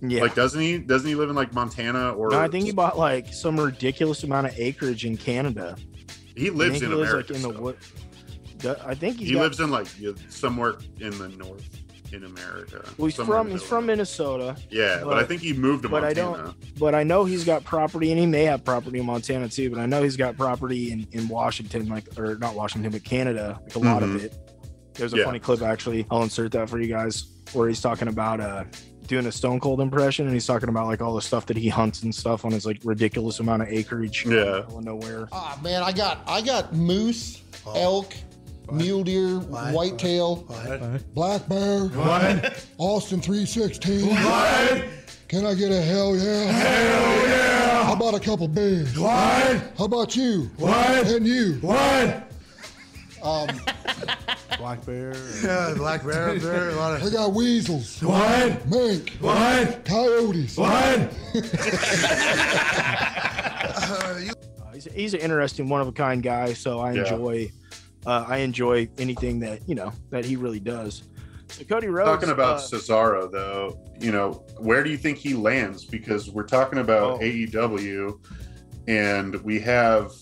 Yeah. 0.00 0.22
Like 0.22 0.34
doesn't 0.34 0.60
he 0.60 0.78
doesn't 0.78 1.08
he 1.08 1.14
live 1.14 1.30
in 1.30 1.36
like 1.36 1.52
Montana 1.52 2.12
or 2.12 2.30
No, 2.30 2.38
I 2.40 2.48
think 2.48 2.64
he 2.66 2.72
bought 2.72 2.98
like 2.98 3.32
some 3.32 3.58
ridiculous 3.58 4.22
amount 4.22 4.46
of 4.46 4.58
acreage 4.58 5.04
in 5.04 5.16
Canada. 5.16 5.76
he 6.36 6.50
lives 6.50 6.80
in 6.82 6.90
he 6.90 6.94
lives 6.94 7.10
America. 7.10 7.32
like 7.32 7.42
in 7.44 7.52
the 7.52 7.60
wood. 7.60 7.76
I 8.84 8.94
think 8.94 9.18
he's 9.18 9.28
he 9.28 9.34
got- 9.34 9.42
lives 9.42 9.60
in 9.60 9.70
like 9.70 9.86
somewhere 10.28 10.76
in 11.00 11.16
the 11.18 11.28
north 11.28 11.68
in 12.12 12.24
America. 12.24 12.82
Well, 12.96 13.06
he's 13.06 13.16
from 13.16 13.50
he's 13.50 13.62
from. 13.62 13.84
Minnesota, 13.86 14.56
Yeah, 14.70 15.02
but, 15.04 15.18
I 15.18 15.24
think 15.24 15.42
he 15.42 15.52
moved 15.52 15.82
to 15.82 15.88
but 15.90 16.02
I 16.04 16.06
Montana. 16.14 16.36
don't- 16.44 16.78
but 16.78 16.94
I 16.94 17.02
know 17.02 17.24
he's 17.26 17.44
got 17.44 17.64
property, 17.64 18.10
and 18.10 18.18
he 18.18 18.24
may 18.24 18.44
have 18.44 18.64
property 18.64 18.98
in 18.98 19.04
Montana 19.06 19.46
too. 19.48 19.68
But 19.70 19.78
I 19.78 19.84
know 19.86 20.02
he's 20.02 20.16
got 20.16 20.36
property 20.36 20.90
in 20.90 21.06
in 21.12 21.28
Washington, 21.28 21.86
like 21.88 22.04
or 22.18 22.36
not 22.36 22.54
Washington, 22.54 22.90
but 22.92 23.04
Canada, 23.04 23.60
like 23.62 23.74
a 23.76 23.78
lot 23.78 24.02
of 24.02 24.08
Mhm. 24.10 24.22
it. 24.24 24.34
There's 24.94 25.12
a 25.12 25.18
Yeah. 25.18 25.24
funny 25.24 25.38
clip 25.38 25.60
actually. 25.60 26.06
I'll 26.10 26.22
insert 26.22 26.50
that 26.52 26.70
for 26.70 26.80
you 26.80 26.88
guys, 26.88 27.24
where 27.52 27.68
he's 27.68 27.80
talking 27.82 28.08
about 28.08 28.40
uh 28.40 28.64
doing 29.08 29.26
a 29.26 29.32
Stone 29.32 29.58
Cold 29.60 29.80
impression, 29.80 30.26
and 30.26 30.34
he's 30.34 30.46
talking 30.46 30.68
about 30.68 30.86
like 30.86 31.00
all 31.02 31.14
the 31.14 31.22
stuff 31.22 31.46
that 31.46 31.56
he 31.56 31.68
hunts 31.68 32.02
and 32.02 32.14
stuff 32.14 32.44
on 32.44 32.52
his 32.52 32.64
like 32.64 32.78
ridiculous 32.84 33.40
amount 33.40 33.62
of 33.62 33.68
acreage. 33.68 34.24
in 34.26 34.32
Yeah. 34.32 34.38
middle 34.60 34.78
of 34.78 34.84
nowhere. 34.84 35.28
Ah 35.32 35.58
man, 35.62 35.82
I 35.82 35.90
got 35.92 36.20
I 36.26 36.40
got 36.42 36.72
moose, 36.74 37.42
elk, 37.74 38.12
mule 38.70 39.02
deer, 39.02 39.38
What? 39.40 39.72
whitetail, 39.72 40.36
What? 40.46 41.14
black 41.14 41.48
bear, 41.48 41.90
Austin 42.78 43.20
316. 43.20 44.06
What? 44.08 44.84
Can 45.28 45.44
I 45.46 45.54
get 45.54 45.72
a 45.72 45.80
hell 45.80 46.14
yeah? 46.16 46.44
Hell 46.52 47.28
yeah! 47.28 47.84
How 47.84 47.92
about 47.94 48.14
a 48.14 48.20
couple 48.20 48.46
bears? 48.48 48.98
What? 48.98 49.10
How 49.76 49.84
about 49.84 50.14
you? 50.16 50.50
What? 50.58 51.06
And 51.10 51.26
you? 51.26 51.54
What? 51.60 52.30
Um, 53.22 53.48
Black 54.56 54.84
bear. 54.86 55.14
Yeah, 55.44 55.74
black 55.76 56.04
bear 56.04 56.30
up 56.30 56.38
there. 56.38 56.70
A 56.70 56.74
lot 56.76 57.00
I 57.00 57.04
of. 57.06 57.12
got 57.12 57.34
weasels. 57.34 58.00
What? 58.02 58.66
Mink. 58.68 59.10
What? 59.20 59.84
Coyotes. 59.84 60.56
What? 60.56 61.12
Uh, 63.80 64.14
he's, 64.74 64.84
he's 64.92 65.14
an 65.14 65.20
interesting, 65.20 65.68
one 65.68 65.80
of 65.80 65.88
a 65.88 65.92
kind 65.92 66.22
guy. 66.22 66.52
So 66.52 66.80
I 66.80 66.92
Yeah. 66.92 67.02
enjoy, 67.02 67.50
uh, 68.06 68.24
I 68.28 68.38
enjoy 68.38 68.88
anything 68.98 69.40
that 69.40 69.66
you 69.68 69.74
know 69.74 69.92
that 70.10 70.24
he 70.24 70.36
really 70.36 70.60
does. 70.60 71.02
So 71.48 71.64
Cody 71.64 71.88
Rhodes 71.88 72.08
talking 72.10 72.30
about 72.30 72.58
uh, 72.58 72.60
Cesaro, 72.60 73.30
though, 73.30 73.78
you 74.00 74.12
know, 74.12 74.44
where 74.58 74.84
do 74.84 74.90
you 74.90 74.96
think 74.98 75.18
he 75.18 75.34
lands? 75.34 75.84
Because 75.84 76.30
we're 76.30 76.44
talking 76.46 76.78
about 76.80 77.14
Oh. 77.14 77.18
AEW, 77.20 78.18
and 78.88 79.34
we 79.42 79.58
have 79.60 80.12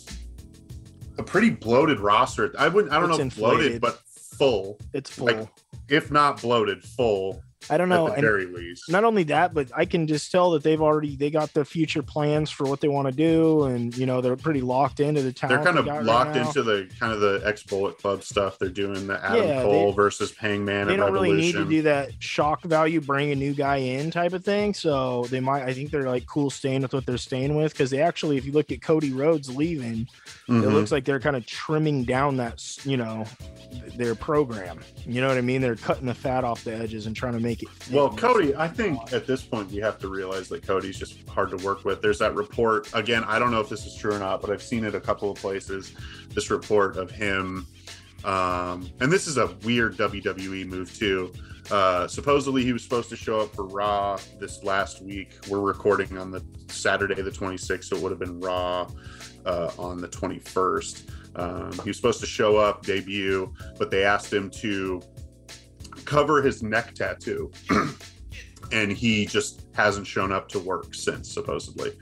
a 1.19 1.23
pretty 1.23 1.51
bloated 1.51 1.99
roster. 2.01 2.55
I 2.59 2.69
wouldn't, 2.69 2.93
I 2.95 3.01
don't 3.01 3.11
It's 3.11 3.19
know, 3.19 3.25
if 3.27 3.37
bloated, 3.37 3.73
inflated. 3.75 3.81
but 3.81 4.01
full. 4.39 4.79
it's 4.93 5.11
full. 5.11 5.27
like, 5.27 5.49
If 5.89 6.11
not 6.11 6.41
bloated, 6.41 6.83
full 6.83 7.43
I 7.71 7.77
don't 7.77 7.89
know. 7.89 8.07
at 8.07 8.11
the 8.11 8.15
And 8.17 8.23
very 8.23 8.47
least. 8.47 8.91
not 8.91 9.05
only 9.05 9.23
that, 9.25 9.55
but 9.55 9.71
I 9.77 9.85
can 9.85 10.07
just 10.07 10.31
tell 10.31 10.51
that 10.53 10.63
they've 10.63 10.81
already 10.81 11.17
they 11.17 11.31
got 11.31 11.53
the 11.55 11.65
future 11.65 12.03
plans 12.03 12.51
for 12.51 12.65
what 12.67 12.81
they 12.81 12.89
want 12.89 13.09
to 13.09 13.13
do, 13.15 13.65
and 13.65 13.97
you 13.97 14.07
know 14.07 14.21
they're 14.21 14.37
pretty 14.37 14.61
locked 14.61 15.01
into 15.01 15.23
the 15.23 15.33
talent. 15.33 15.65
They're 15.65 15.73
kind 15.73 15.79
of 15.79 15.87
right 15.87 16.05
locked 16.05 16.35
now. 16.37 16.47
into 16.47 16.63
the 16.63 16.89
kind 17.01 17.13
of 17.13 17.21
the 17.21 17.43
ex 17.45 17.63
Bullet 17.63 17.99
Club 17.99 18.23
stuff. 18.23 18.59
They're 18.59 18.69
doing 18.69 19.07
the 19.07 19.23
Adam 19.25 19.49
Yeah, 19.49 19.63
Cole 19.63 19.91
they- 19.91 19.97
versus 19.97 20.35
Hangman 20.37 20.87
They 20.87 20.95
and 20.95 21.01
don't 21.03 21.13
really 21.13 21.33
need 21.33 21.53
to 21.53 21.65
do 21.65 21.83
that 21.83 22.11
shock 22.21 22.63
value, 22.63 23.01
bring 23.01 23.33
a 23.33 23.35
new 23.37 23.55
guy 23.55 23.77
in 23.77 24.11
type 24.11 24.33
of 24.33 24.45
thing. 24.45 24.75
So 24.75 25.25
they 25.31 25.41
might. 25.41 25.63
I 25.65 25.73
think 25.73 25.91
they're 25.91 26.09
like 26.09 26.27
cool 26.27 26.51
staying 26.51 26.83
with 26.83 26.93
what 26.95 27.07
they're 27.07 27.17
staying 27.19 27.57
with 27.57 27.73
because 27.73 27.91
they 27.91 28.01
actually, 28.01 28.37
if 28.37 28.45
you 28.47 28.53
look 28.53 28.71
at 28.73 28.83
Cody 28.83 29.13
Rhodes 29.13 29.55
leaving, 29.55 30.09
it 30.49 30.53
Mhm. 30.53 30.73
looks 30.73 30.93
like 30.93 31.05
they're 31.05 31.21
kind 31.21 31.37
of 31.37 31.45
trimming 31.47 32.05
down 32.05 32.37
that 32.37 32.63
you 32.85 32.97
know 32.97 33.25
their 33.97 34.15
program. 34.15 34.79
You 35.07 35.21
know 35.21 35.29
what 35.29 35.37
I 35.39 35.41
mean? 35.41 35.61
They're 35.61 35.77
cutting 35.77 36.07
the 36.07 36.15
fat 36.15 36.45
off 36.45 36.65
the 36.65 36.75
edges 36.75 37.07
and 37.07 37.17
trying 37.17 37.33
to 37.35 37.41
make 37.41 37.56
it. 37.63 37.69
fit 37.69 37.95
Well, 37.95 38.11
Cody, 38.11 38.55
I 38.55 38.69
think 38.69 39.13
at 39.13 39.27
this 39.27 39.43
point 39.43 39.71
we 39.71 39.79
have 39.79 39.99
to 40.01 40.09
realize 40.09 40.49
that 40.49 40.63
Cody's 40.63 40.99
just 40.99 41.29
hard 41.29 41.51
to 41.51 41.57
work 41.65 41.85
with. 41.85 42.03
There's 42.03 42.19
that 42.19 42.35
report 42.35 42.93
again. 42.95 43.25
I 43.25 43.39
don't 43.39 43.51
know 43.51 43.61
if 43.61 43.69
this 43.69 43.87
is 43.87 43.95
true 43.97 44.15
or 44.15 44.19
not, 44.19 44.41
but 44.41 44.51
I've 44.51 44.63
seen 44.63 44.85
it 44.85 44.95
a 44.95 45.01
couple 45.01 45.31
of 45.31 45.39
places. 45.39 45.95
This 46.31 46.51
report 46.51 46.97
of 46.97 47.11
him, 47.11 47.67
um, 48.25 48.91
and 49.01 49.13
this 49.13 49.27
is 49.27 49.39
a 49.39 49.47
weird 49.65 49.97
WWE 49.97 50.67
move 50.67 50.97
too. 50.97 51.33
Uh, 51.71 52.07
supposedly 52.07 52.63
he 52.65 52.73
was 52.73 52.83
supposed 52.83 53.09
to 53.09 53.17
show 53.17 53.41
up 53.41 53.55
for 53.55 53.65
Raw 53.65 54.19
this 54.39 54.63
last 54.63 55.03
week. 55.03 55.37
We're 55.49 55.61
recording 55.61 56.17
on 56.17 56.31
the 56.31 56.45
Saturday 56.69 57.21
the 57.21 57.31
26th, 57.31 57.85
so 57.85 57.97
it 57.97 58.03
would 58.03 58.13
have 58.13 58.21
been 58.21 58.41
Raw 58.41 58.89
uh, 59.45 59.71
on 59.79 60.01
the 60.01 60.09
21st. 60.09 61.11
Um, 61.37 61.73
he 61.83 61.91
was 61.91 61.97
supposed 61.97 62.21
to 62.21 62.27
show 62.27 62.57
up, 62.57 62.85
debut, 62.85 63.53
but 63.79 63.91
they 63.91 64.05
asked 64.05 64.33
him 64.33 64.51
to 64.51 65.03
cover 66.07 66.41
his 66.43 66.63
neck 66.63 66.95
tattoo 66.95 67.51
and 68.73 68.91
he 68.93 69.27
just 69.27 69.67
hasn't 69.75 70.07
shown 70.07 70.33
up 70.33 70.49
to 70.49 70.59
work 70.59 70.95
since 70.95 71.33
supposedly 71.33 71.93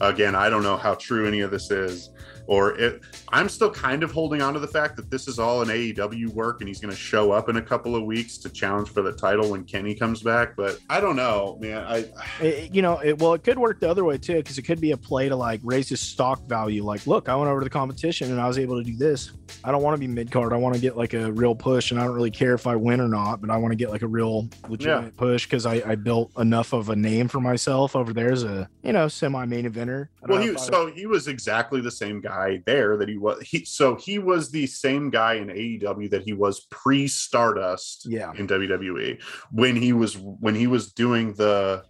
again 0.00 0.34
i 0.34 0.48
don't 0.48 0.62
know 0.62 0.76
how 0.76 0.94
true 0.94 1.26
any 1.26 1.40
of 1.40 1.50
this 1.50 1.70
is 1.70 2.10
or 2.46 2.76
it 2.78 3.02
i'm 3.30 3.48
still 3.48 3.70
kind 3.70 4.02
of 4.02 4.10
holding 4.10 4.42
on 4.42 4.52
to 4.52 4.58
the 4.58 4.66
fact 4.66 4.96
that 4.96 5.08
this 5.10 5.28
is 5.28 5.38
all 5.38 5.62
an 5.62 5.68
aew 5.68 6.28
work 6.32 6.60
and 6.60 6.68
he's 6.68 6.80
going 6.80 6.90
to 6.90 6.96
show 6.96 7.30
up 7.30 7.48
in 7.48 7.56
a 7.58 7.62
couple 7.62 7.94
of 7.94 8.02
weeks 8.04 8.36
to 8.38 8.48
challenge 8.50 8.88
for 8.88 9.02
the 9.02 9.12
title 9.12 9.50
when 9.50 9.64
kenny 9.64 9.94
comes 9.94 10.22
back 10.22 10.54
but 10.56 10.78
i 10.90 11.00
don't 11.00 11.16
know 11.16 11.56
man 11.60 11.84
i 11.86 12.04
It- 12.40 12.74
you 12.74 12.82
know, 12.82 12.98
it, 12.98 13.18
well, 13.20 13.34
it 13.34 13.44
could 13.44 13.58
work 13.58 13.78
the 13.78 13.88
other 13.88 14.04
way 14.04 14.18
too, 14.18 14.34
because 14.36 14.58
it 14.58 14.62
could 14.62 14.80
be 14.80 14.90
a 14.90 14.96
play 14.96 15.28
to 15.28 15.36
like 15.36 15.60
raise 15.62 15.88
his 15.88 16.00
stock 16.00 16.44
value. 16.48 16.82
Like, 16.82 17.06
look, 17.06 17.28
I 17.28 17.36
went 17.36 17.48
over 17.48 17.60
to 17.60 17.64
the 17.64 17.70
competition 17.70 18.32
and 18.32 18.40
I 18.40 18.48
was 18.48 18.58
able 18.58 18.76
to 18.78 18.84
do 18.84 18.96
this. 18.96 19.30
I 19.62 19.70
don't 19.70 19.82
want 19.82 19.94
to 19.94 20.00
be 20.00 20.06
mid 20.06 20.30
card. 20.30 20.52
I 20.52 20.56
want 20.56 20.74
to 20.74 20.80
get 20.80 20.96
like 20.96 21.14
a 21.14 21.32
real 21.32 21.54
push, 21.54 21.90
and 21.90 22.00
I 22.00 22.04
don't 22.04 22.14
really 22.14 22.30
care 22.30 22.54
if 22.54 22.66
I 22.66 22.76
win 22.76 23.00
or 23.00 23.08
not, 23.08 23.40
but 23.40 23.50
I 23.50 23.56
want 23.56 23.72
to 23.72 23.76
get 23.76 23.90
like 23.90 24.02
a 24.02 24.06
real 24.06 24.48
legitimate 24.68 25.16
push 25.16 25.46
because 25.46 25.66
I, 25.66 25.82
I 25.86 25.94
built 25.94 26.30
enough 26.38 26.72
of 26.72 26.88
a 26.88 26.96
name 26.96 27.28
for 27.28 27.40
myself 27.40 27.96
over 27.96 28.12
there 28.12 28.32
as 28.32 28.44
a 28.44 28.68
you 28.82 28.92
know 28.92 29.08
semi 29.08 29.44
main 29.46 29.70
eventer. 29.70 30.08
Well 30.26 30.40
he 30.40 30.56
so 30.58 30.86
he 30.86 31.06
was 31.06 31.28
exactly 31.28 31.80
the 31.80 31.90
same 31.90 32.20
guy 32.20 32.62
there 32.66 32.96
that 32.96 33.08
he 33.08 33.16
was 33.16 33.40
he 33.42 33.64
so 33.64 33.94
he 33.96 34.18
was 34.18 34.50
the 34.50 34.66
same 34.66 35.10
guy 35.10 35.34
in 35.34 35.48
aew 35.48 36.10
that 36.10 36.22
he 36.22 36.32
was 36.32 36.60
pre 36.70 37.06
stardust 37.06 38.06
yeah, 38.06 38.32
in 38.36 38.46
WWE 38.46 39.20
when 39.52 39.76
he 39.76 39.92
was 39.92 40.16
when 40.16 40.54
he 40.54 40.66
was 40.66 40.92
doing 40.92 41.34
the 41.34 41.84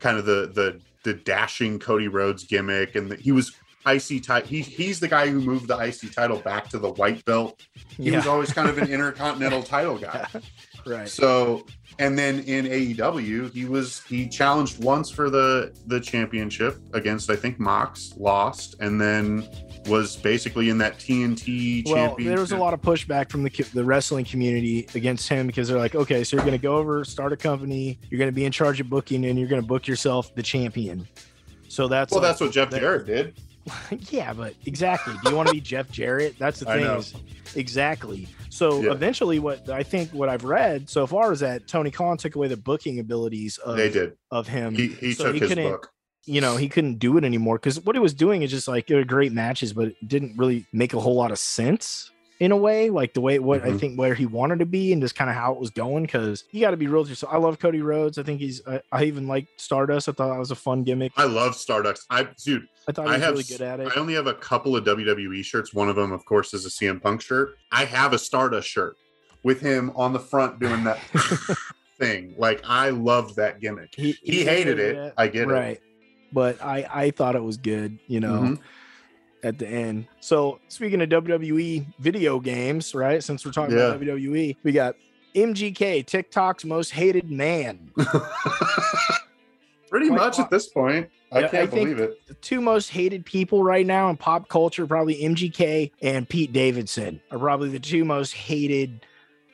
kind 0.00 0.18
of 0.18 0.26
the 0.26 0.50
the 0.54 0.80
the 1.04 1.14
dashing 1.14 1.78
Cody 1.78 2.08
Rhodes 2.08 2.44
gimmick 2.44 2.96
and 2.96 3.10
the, 3.10 3.16
he 3.16 3.32
was 3.32 3.54
IC 3.86 4.22
title 4.22 4.48
he 4.48 4.60
he's 4.62 4.98
the 5.00 5.08
guy 5.08 5.28
who 5.28 5.40
moved 5.40 5.68
the 5.68 5.76
IC 5.78 6.12
title 6.14 6.38
back 6.38 6.68
to 6.70 6.78
the 6.78 6.90
white 6.92 7.24
belt. 7.24 7.60
He 7.96 8.10
yeah, 8.10 8.16
was 8.16 8.26
always 8.26 8.52
kind 8.52 8.68
of 8.68 8.78
an 8.78 8.88
intercontinental 8.90 9.62
title 9.62 9.98
guy. 9.98 10.26
right. 10.86 11.08
So 11.08 11.66
and 11.98 12.18
then 12.18 12.40
in 12.40 12.64
AEW 12.66 13.52
he 13.52 13.66
was 13.66 14.02
he 14.04 14.28
challenged 14.28 14.82
once 14.82 15.10
for 15.10 15.30
the 15.30 15.72
the 15.86 16.00
championship 16.00 16.78
against 16.92 17.30
I 17.30 17.36
think 17.36 17.60
Mox 17.60 18.14
lost 18.16 18.76
and 18.80 19.00
then 19.00 19.46
was 19.86 20.16
basically 20.16 20.70
in 20.70 20.78
that 20.78 20.98
TNT 20.98 21.84
Well, 21.86 21.94
championship. 22.08 22.30
there 22.32 22.40
was 22.40 22.52
a 22.52 22.56
lot 22.56 22.72
of 22.72 22.80
pushback 22.80 23.30
from 23.30 23.42
the 23.44 23.50
the 23.74 23.84
wrestling 23.84 24.24
community 24.24 24.88
against 24.94 25.28
him 25.28 25.46
because 25.46 25.68
they're 25.68 25.78
like, 25.78 25.94
okay, 25.94 26.24
so 26.24 26.36
you're 26.36 26.44
going 26.46 26.56
to 26.58 26.62
go 26.62 26.76
over, 26.76 27.04
start 27.04 27.34
a 27.34 27.36
company, 27.36 27.98
you're 28.08 28.16
going 28.18 28.30
to 28.30 28.34
be 28.34 28.46
in 28.46 28.50
charge 28.52 28.80
of 28.80 28.88
booking, 28.88 29.26
and 29.26 29.38
you're 29.38 29.46
going 29.48 29.60
to 29.60 29.68
book 29.68 29.86
yourself 29.86 30.34
the 30.34 30.42
champion. 30.42 31.06
So 31.68 31.86
that's 31.86 32.12
well, 32.12 32.22
like- 32.22 32.30
that's 32.30 32.40
what 32.40 32.50
Jeff 32.52 32.70
that- 32.70 32.80
Jarrett 32.80 33.06
did. 33.06 33.38
yeah, 34.10 34.32
but 34.32 34.54
exactly. 34.66 35.14
Do 35.22 35.30
you 35.30 35.36
want 35.36 35.48
to 35.48 35.54
be 35.54 35.60
Jeff 35.60 35.90
Jarrett? 35.90 36.38
That's 36.38 36.60
the 36.60 36.66
thing. 36.66 36.84
Is 36.84 37.14
exactly. 37.56 38.28
So 38.50 38.80
Yeah. 38.82 38.92
eventually, 38.92 39.38
what 39.38 39.68
I 39.70 39.82
think 39.82 40.10
what 40.12 40.28
I've 40.28 40.44
read 40.44 40.88
so 40.88 41.06
far 41.06 41.32
is 41.32 41.40
that 41.40 41.66
Tony 41.66 41.90
Khan 41.90 42.16
took 42.16 42.34
away 42.36 42.48
the 42.48 42.56
booking 42.56 42.98
abilities 43.00 43.58
of 43.58 43.76
they 43.76 43.90
did. 43.90 44.16
of 44.30 44.46
him. 44.48 44.74
He 44.74 44.88
he 44.88 45.12
so 45.12 45.24
took 45.24 45.34
he 45.34 45.40
his 45.40 45.48
couldn't- 45.48 45.70
book. 45.70 45.90
you 46.26 46.40
know, 46.40 46.56
he 46.56 46.68
couldn't 46.68 46.98
do 46.98 47.16
it 47.18 47.24
anymore 47.24 47.56
because 47.58 47.80
what 47.84 47.96
he 47.96 48.00
was 48.00 48.14
doing 48.14 48.42
is 48.42 48.50
just 48.50 48.68
like 48.68 48.88
were 48.90 49.04
great 49.04 49.32
matches, 49.32 49.72
but 49.72 49.88
it 49.88 50.08
didn't 50.08 50.36
really 50.36 50.66
make 50.72 50.94
a 50.94 51.00
whole 51.00 51.14
lot 51.14 51.30
of 51.30 51.38
sense 51.38 52.10
in 52.40 52.50
a 52.52 52.56
way, 52.56 52.90
like 52.90 53.14
the 53.14 53.20
way 53.20 53.38
what 53.38 53.62
I 53.62 53.68
Mhm. 53.70 53.80
think 53.80 53.98
where 53.98 54.14
he 54.14 54.26
wanted 54.26 54.58
to 54.58 54.66
be 54.66 54.92
and 54.92 55.00
just 55.00 55.14
kind 55.14 55.30
of 55.30 55.36
how 55.36 55.52
it 55.52 55.60
was 55.60 55.70
going. 55.70 56.02
Because 56.04 56.44
you 56.50 56.60
got 56.60 56.72
to 56.72 56.76
be 56.76 56.86
real 56.88 57.04
So. 57.06 57.28
I 57.28 57.36
love 57.38 57.58
Cody 57.58 57.80
Rhodes. 57.80 58.18
I 58.18 58.22
think 58.24 58.40
he's. 58.40 58.60
I, 58.66 58.80
I 58.90 59.04
even 59.04 59.26
like 59.28 59.46
Stardust. 59.56 60.08
I 60.08 60.12
thought 60.12 60.32
that 60.32 60.38
was 60.38 60.50
a 60.50 60.56
fun 60.56 60.82
gimmick. 60.82 61.12
I 61.16 61.24
love 61.24 61.54
Stardust. 61.54 62.06
I 62.10 62.26
dude, 62.44 62.66
I 62.88 62.92
thought 62.92 63.06
he 63.06 63.10
I 63.10 63.14
was 63.14 63.22
have 63.22 63.30
really 63.32 63.44
good 63.44 63.60
at 63.62 63.80
it. 63.80 63.92
I 63.96 64.00
only 64.00 64.14
have 64.14 64.26
a 64.26 64.34
couple 64.34 64.76
of 64.76 64.84
WWE 64.84 65.44
shirts. 65.44 65.72
One 65.72 65.88
of 65.88 65.96
them, 65.96 66.10
of 66.12 66.24
course, 66.24 66.52
is 66.54 66.66
a 66.66 66.70
CM 66.70 67.00
Punk 67.00 67.20
shirt. 67.22 67.56
I 67.70 67.84
have 67.84 68.12
a 68.12 68.18
Stardust 68.18 68.68
shirt 68.68 68.96
with 69.44 69.60
him 69.60 69.92
on 69.94 70.12
the 70.12 70.18
front 70.20 70.58
doing 70.58 70.82
that 70.84 70.98
thing. 71.98 72.34
Like 72.36 72.62
I 72.66 72.90
loved 72.90 73.36
that 73.36 73.60
gimmick. 73.60 73.94
He, 73.94 74.16
he's 74.22 74.46
hated 74.46 74.78
really 74.78 74.90
it. 74.90 74.94
good 74.94 75.12
I 75.16 75.28
get 75.28 75.42
it. 75.42 75.52
right. 75.52 75.80
But 76.32 76.60
I 76.62 76.84
I 76.92 77.10
thought 77.12 77.36
it 77.36 77.42
was 77.44 77.56
good. 77.58 77.98
You 78.08 78.18
know. 78.20 78.40
Mhm. 78.40 78.58
At 79.44 79.58
the 79.58 79.68
end. 79.68 80.06
So 80.20 80.58
speaking 80.68 81.00
of 81.02 81.08
WWE 81.10 81.84
video 82.00 82.40
games, 82.40 82.94
right? 82.94 83.22
Since 83.22 83.44
we're 83.46 83.52
talking 83.52 83.74
about 83.76 84.00
WWE, 84.00 84.56
we 84.64 84.72
got 84.72 84.96
MGK, 85.34 86.04
TikTok's 86.06 86.64
most 86.64 86.90
hated 86.90 87.30
man. 87.30 87.90
Pretty 89.90 90.08
Quite 90.08 90.16
much 90.18 90.38
lo- 90.38 90.44
at 90.44 90.50
this 90.50 90.68
point. 90.68 91.08
I 91.30 91.40
Yeah, 91.40 91.48
can't 91.48 91.70
think- 91.70 91.88
believe 91.88 91.98
it. 92.00 92.26
the 92.26 92.34
two 92.34 92.60
most 92.60 92.90
hated 92.90 93.24
people 93.24 93.62
right 93.62 93.86
now 93.86 94.08
in 94.10 94.16
pop 94.16 94.48
culture, 94.48 94.86
probably 94.86 95.16
MGK 95.22 95.92
and 96.02 96.28
Pete 96.28 96.52
Davidson, 96.52 97.20
are 97.30 97.38
probably 97.38 97.68
the 97.68 97.78
two 97.78 98.04
most 98.04 98.32
hated. 98.32 99.06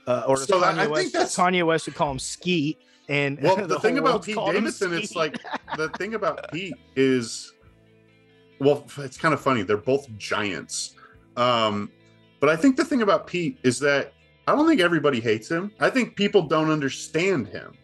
Uh, 0.06 0.22
or 0.26 0.36
So 0.38 0.60
Kanye 0.60 0.64
I 0.64 0.76
think 0.84 0.90
West, 0.92 1.12
that's- 1.12 1.36
Kanye 1.36 1.66
West 1.66 1.86
would 1.86 1.94
call 1.94 2.12
him 2.12 2.18
Skeet. 2.18 2.78
And 3.08 3.38
Well, 3.42 3.56
the, 3.66 3.80
thing 3.80 3.98
about 3.98 4.24
Pete 4.24 4.36
Davidson, 4.36 4.94
it's 4.94 5.16
like 5.16 5.36
the 5.76 5.88
thing 5.98 6.14
about 6.14 6.48
Pete 6.52 6.74
is, 6.96 7.52
well, 8.60 8.86
it's 8.98 9.18
kind 9.18 9.34
of 9.34 9.40
funny. 9.40 9.62
They're 9.62 9.76
both 9.76 10.08
giants. 10.16 10.94
Um, 11.36 11.90
but 12.38 12.48
I 12.48 12.56
think 12.56 12.76
the 12.76 12.84
thing 12.84 13.02
about 13.02 13.26
Pete 13.26 13.58
is 13.62 13.78
that 13.80 14.12
I 14.46 14.54
don't 14.54 14.66
think 14.66 14.80
everybody 14.80 15.20
hates 15.20 15.48
him. 15.48 15.72
I 15.80 15.90
think 15.90 16.16
people 16.16 16.42
don't 16.42 16.70
understand 16.70 17.48
him. 17.48 17.74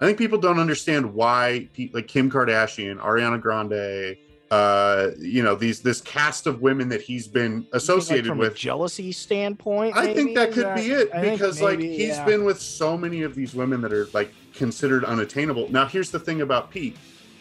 I 0.00 0.06
think 0.06 0.18
people 0.18 0.38
don't 0.38 0.58
understand 0.58 1.12
why 1.12 1.68
Pete, 1.72 1.94
like 1.94 2.08
Kim 2.08 2.30
Kardashian, 2.30 2.98
Ariana 2.98 3.40
Grande, 3.40 4.16
uh, 4.50 5.10
you 5.18 5.42
know, 5.42 5.54
these 5.54 5.80
this 5.80 6.00
cast 6.00 6.46
of 6.46 6.60
women 6.60 6.88
that 6.88 7.00
he's 7.00 7.28
been 7.28 7.58
like, 7.58 7.68
associated 7.74 8.26
from 8.26 8.38
a 8.38 8.42
with. 8.42 8.56
jealous 8.56 8.98
standpoint. 9.16 9.96
I 9.96 10.12
think 10.12 10.34
that 10.34 10.52
that 10.52 10.54
could 10.54 10.74
be 10.74 10.90
it 10.90 11.10
I 11.14 11.30
because 11.30 11.62
like 11.62 11.78
maybe, 11.78 11.96
he's 11.96 12.16
yeah. 12.16 12.24
been 12.24 12.44
with 12.44 12.60
so 12.60 12.96
many 12.96 13.22
of 13.22 13.34
these 13.34 13.54
women 13.54 13.80
that 13.82 13.92
are 13.92 14.06
like 14.12 14.32
considered 14.54 15.04
unattainable. 15.04 15.70
Now 15.70 15.86
here's 15.86 16.10
the 16.10 16.18
thing 16.18 16.40
about 16.40 16.70
Pete. 16.70 16.96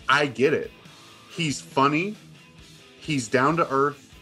I 0.08 0.28
get 0.28 0.54
it. 0.54 0.72
He's 1.32 1.62
funny, 1.62 2.16
he's 3.10 3.28
down 3.28 3.58
to 3.58 3.68
earth, 3.72 4.14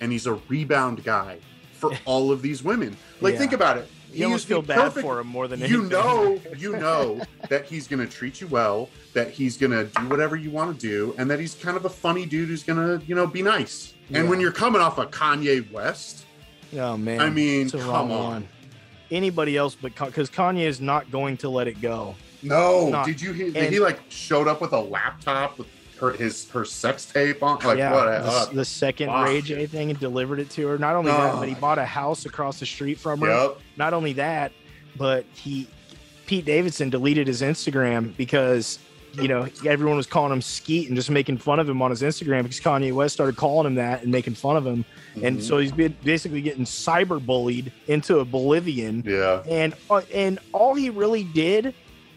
and 0.00 0.10
he's 0.12 0.26
a 0.26 0.34
rebound 0.48 1.04
guy 1.04 1.38
for 1.72 1.92
all 2.04 2.30
of 2.32 2.42
these 2.42 2.62
women. 2.62 2.96
Like 3.20 3.34
Yeah. 3.34 3.38
think 3.40 3.52
about 3.52 3.78
it. 3.78 3.88
You 4.12 4.24
almost 4.24 4.46
feel 4.46 4.62
bad 4.62 4.78
perfect- 4.78 5.04
for 5.06 5.20
him 5.20 5.26
more 5.26 5.46
than 5.46 5.62
anything. 5.62 5.82
you 5.82 5.88
know, 5.88 6.40
you 6.56 6.72
know 6.72 7.20
that 7.50 7.66
he's 7.66 7.86
gonna 7.86 8.06
treat 8.06 8.40
you 8.40 8.46
well, 8.46 8.88
that 9.12 9.30
he's 9.30 9.56
gonna 9.58 9.84
do 9.84 10.08
whatever 10.08 10.36
you 10.36 10.50
want 10.50 10.78
to 10.78 10.86
do, 10.86 11.14
and 11.18 11.30
that 11.30 11.38
he's 11.38 11.54
kind 11.54 11.76
of 11.76 11.84
a 11.84 11.90
funny 11.90 12.24
dude 12.26 12.48
who's 12.48 12.62
gonna, 12.62 13.00
you 13.06 13.14
know, 13.14 13.26
be 13.26 13.42
nice. 13.42 13.94
And 14.08 14.24
Yeah. 14.24 14.30
when 14.30 14.40
you're 14.40 14.52
coming 14.52 14.80
off 14.80 14.98
a 14.98 15.06
Kanye 15.06 15.70
West, 15.70 16.24
Oh 16.76 16.96
man, 16.96 17.20
I 17.20 17.30
mean, 17.30 17.70
come 17.70 17.84
on. 17.84 18.08
one. 18.10 18.48
Anybody 19.10 19.56
else 19.56 19.76
but 19.80 19.94
because 19.94 20.30
Kanye 20.30 20.66
is 20.66 20.80
not 20.80 21.10
going 21.12 21.36
to 21.38 21.48
let 21.48 21.68
it 21.68 21.80
go. 21.80 22.14
No, 22.42 22.88
Not- 22.88 23.06
did 23.06 23.20
you? 23.20 23.32
He, 23.32 23.44
and- 23.56 23.72
he 23.72 23.78
like 23.80 24.00
showed 24.08 24.48
up 24.48 24.60
with 24.60 24.72
a 24.72 24.80
laptop 24.80 25.58
with 25.58 25.66
her 25.96 26.10
his 26.12 26.48
her 26.50 26.64
sex 26.64 27.06
tape 27.06 27.42
on. 27.42 27.58
Like 27.64 27.78
yeah, 27.78 27.92
what? 27.92 28.04
the, 28.06 28.28
Uh, 28.30 28.44
the 28.46 28.64
second 28.64 29.08
Fuck. 29.08 29.26
Ray 29.26 29.40
J 29.40 29.66
thing 29.66 29.90
and 29.90 29.98
delivered 29.98 30.38
it 30.40 30.50
to 30.50 30.66
her. 30.68 30.78
Not 30.78 30.94
only 30.96 31.10
that, 31.10 31.34
Oh. 31.34 31.38
but 31.40 31.48
he 31.48 31.54
bought 31.54 31.78
a 31.78 31.84
house 31.84 32.26
across 32.26 32.60
the 32.60 32.66
street 32.66 32.98
from 32.98 33.20
her. 33.20 33.28
yep. 33.28 33.58
Not 33.76 33.94
only 33.94 34.12
that, 34.14 34.52
but 34.96 35.24
he 35.34 35.68
Pete 36.26 36.44
Davidson 36.44 36.90
deleted 36.90 37.26
his 37.26 37.42
Instagram 37.42 38.16
because 38.16 38.78
you 39.14 39.28
know 39.28 39.48
everyone 39.66 39.96
was 39.96 40.06
calling 40.06 40.32
him 40.32 40.42
Skeet 40.42 40.88
and 40.88 40.96
just 40.96 41.08
making 41.10 41.38
fun 41.38 41.58
of 41.58 41.68
him 41.68 41.80
on 41.80 41.90
his 41.90 42.02
Instagram 42.02 42.42
because 42.42 42.60
Kanye 42.60 42.92
West 42.92 43.14
started 43.14 43.36
calling 43.36 43.66
him 43.66 43.76
that 43.76 44.02
and 44.02 44.12
making 44.12 44.34
fun 44.34 44.56
of 44.56 44.66
him, 44.66 44.84
and 45.22 45.38
Mhm. 45.38 45.42
so 45.42 45.58
he's 45.58 45.72
been 45.72 45.96
basically 46.04 46.42
getting 46.42 46.64
cyber 46.64 47.24
bullied 47.24 47.72
into 47.86 48.18
oblivion. 48.18 49.02
yeah. 49.06 49.42
and 49.48 49.74
uh, 49.88 50.02
and 50.12 50.38
all 50.52 50.74
he 50.74 50.90
really 50.90 51.24
did 51.24 51.72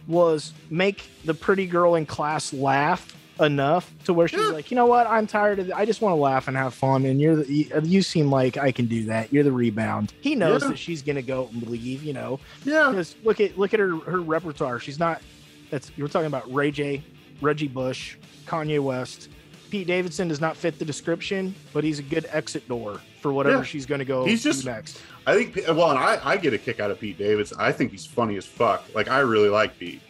was 0.07 0.53
make 0.71 1.03
the 1.23 1.33
pretty 1.33 1.67
girl 1.67 1.95
in 1.95 2.05
class 2.05 2.51
laugh 2.51 3.15
enough 3.39 3.93
to 4.05 4.13
where 4.13 4.27
she's 4.27 4.39
Yeah. 4.39 4.47
like, 4.47 4.69
you 4.71 4.75
know 4.75 4.85
what, 4.85 5.07
I'm 5.07 5.27
tired 5.27 5.59
of. 5.59 5.71
I 5.73 5.85
just 5.85 6.01
want 6.01 6.11
to 6.13 6.17
laugh 6.21 6.47
and 6.47 6.57
have 6.57 6.73
fun. 6.73 7.05
And 7.05 7.19
you're 7.21 7.37
the, 7.37 7.51
you, 7.53 7.71
uh, 7.75 7.81
you 7.83 8.01
seem 8.01 8.29
like 8.31 8.57
I 8.57 8.71
can 8.71 8.85
do 8.85 9.05
that. 9.05 9.31
You're 9.31 9.43
the 9.43 9.51
rebound. 9.51 10.13
He 10.21 10.35
knows 10.35 10.61
Yeah. 10.63 10.69
that 10.69 10.77
she's 10.77 11.01
gonna 11.01 11.21
go 11.21 11.49
and 11.53 11.67
leave. 11.67 12.03
You 12.03 12.13
know, 12.13 12.39
Yeah. 12.65 12.89
because 12.89 13.15
look 13.23 13.39
at 13.39 13.57
look 13.57 13.73
at 13.73 13.79
her 13.79 13.95
her 13.97 14.19
repertoire. 14.19 14.79
She's 14.79 14.99
not. 14.99 15.21
That's 15.69 15.91
you 15.95 16.03
were 16.03 16.09
talking 16.09 16.27
about 16.27 16.51
Ray 16.53 16.71
J, 16.71 17.03
Reggie 17.41 17.67
Bush, 17.67 18.15
Kanye 18.47 18.79
West. 18.79 19.29
Pete 19.69 19.85
Davidson 19.85 20.27
does 20.27 20.41
not 20.41 20.57
fit 20.57 20.79
the 20.79 20.85
description, 20.85 21.53
but 21.73 21.83
he's 21.83 21.99
a 21.99 22.01
good 22.03 22.25
exit 22.31 22.67
door 22.67 22.99
for 23.21 23.31
whatever 23.31 23.57
Yeah. 23.57 23.63
she's 23.63 23.85
going 23.85 23.99
to 23.99 24.05
go 24.05 24.25
He's 24.25 24.41
just- 24.41 24.65
next. 24.65 24.99
I 25.27 25.35
think. 25.35 25.67
Well, 25.67 25.91
and 25.91 25.99
I 25.99 26.19
I 26.23 26.37
get 26.37 26.53
a 26.55 26.57
kick 26.57 26.79
out 26.79 26.89
of 26.89 26.99
Pete 26.99 27.19
Davidson. 27.19 27.57
I 27.59 27.71
think 27.71 27.91
he's 27.91 28.05
funny 28.05 28.35
as 28.37 28.45
fuck. 28.47 28.83
Like 28.95 29.09
I 29.09 29.19
really 29.19 29.49
like 29.49 29.77
Pete. 29.77 30.01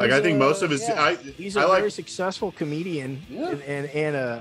Like 0.00 0.08
He's 0.12 0.18
I 0.18 0.22
think 0.22 0.36
a- 0.36 0.38
most 0.38 0.62
of 0.62 0.70
his. 0.70 0.80
yeah, 0.88 1.02
I 1.02 1.14
he's 1.16 1.56
a 1.56 1.60
I 1.60 1.64
like. 1.66 1.78
very 1.80 1.90
successful 1.90 2.52
comedian 2.52 3.20
Yeah. 3.28 3.50
and, 3.50 3.62
and 3.62 3.86
and 3.90 4.16
uh 4.16 4.40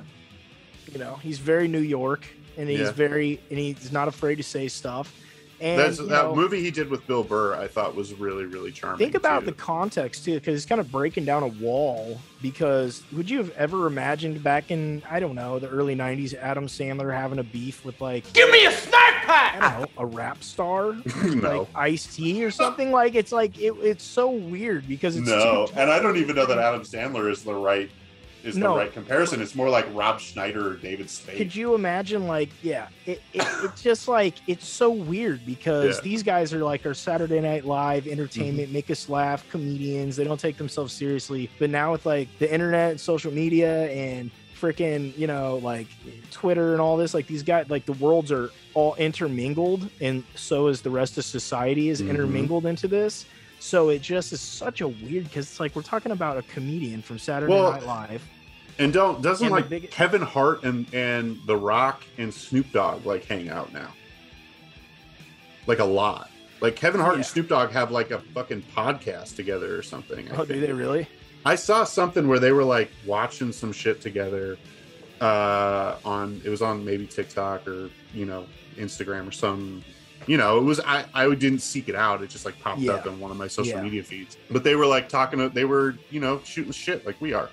you 0.92 1.00
know 1.00 1.16
he's 1.16 1.38
very 1.38 1.68
new 1.68 1.82
york 1.82 2.26
and 2.58 2.70
he's 2.70 2.80
Yeah. 2.80 2.92
very 2.92 3.42
and 3.50 3.60
he's 3.60 3.92
not 3.92 4.08
afraid 4.08 4.36
to 4.36 4.44
say 4.44 4.70
stuff 4.70 5.14
and 5.62 5.80
That's, 5.80 6.00
you 6.00 6.06
that 6.08 6.24
know, 6.26 6.36
movie 6.36 6.62
he 6.62 6.72
did 6.72 6.90
with 6.90 7.06
Bill 7.08 7.24
Burr, 7.24 7.56
I 7.56 7.68
thought 7.68 7.96
was 7.96 8.14
really, 8.14 8.46
really 8.46 8.72
charming. 8.72 9.00
think 9.00 9.16
about 9.16 9.42
too. 9.42 9.48
the 9.48 9.52
context 9.54 10.26
too 10.26 10.36
because 10.36 10.56
it's 10.56 10.66
kind 10.66 10.80
of 10.82 10.92
breaking 10.92 11.26
down 11.26 11.44
a 11.44 11.48
wall 11.48 12.20
because 12.42 13.04
would 13.12 13.30
you 13.30 13.38
have 13.38 13.52
ever 13.58 13.86
imagined 13.86 14.42
back 14.42 14.72
in 14.72 15.04
i 15.10 15.20
don't 15.20 15.36
know 15.36 15.60
the 15.60 15.68
early 15.68 15.94
90s 15.94 16.34
adam 16.36 16.68
sandler 16.68 17.14
having 17.14 17.38
a 17.40 17.44
beef 17.44 17.84
with 17.84 18.00
like 18.00 18.32
give 18.32 18.50
me 18.50 18.66
a 18.66 18.72
snack 18.72 19.26
pack 19.26 19.62
i 19.62 19.70
don't 19.72 19.82
know 19.82 19.88
a 19.98 20.06
rap 20.06 20.42
star 20.42 20.94
no. 21.26 21.60
like 21.60 21.68
ice 21.76 22.16
t 22.16 22.42
or 22.46 22.50
something 22.50 22.92
like 22.94 23.14
it's 23.16 23.34
like 23.34 23.60
it, 23.60 23.74
it's 23.82 24.06
so 24.06 24.30
weird 24.30 24.88
because 24.88 25.18
it's 25.18 25.28
No, 25.28 25.68
too- 25.68 25.74
and 25.76 25.90
I 25.92 26.00
don't 26.00 26.16
even 26.16 26.36
know 26.38 26.46
that 26.46 26.58
Adam 26.58 26.84
Sandler 26.84 27.30
is 27.30 27.44
the 27.44 27.54
right 27.54 27.90
is 28.44 28.56
No. 28.58 28.74
the 28.74 28.80
right 28.80 28.94
comparison. 28.94 29.42
It's 29.42 29.56
more 29.56 29.70
like 29.70 29.86
Rob 29.94 30.20
Schneider 30.20 30.68
or 30.70 30.76
David 30.76 31.10
Spade. 31.10 31.38
Could 31.38 31.56
you 31.56 31.76
imagine, 31.76 32.28
like, 32.28 32.50
yeah, 32.62 32.88
it, 33.06 33.22
it, 33.34 33.46
it's 33.64 33.82
just 33.82 34.08
like 34.08 34.36
it's 34.48 34.68
so 34.68 34.90
weird 34.90 35.46
because 35.46 35.96
Yeah. 35.98 36.02
these 36.04 36.24
guys 36.24 36.54
are 36.54 36.64
like 36.64 36.86
our 36.86 36.94
Saturday 36.94 37.40
Night 37.40 37.66
Live 37.66 38.08
entertainment, 38.08 38.68
Mm-hmm. 38.70 38.74
make 38.74 38.90
us 38.92 39.10
laugh, 39.10 39.46
comedians. 39.50 40.16
They 40.16 40.24
don't 40.24 40.40
take 40.40 40.58
themselves 40.58 40.94
seriously. 40.94 41.50
But 41.60 41.70
now 41.70 41.92
with 41.92 42.06
like 42.06 42.28
the 42.40 42.52
internet, 42.52 42.92
and 42.92 43.00
social 43.00 43.32
media, 43.32 43.90
and 43.92 44.32
freaking, 44.60 45.18
you 45.18 45.26
know, 45.26 45.58
like 45.64 45.88
Twitter 46.32 46.74
and 46.74 46.82
all 46.82 46.98
this, 46.98 47.14
like 47.14 47.28
these 47.28 47.44
guys, 47.44 47.70
like 47.70 47.86
the 47.86 47.94
worlds 47.94 48.30
are 48.32 48.50
all 48.74 48.94
intermingled, 48.96 49.90
and 50.02 50.24
so 50.36 50.68
is 50.68 50.82
the 50.82 50.90
rest 50.90 51.18
of 51.18 51.24
society 51.26 51.88
is 51.90 52.02
Mhm. 52.02 52.10
intermingled 52.10 52.66
into 52.66 52.88
this. 52.88 53.26
So 53.60 53.90
it 53.90 54.02
just 54.02 54.32
is 54.34 54.42
such 54.42 54.82
a 54.82 54.88
weird 54.88 55.26
because 55.26 55.46
it's 55.46 55.60
like 55.60 55.76
we're 55.76 55.82
talking 55.82 56.12
about 56.12 56.38
a 56.38 56.42
comedian 56.44 57.02
from 57.02 57.20
Saturday 57.20 57.52
Well, 57.54 57.72
Night 57.74 57.86
Live. 57.86 58.24
and 58.78 58.94
don't 58.94 59.22
doesn't 59.22 59.46
And 59.48 59.52
like 59.56 59.70
big- 59.70 59.92
Kevin 59.92 60.22
Hart 60.22 60.64
and 60.64 60.92
and 60.94 61.38
The 61.46 61.58
Rock 61.58 62.04
and 62.18 62.34
Snoop 62.34 62.72
Dogg 62.72 63.06
like 63.06 63.26
hang 63.26 63.50
out 63.50 63.74
now, 63.74 63.90
like 65.68 65.80
a 65.80 65.86
lot. 65.86 66.30
Like 66.62 66.76
Kevin 66.76 67.00
Hart 67.02 67.16
and 67.16 67.26
Snoop 67.26 67.48
Dogg 67.50 67.72
have 67.72 67.92
like 67.92 68.12
a 68.12 68.20
fucking 68.20 68.64
podcast 68.76 69.36
together 69.36 69.78
or 69.78 69.82
something. 69.82 70.30
I 70.32 70.36
Oh, 70.38 70.46
do 70.46 70.60
they 70.60 70.74
really? 70.74 71.08
I 71.46 71.56
saw 71.56 71.84
something 71.86 72.28
where 72.28 72.40
they 72.40 72.52
were 72.52 72.66
like 72.66 72.92
watching 73.06 73.52
some 73.52 73.72
shit 73.72 74.02
together 74.02 74.58
uh 75.22 75.98
on 76.06 76.42
it 76.46 76.50
was 76.50 76.62
on 76.62 76.84
maybe 76.86 77.06
TikTok 77.06 77.68
or 77.68 77.90
you 78.14 78.26
know 78.26 78.46
Instagram 78.78 79.28
or 79.28 79.32
some 79.32 79.84
you 80.28 80.38
know 80.38 80.58
it 80.58 80.64
was 80.64 80.80
I 80.82 81.06
I 81.14 81.34
didn't 81.36 81.60
seek 81.60 81.90
it 81.90 81.96
out 81.96 82.22
it 82.22 82.30
just 82.30 82.46
like 82.46 82.60
popped 82.60 82.86
up 82.88 83.06
Yeah. 83.06 83.12
in 83.12 83.20
one 83.20 83.32
of 83.32 83.38
my 83.38 83.48
social 83.48 83.74
Yeah. 83.78 83.82
media 83.84 84.04
feeds 84.04 84.38
but 84.52 84.64
they 84.64 84.76
were 84.76 84.86
like 84.86 85.10
talking 85.10 85.40
to, 85.40 85.50
they 85.50 85.66
were 85.66 85.96
you 86.12 86.20
know 86.20 86.42
shooting 86.44 86.72
shit 86.72 87.06
like 87.06 87.20
we 87.22 87.34
are 87.34 87.50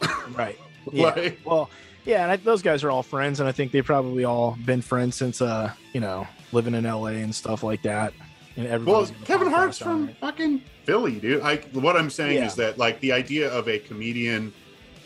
Right. 0.34 0.58
Yeah. 0.92 1.04
Like- 1.06 1.40
well, 1.44 1.70
yeah, 2.04 2.22
and 2.24 2.32
I, 2.32 2.36
those 2.36 2.60
guys 2.60 2.84
are 2.84 2.90
all 2.90 3.02
friends, 3.02 3.40
and 3.40 3.48
I 3.48 3.52
think 3.52 3.72
they've 3.72 3.82
probably 3.86 4.26
all 4.26 4.58
been 4.66 4.82
friends 4.82 5.16
since, 5.16 5.40
uh, 5.40 5.72
you 5.94 6.00
know, 6.00 6.26
living 6.52 6.74
in 6.74 6.84
LA 6.84 7.12
and 7.24 7.34
stuff 7.34 7.62
like 7.62 7.80
that. 7.84 8.12
And 8.58 8.84
well 8.84 9.06
Kevin 9.24 9.48
Hart's 9.48 9.78
from 9.78 10.10
it. 10.10 10.16
fucking 10.18 10.60
Philly 10.84 11.18
dude 11.18 11.42
Like 11.42 11.70
what 11.72 11.96
I'm 11.96 12.10
saying 12.10 12.36
Yeah. 12.36 12.46
is 12.46 12.54
that 12.56 12.76
like 12.76 13.00
the 13.00 13.12
idea 13.12 13.50
of 13.50 13.66
a 13.68 13.78
comedian 13.78 14.52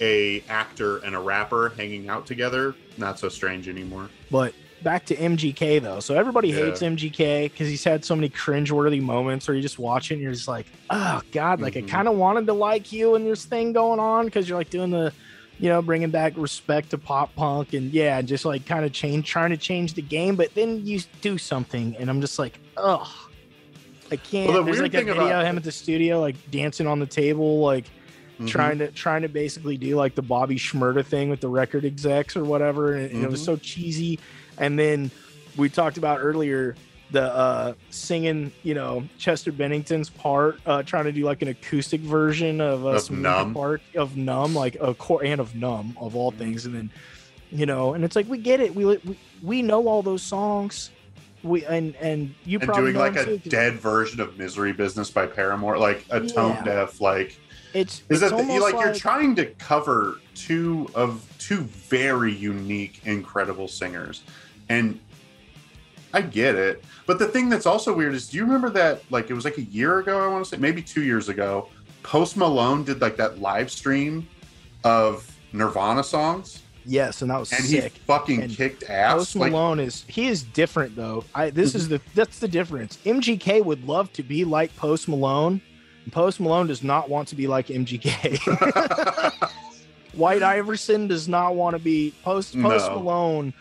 a 0.00 0.42
actor 0.48 0.98
and 0.98 1.14
a 1.14 1.18
rapper 1.20 1.68
hanging 1.76 2.08
out 2.08 2.26
together, 2.26 2.74
not 2.96 3.18
so 3.20 3.28
strange 3.28 3.68
anymore. 3.68 4.10
But 4.30 4.52
back 4.82 5.04
to 5.06 5.16
MGK 5.16 5.80
though. 5.80 6.00
So 6.00 6.14
everybody 6.14 6.48
Yeah. 6.48 6.56
hates 6.66 6.82
MGK 6.82 7.44
because 7.44 7.68
he's 7.68 7.84
had 7.84 8.04
so 8.04 8.14
many 8.14 8.28
cringeworthy 8.28 9.00
moments 9.00 9.48
where 9.48 9.54
you 9.56 9.62
just 9.62 9.78
watch 9.78 10.10
it 10.10 10.14
and 10.14 10.22
you're 10.22 10.32
just 10.32 10.48
like, 10.48 10.66
oh 10.90 11.20
god, 11.32 11.60
like 11.60 11.74
Mhm. 11.74 11.84
I 11.84 11.88
kind 11.88 12.08
of 12.08 12.16
wanted 12.16 12.46
to 12.46 12.52
like 12.52 12.92
you 12.92 13.14
and 13.14 13.26
this 13.26 13.44
thing 13.44 13.72
going 13.72 13.98
on 14.00 14.26
because 14.26 14.48
you're 14.48 14.58
like 14.58 14.70
doing 14.70 14.90
the, 14.90 15.12
you 15.58 15.68
know, 15.68 15.82
bringing 15.82 16.10
back 16.10 16.34
respect 16.36 16.90
to 16.90 16.98
pop 16.98 17.34
punk 17.34 17.72
and 17.72 17.92
yeah, 17.92 18.22
just 18.22 18.44
like 18.44 18.66
kind 18.66 18.84
of 18.84 18.92
change, 18.92 19.26
trying 19.26 19.50
to 19.50 19.56
change 19.56 19.94
the 19.94 20.02
game. 20.02 20.36
But 20.36 20.54
then 20.54 20.86
you 20.86 21.00
do 21.20 21.38
something 21.38 21.96
and 21.98 22.08
I'm 22.08 22.20
just 22.20 22.38
like, 22.38 22.58
ugh, 22.76 23.06
I 24.12 24.16
can't. 24.16 24.48
Well, 24.48 24.58
the 24.58 24.70
There's 24.70 24.80
like 24.80 24.94
a 24.94 24.98
video 24.98 25.14
about- 25.14 25.40
of 25.42 25.46
him 25.46 25.56
at 25.56 25.64
the 25.64 25.72
studio 25.72 26.20
like 26.20 26.36
dancing 26.50 26.86
on 26.86 26.98
the 27.00 27.06
table 27.06 27.60
like 27.60 27.84
Mhm. 28.40 28.46
trying 28.46 28.78
to 28.78 28.92
trying 28.92 29.22
to 29.22 29.28
basically 29.28 29.76
do 29.76 29.96
like 29.96 30.14
the 30.14 30.22
Bobby 30.22 30.54
Shmurda 30.54 31.04
thing 31.04 31.28
with 31.28 31.40
the 31.40 31.48
record 31.48 31.84
execs 31.84 32.36
or 32.36 32.44
whatever, 32.44 32.94
and, 32.94 33.10
and 33.10 33.24
it 33.24 33.28
was 33.30 33.42
Mhm. 33.42 33.46
so 33.46 33.56
cheesy. 33.56 34.20
And 34.58 34.78
then 34.78 35.10
we 35.56 35.68
talked 35.68 35.96
about 35.98 36.18
earlier 36.20 36.76
the 37.10 37.22
uh 37.22 37.72
singing, 37.90 38.52
you 38.62 38.74
know, 38.74 39.02
Chester 39.16 39.50
Bennington's 39.50 40.10
part, 40.10 40.60
uh 40.66 40.82
trying 40.82 41.04
to 41.04 41.12
do 41.12 41.24
like 41.24 41.40
an 41.40 41.48
acoustic 41.48 42.02
version 42.02 42.60
of, 42.60 42.84
uh, 42.84 42.90
Of 42.90 43.02
some 43.02 43.22
Numb. 43.22 43.54
part 43.54 43.80
of 43.96 44.16
Numb, 44.16 44.54
like 44.54 44.76
a 44.80 44.94
core 44.94 45.24
and 45.24 45.40
of 45.40 45.54
Numb 45.54 45.96
of 46.00 46.14
all 46.14 46.30
things, 46.30 46.66
and 46.66 46.74
then 46.74 46.90
you 47.50 47.64
know, 47.64 47.94
and 47.94 48.04
it's 48.04 48.14
like 48.14 48.28
we 48.28 48.36
get 48.36 48.60
it, 48.60 48.74
we 48.74 48.84
we, 48.84 49.18
we 49.42 49.62
know 49.62 49.88
all 49.88 50.02
those 50.02 50.22
songs. 50.22 50.90
We 51.42 51.64
and 51.64 51.96
and 51.96 52.34
you 52.44 52.58
and 52.58 52.68
probably 52.68 52.92
doing 52.92 53.14
like 53.14 53.16
a 53.16 53.38
dead 53.38 53.74
version 53.74 54.20
of 54.20 54.36
Misery 54.36 54.72
Business 54.72 55.08
by 55.08 55.26
Paramore, 55.26 55.78
like 55.78 56.04
a 56.10 56.20
tone 56.26 56.62
deaf, 56.64 57.00
like 57.00 57.38
It's 57.72 58.00
is 58.00 58.04
it's 58.10 58.20
that 58.20 58.30
the, 58.30 58.36
almost 58.36 58.74
like, 58.74 58.84
you're 58.84 58.94
trying 58.94 59.34
to 59.36 59.46
cover 59.46 60.18
two 60.34 60.90
of 60.94 61.24
two 61.38 61.60
very 61.60 62.34
unique, 62.34 63.00
incredible 63.04 63.68
singers, 63.68 64.24
and 64.68 64.98
I 66.12 66.22
get 66.22 66.54
it. 66.54 66.84
But 67.06 67.18
the 67.18 67.26
thing 67.26 67.48
that's 67.48 67.66
also 67.66 67.94
weird 67.94 68.14
is, 68.14 68.28
do 68.28 68.36
you 68.36 68.44
remember 68.44 68.70
that? 68.70 69.02
Like 69.10 69.30
it 69.30 69.34
was 69.34 69.44
like 69.44 69.58
a 69.58 69.62
year 69.62 69.98
ago, 69.98 70.22
I 70.22 70.28
want 70.28 70.44
to 70.44 70.50
say, 70.50 70.56
maybe 70.56 70.82
two 70.82 71.02
years 71.02 71.28
ago. 71.28 71.68
Post 72.02 72.36
Malone 72.36 72.84
did 72.84 73.00
like 73.00 73.16
that 73.16 73.40
live 73.40 73.70
stream 73.70 74.26
of 74.84 75.30
Nirvana 75.52 76.02
songs, 76.04 76.62
yes, 76.84 77.22
and 77.22 77.30
that 77.30 77.38
was 77.38 77.52
and 77.52 77.64
sick. 77.64 77.92
he 77.92 77.98
fucking 78.00 78.42
And 78.42 78.52
kicked 78.52 78.84
ass. 78.84 79.14
Post 79.14 79.36
Like, 79.36 79.52
Malone 79.52 79.80
is 79.80 80.04
he 80.08 80.28
is 80.28 80.42
different 80.42 80.96
though. 80.96 81.24
I 81.34 81.50
this 81.50 81.74
is 81.74 81.84
mm-hmm. 81.84 81.94
the 81.94 82.00
that's 82.14 82.38
the 82.38 82.48
difference. 82.48 82.98
MGK 83.04 83.64
would 83.64 83.86
love 83.86 84.12
to 84.14 84.22
be 84.22 84.44
like 84.44 84.74
Post 84.76 85.08
Malone. 85.08 85.60
Post 86.10 86.40
Malone 86.40 86.66
does 86.66 86.82
not 86.82 87.10
want 87.10 87.28
to 87.28 87.34
be 87.34 87.46
like 87.46 87.66
MGK. 87.66 88.38
White 90.14 90.42
Iverson 90.42 91.06
does 91.06 91.28
not 91.28 91.54
want 91.54 91.76
to 91.76 91.82
be 91.82 92.14
Post 92.22 92.58
Post 92.60 92.88
No. 92.88 92.98
Malone 93.00 93.52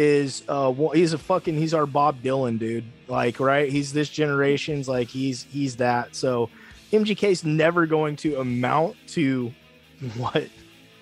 is 0.00 0.42
uh 0.48 0.72
he's 0.94 1.12
a 1.12 1.18
fucking 1.18 1.56
he's 1.56 1.74
our 1.74 1.84
Bob 1.86 2.22
Dylan 2.22 2.58
dude. 2.58 2.84
Like 3.06 3.38
right, 3.38 3.70
he's 3.70 3.92
this 3.92 4.08
generation's 4.08 4.88
like 4.88 5.08
he's 5.08 5.42
he's 5.44 5.76
that. 5.76 6.16
So 6.16 6.48
MGK's 6.92 7.44
never 7.44 7.86
going 7.86 8.16
to 8.16 8.40
amount 8.40 8.96
to 9.08 9.52
what 10.16 10.48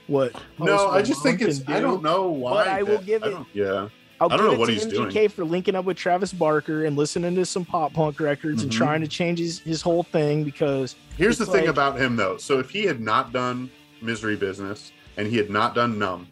what 0.09 0.33
no, 0.59 0.89
I 0.89 1.03
just 1.03 1.23
think 1.23 1.41
it's. 1.43 1.61
can 1.61 1.75
I 1.75 1.77
do. 1.77 1.83
don't 1.87 2.03
know 2.03 2.29
why. 2.31 2.65
I 2.65 2.83
will 2.83 2.99
give 2.99 3.23
it- 3.23 3.37
Yeah. 3.53 3.89
I'll 4.21 4.33
I 4.33 4.37
don't 4.37 4.51
know 4.53 4.59
what 4.59 4.69
he's 4.69 4.85
MGK 4.85 5.13
doing. 5.13 5.29
for 5.29 5.45
linking 5.45 5.77
up 5.77 5.85
with 5.85 5.97
Travis 5.97 6.33
Barker 6.33 6.87
and 6.87 6.97
listening 6.97 7.37
to 7.37 7.47
some 7.47 7.65
pop 7.65 7.93
punk 7.93 8.19
records 8.19 8.65
and 8.65 8.73
Mhm. 8.73 8.77
trying 8.77 9.01
to 9.03 9.07
change 9.07 9.39
his, 9.39 9.61
his 9.61 9.81
whole 9.81 10.03
thing 10.03 10.43
because 10.43 10.97
Here's 11.17 11.39
the 11.39 11.45
It's 11.45 11.53
thing 11.53 11.69
about 11.69 12.01
him 12.01 12.17
though. 12.17 12.37
So 12.37 12.59
if 12.59 12.69
he 12.71 12.83
had 12.85 13.01
not 13.01 13.33
done 13.33 13.71
Misery 14.03 14.35
Business 14.35 14.91
and 15.17 15.29
he 15.29 15.37
had 15.37 15.51
not 15.51 15.77
done 15.77 16.01
Numb, 16.01 16.27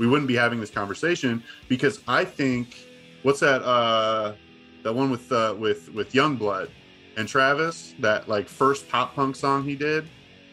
we 0.00 0.06
wouldn't 0.06 0.26
be 0.28 0.34
having 0.34 0.60
this 0.60 0.70
conversation 0.70 1.44
because 1.68 2.02
I 2.08 2.24
think 2.24 2.74
what's 3.22 3.40
that 3.40 3.62
uh 3.62 4.34
that 4.82 4.94
one 4.94 5.10
with 5.10 5.30
uh 5.30 5.54
with 5.58 5.90
with 5.90 6.12
Yungblud 6.12 6.70
and 7.18 7.28
Travis, 7.28 7.94
that 7.98 8.26
like 8.26 8.48
first 8.48 8.88
pop 8.88 9.14
punk 9.14 9.36
song 9.36 9.62
he 9.68 9.76
did, 9.76 10.10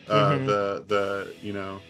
uh 0.10 0.40
Mhm. 0.40 0.46
the 0.46 0.86
the 0.88 1.36
you 1.42 1.54
know 1.54 1.87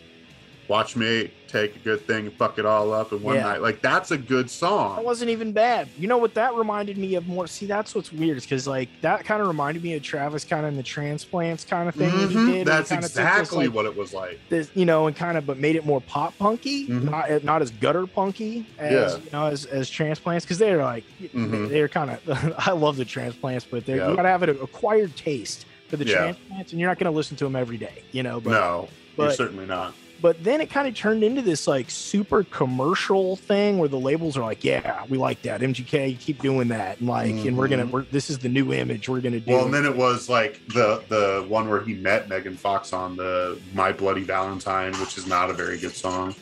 Watch 0.67 0.95
me 0.95 1.31
take 1.47 1.77
a 1.77 1.79
good 1.79 2.05
thing 2.05 2.25
and 2.25 2.33
fuck 2.35 2.59
it 2.59 2.65
all 2.65 2.91
up 2.91 3.13
in 3.13 3.23
one 3.23 3.35
Yeah. 3.35 3.43
night. 3.43 3.61
Like 3.61 3.81
that's 3.81 4.11
a 4.11 4.17
good 4.17 4.49
song. 4.49 4.97
that 4.97 5.05
wasn't 5.05 5.29
even 5.31 5.53
bad. 5.53 5.87
You 5.97 6.07
know 6.09 6.17
what 6.17 6.33
that 6.33 6.53
reminded 6.55 6.97
me 6.97 7.15
of 7.15 7.25
more? 7.25 7.47
See, 7.47 7.65
that's 7.65 7.95
what's 7.95 8.11
weird 8.11 8.41
because 8.41 8.67
like 8.67 8.89
that 9.01 9.23
kind 9.23 9.41
of 9.41 9.47
reminded 9.47 9.81
me 9.81 9.93
of 9.95 10.03
Travis 10.03 10.43
kind 10.43 10.65
of 10.65 10.71
in 10.73 10.77
the 10.77 10.83
transplants 10.83 11.63
kind 11.63 11.87
of 11.87 11.95
thing 11.95 12.09
that 12.11 12.29
he 12.29 12.35
Mhm. 12.35 12.51
did. 12.51 12.67
That's 12.67 12.89
kinda 12.89 13.01
this, 13.03 13.11
exactly 13.11 13.67
like, 13.67 13.75
what 13.75 13.85
it 13.85 13.95
was 13.95 14.13
like. 14.13 14.39
this, 14.49 14.69
you 14.75 14.85
know, 14.85 15.07
and 15.07 15.15
kind 15.15 15.37
of 15.37 15.45
but 15.45 15.57
made 15.57 15.77
it 15.77 15.85
more 15.85 16.01
pop 16.01 16.37
punky, 16.37 16.87
Mhm. 16.87 17.03
not 17.09 17.43
not 17.45 17.61
as 17.61 17.71
gutter 17.71 18.05
punky 18.05 18.65
as 18.77 18.91
Yeah. 19.13 19.17
you 19.23 19.29
know 19.31 19.45
as 19.45 19.63
as 19.65 19.89
transplants 19.89 20.43
because 20.43 20.57
they're 20.57 20.83
like 20.83 21.05
Mhm. 21.33 21.69
they're 21.69 21.87
kind 21.87 22.11
of 22.11 22.19
I 22.67 22.71
love 22.73 22.97
the 22.97 23.05
transplants, 23.05 23.63
but 23.69 23.85
they're 23.85 23.97
Yeah. 23.97 24.09
you 24.09 24.15
gotta 24.17 24.27
have 24.27 24.43
an 24.43 24.49
acquired 24.49 25.15
taste 25.15 25.65
for 25.87 25.95
the 25.95 26.05
Yeah. 26.05 26.15
transplants, 26.17 26.71
and 26.73 26.81
you're 26.81 26.89
not 26.89 26.99
gonna 26.99 27.11
listen 27.15 27.37
to 27.37 27.45
them 27.45 27.55
every 27.55 27.77
day, 27.77 28.03
you 28.11 28.21
know. 28.21 28.41
But 28.41 28.49
no, 28.51 28.89
you're 29.17 29.27
but- 29.27 29.35
certainly 29.37 29.65
not. 29.65 29.93
But 30.21 30.43
then 30.43 30.61
it 30.61 30.69
kind 30.69 30.87
of 30.87 30.95
turned 30.95 31.23
into 31.23 31.41
this 31.41 31.67
like 31.67 31.89
super 31.89 32.43
commercial 32.43 33.35
thing 33.35 33.77
where 33.77 33.87
the 33.89 33.99
labels 33.99 34.35
are 34.37 34.41
like, 34.43 34.63
yeah, 34.63 35.03
we 35.09 35.17
like 35.17 35.41
that 35.43 35.61
MGK, 35.61 36.19
keep 36.19 36.41
doing 36.41 36.67
that, 36.69 36.99
and 36.99 37.07
like, 37.07 37.29
and 37.31 37.57
we're 37.57 37.67
gonna, 37.67 37.85
Mhm. 37.85 37.91
we're 37.91 38.03
this 38.03 38.29
is 38.29 38.39
the 38.39 38.49
new 38.49 38.73
image 38.73 39.07
we're 39.09 39.21
gonna 39.21 39.39
do. 39.39 39.51
Well, 39.53 39.65
and 39.65 39.73
then 39.73 39.85
it 39.85 39.95
was 39.95 40.29
like 40.29 40.59
the 40.69 41.03
the 41.09 41.45
one 41.47 41.69
where 41.69 41.81
he 41.81 41.93
met 41.93 42.29
Megan 42.29 42.55
Fox 42.57 42.93
on 42.93 43.15
the 43.15 43.59
My 43.73 43.91
Bloody 43.91 44.23
Valentine, 44.23 44.93
which 44.99 45.17
is 45.17 45.27
not 45.27 45.49
a 45.49 45.53
very 45.53 45.77
good 45.77 45.95
song. 45.95 46.33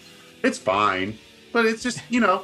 It's 0.43 0.57
fine, 0.57 1.17
but 1.51 1.65
it's 1.65 1.83
just 1.83 1.99
you 2.09 2.19
know 2.19 2.43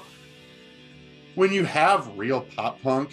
when 1.36 1.54
you 1.54 1.64
have 1.64 2.10
real 2.18 2.42
pop 2.42 2.82
punk 2.82 3.12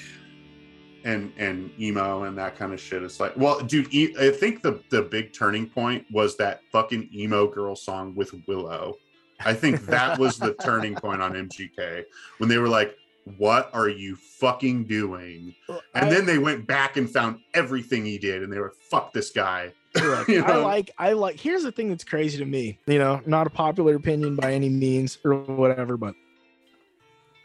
and 1.05 1.33
and 1.39 1.71
emo 1.81 2.25
and 2.25 2.37
that 2.39 2.57
kind 2.57 2.73
of 2.73 2.81
shit, 2.81 3.03
it's 3.03 3.21
like, 3.21 3.37
well, 3.37 3.61
dude, 3.61 3.93
e- 3.95 4.15
I 4.21 4.31
think 4.31 4.63
the 4.63 4.81
the 4.91 5.03
big 5.03 5.33
turning 5.33 5.67
point 5.69 6.05
was 6.13 6.37
that 6.39 6.61
fucking 6.73 7.09
emo 7.15 7.47
girl 7.47 7.77
song 7.77 8.15
with 8.15 8.33
Willow. 8.47 8.97
I 9.45 9.55
think 9.55 9.87
that 9.87 10.19
was 10.19 10.39
the 10.39 10.55
turning 10.65 10.95
point 10.95 11.23
on 11.23 11.33
MGK 11.33 12.05
when 12.39 12.49
they 12.49 12.59
were 12.59 12.69
like, 12.69 12.97
"What 13.37 13.71
are 13.73 13.89
you 13.89 14.17
fucking 14.17 14.85
doing?" 14.85 15.55
And 15.69 16.07
I- 16.07 16.11
then 16.11 16.27
they 16.27 16.39
went 16.39 16.67
back 16.67 16.97
and 16.97 17.09
found 17.09 17.39
everything 17.55 18.05
he 18.05 18.19
did, 18.19 18.43
and 18.43 18.53
they 18.53 18.59
were 18.59 18.75
fuck 18.91 19.13
this 19.13 19.31
guy. 19.31 19.73
You 20.29 20.45
I 20.45 20.57
like, 20.57 20.91
I 20.99 21.13
like. 21.15 21.41
Here's 21.41 21.63
the 21.63 21.73
thing 21.73 21.89
that's 21.89 22.05
crazy 22.05 22.37
to 22.39 22.45
me. 22.45 22.79
You 22.87 22.99
know, 22.99 23.21
not 23.27 23.47
a 23.47 23.51
popular 23.51 23.97
opinion 23.97 24.37
by 24.37 24.53
any 24.53 24.69
means 24.69 25.19
or 25.25 25.35
whatever, 25.35 25.97
but 25.97 26.15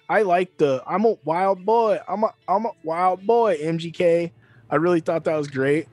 I 0.09 0.21
like 0.23 0.57
the. 0.57 0.83
I'm 0.85 1.05
a 1.05 1.15
wild 1.23 1.65
boy. 1.65 1.99
I'm 2.07 2.23
a, 2.23 2.33
I'm 2.47 2.65
a 2.65 2.71
wild 2.83 3.25
boy. 3.25 3.57
MGK. 3.57 4.31
I 4.69 4.75
really 4.75 4.99
thought 4.99 5.23
that 5.25 5.35
was 5.37 5.47
great. 5.47 5.87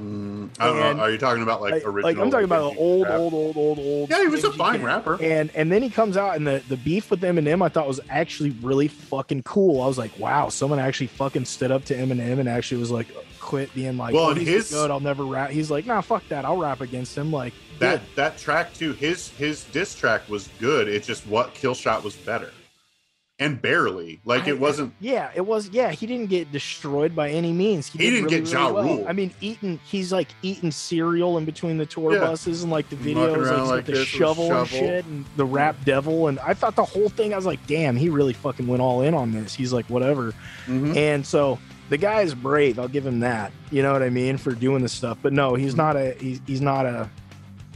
Mm, 0.00 0.50
I 0.60 0.66
don't 0.66 0.76
And- 0.78 0.98
know. 0.98 1.04
Are 1.04 1.10
you 1.10 1.18
talking 1.18 1.42
about 1.42 1.60
like 1.60 1.84
original? 1.84 2.02
like 2.02 2.16
I'm 2.18 2.30
talking 2.30 2.44
about 2.44 2.72
MGK 2.74 2.78
old, 2.78 3.02
rap? 3.08 3.18
old, 3.18 3.34
old, 3.34 3.56
old, 3.56 3.78
old. 3.80 4.10
Yeah, 4.10 4.20
he 4.22 4.28
was 4.28 4.44
a 4.44 4.52
fine 4.52 4.80
rapper. 4.82 5.18
And 5.20 5.50
and 5.56 5.72
then 5.72 5.82
he 5.82 5.90
comes 5.90 6.16
out 6.16 6.36
and 6.36 6.46
the 6.46 6.62
the 6.68 6.76
beef 6.76 7.10
with 7.10 7.20
Eminem 7.22 7.62
I 7.64 7.68
thought 7.68 7.88
was 7.88 7.98
actually 8.08 8.50
really 8.62 8.86
fucking 8.86 9.42
cool. 9.42 9.82
I 9.82 9.86
was 9.86 9.98
like, 9.98 10.16
wow, 10.18 10.50
someone 10.50 10.78
actually 10.78 11.08
fucking 11.08 11.46
stood 11.46 11.72
up 11.72 11.84
to 11.86 11.94
Eminem 11.96 12.38
and 12.38 12.48
actually 12.48 12.78
was 12.80 12.92
like, 12.92 13.08
quit 13.40 13.74
being 13.74 13.96
like, 13.96 14.14
Well, 14.14 14.26
oh, 14.26 14.30
and 14.30 14.38
he's 14.38 14.48
his- 14.48 14.70
good. 14.70 14.90
I'll 14.92 15.00
never 15.00 15.24
rap. 15.24 15.50
He's 15.50 15.68
like, 15.70 15.84
nah, 15.84 16.00
fuck 16.00 16.22
that. 16.28 16.44
I'll 16.44 16.58
rap 16.58 16.80
against 16.80 17.18
him. 17.18 17.32
Like 17.32 17.52
That 17.80 17.98
good. 17.98 18.00
that 18.14 18.38
track 18.38 18.72
too. 18.74 18.92
His 18.92 19.30
his 19.30 19.64
diss 19.64 19.96
track 19.96 20.28
was 20.28 20.48
good. 20.60 20.86
It's 20.86 21.08
just 21.08 21.26
what 21.26 21.54
Killshot 21.56 22.04
was 22.04 22.14
better, 22.14 22.52
and 23.40 23.60
barely. 23.62 24.20
Like 24.24 24.44
I- 24.44 24.48
it 24.50 24.58
wasn't. 24.60 24.92
Yeah, 25.00 25.30
it 25.34 25.42
was. 25.42 25.68
Yeah, 25.68 25.90
he 25.92 26.06
didn't 26.06 26.26
get 26.28 26.50
destroyed 26.50 27.14
by 27.14 27.30
any 27.30 27.52
means. 27.52 27.86
He 27.88 27.98
did 27.98 28.10
didn't 28.10 28.28
get 28.28 28.50
Ja 28.50 28.72
well. 28.72 28.82
Rule. 28.84 29.04
I 29.08 29.12
mean, 29.12 29.32
eating. 29.40 29.78
He's 29.86 30.12
like 30.12 30.28
eating 30.42 30.70
cereal 30.70 31.38
in 31.38 31.44
between 31.44 31.78
the 31.78 31.86
tour 31.86 32.14
Yeah. 32.14 32.20
buses 32.20 32.62
and 32.62 32.72
like 32.72 32.88
the 32.90 32.96
videos, 32.96 33.30
like, 33.30 33.38
around 33.38 33.68
like 33.68 33.84
the 33.86 33.92
this 33.92 34.00
with 34.00 34.08
a 34.08 34.16
shovel, 34.16 34.52
and 34.52 34.68
shit, 34.68 35.04
and 35.04 35.24
the 35.36 35.44
rap 35.44 35.76
devil. 35.84 36.28
And 36.28 36.38
I 36.40 36.54
thought 36.54 36.74
the 36.76 36.84
whole 36.84 37.08
thing. 37.08 37.32
I 37.32 37.36
was 37.36 37.46
like, 37.46 37.64
damn, 37.66 37.96
he 37.96 38.08
really 38.08 38.32
fucking 38.32 38.66
went 38.66 38.82
all 38.82 39.02
in 39.02 39.14
on 39.14 39.32
this. 39.32 39.54
He's 39.54 39.72
like, 39.72 39.86
whatever. 39.86 40.34
Mhm. 40.66 40.96
And 40.96 41.24
so 41.26 41.58
the 41.90 41.96
guy 41.96 42.22
is 42.22 42.34
brave. 42.34 42.78
I'll 42.78 42.88
give 42.88 43.06
him 43.06 43.20
that. 43.20 43.52
You 43.70 43.82
know 43.82 43.92
what 43.92 44.02
I 44.02 44.10
mean 44.10 44.36
for 44.36 44.52
doing 44.52 44.82
this 44.82 44.92
stuff. 44.92 45.18
But 45.22 45.32
no, 45.32 45.54
he's 45.54 45.76
not 45.76 45.96
a. 45.96 46.14
He's, 46.18 46.40
he's 46.46 46.60
not 46.60 46.86
a. 46.86 47.08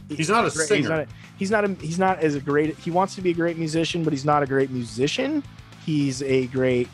He's 0.08 0.28
not 0.28 0.44
a 0.44 0.50
singer. 0.50 0.76
He's 0.80 0.88
not, 0.88 1.00
a, 1.00 1.06
he's 1.42 1.50
not 1.50 1.64
a. 1.64 1.74
He's 1.80 1.98
not 1.98 2.20
as 2.20 2.36
a 2.36 2.40
great. 2.40 2.78
He 2.78 2.92
wants 2.92 3.16
to 3.16 3.20
be 3.20 3.30
a 3.30 3.34
great 3.34 3.58
musician, 3.58 4.04
but 4.04 4.12
he's 4.12 4.24
not 4.24 4.44
a 4.44 4.46
great 4.46 4.70
musician. 4.70 5.42
He's 5.84 6.22
a 6.22 6.46
great. 6.46 6.88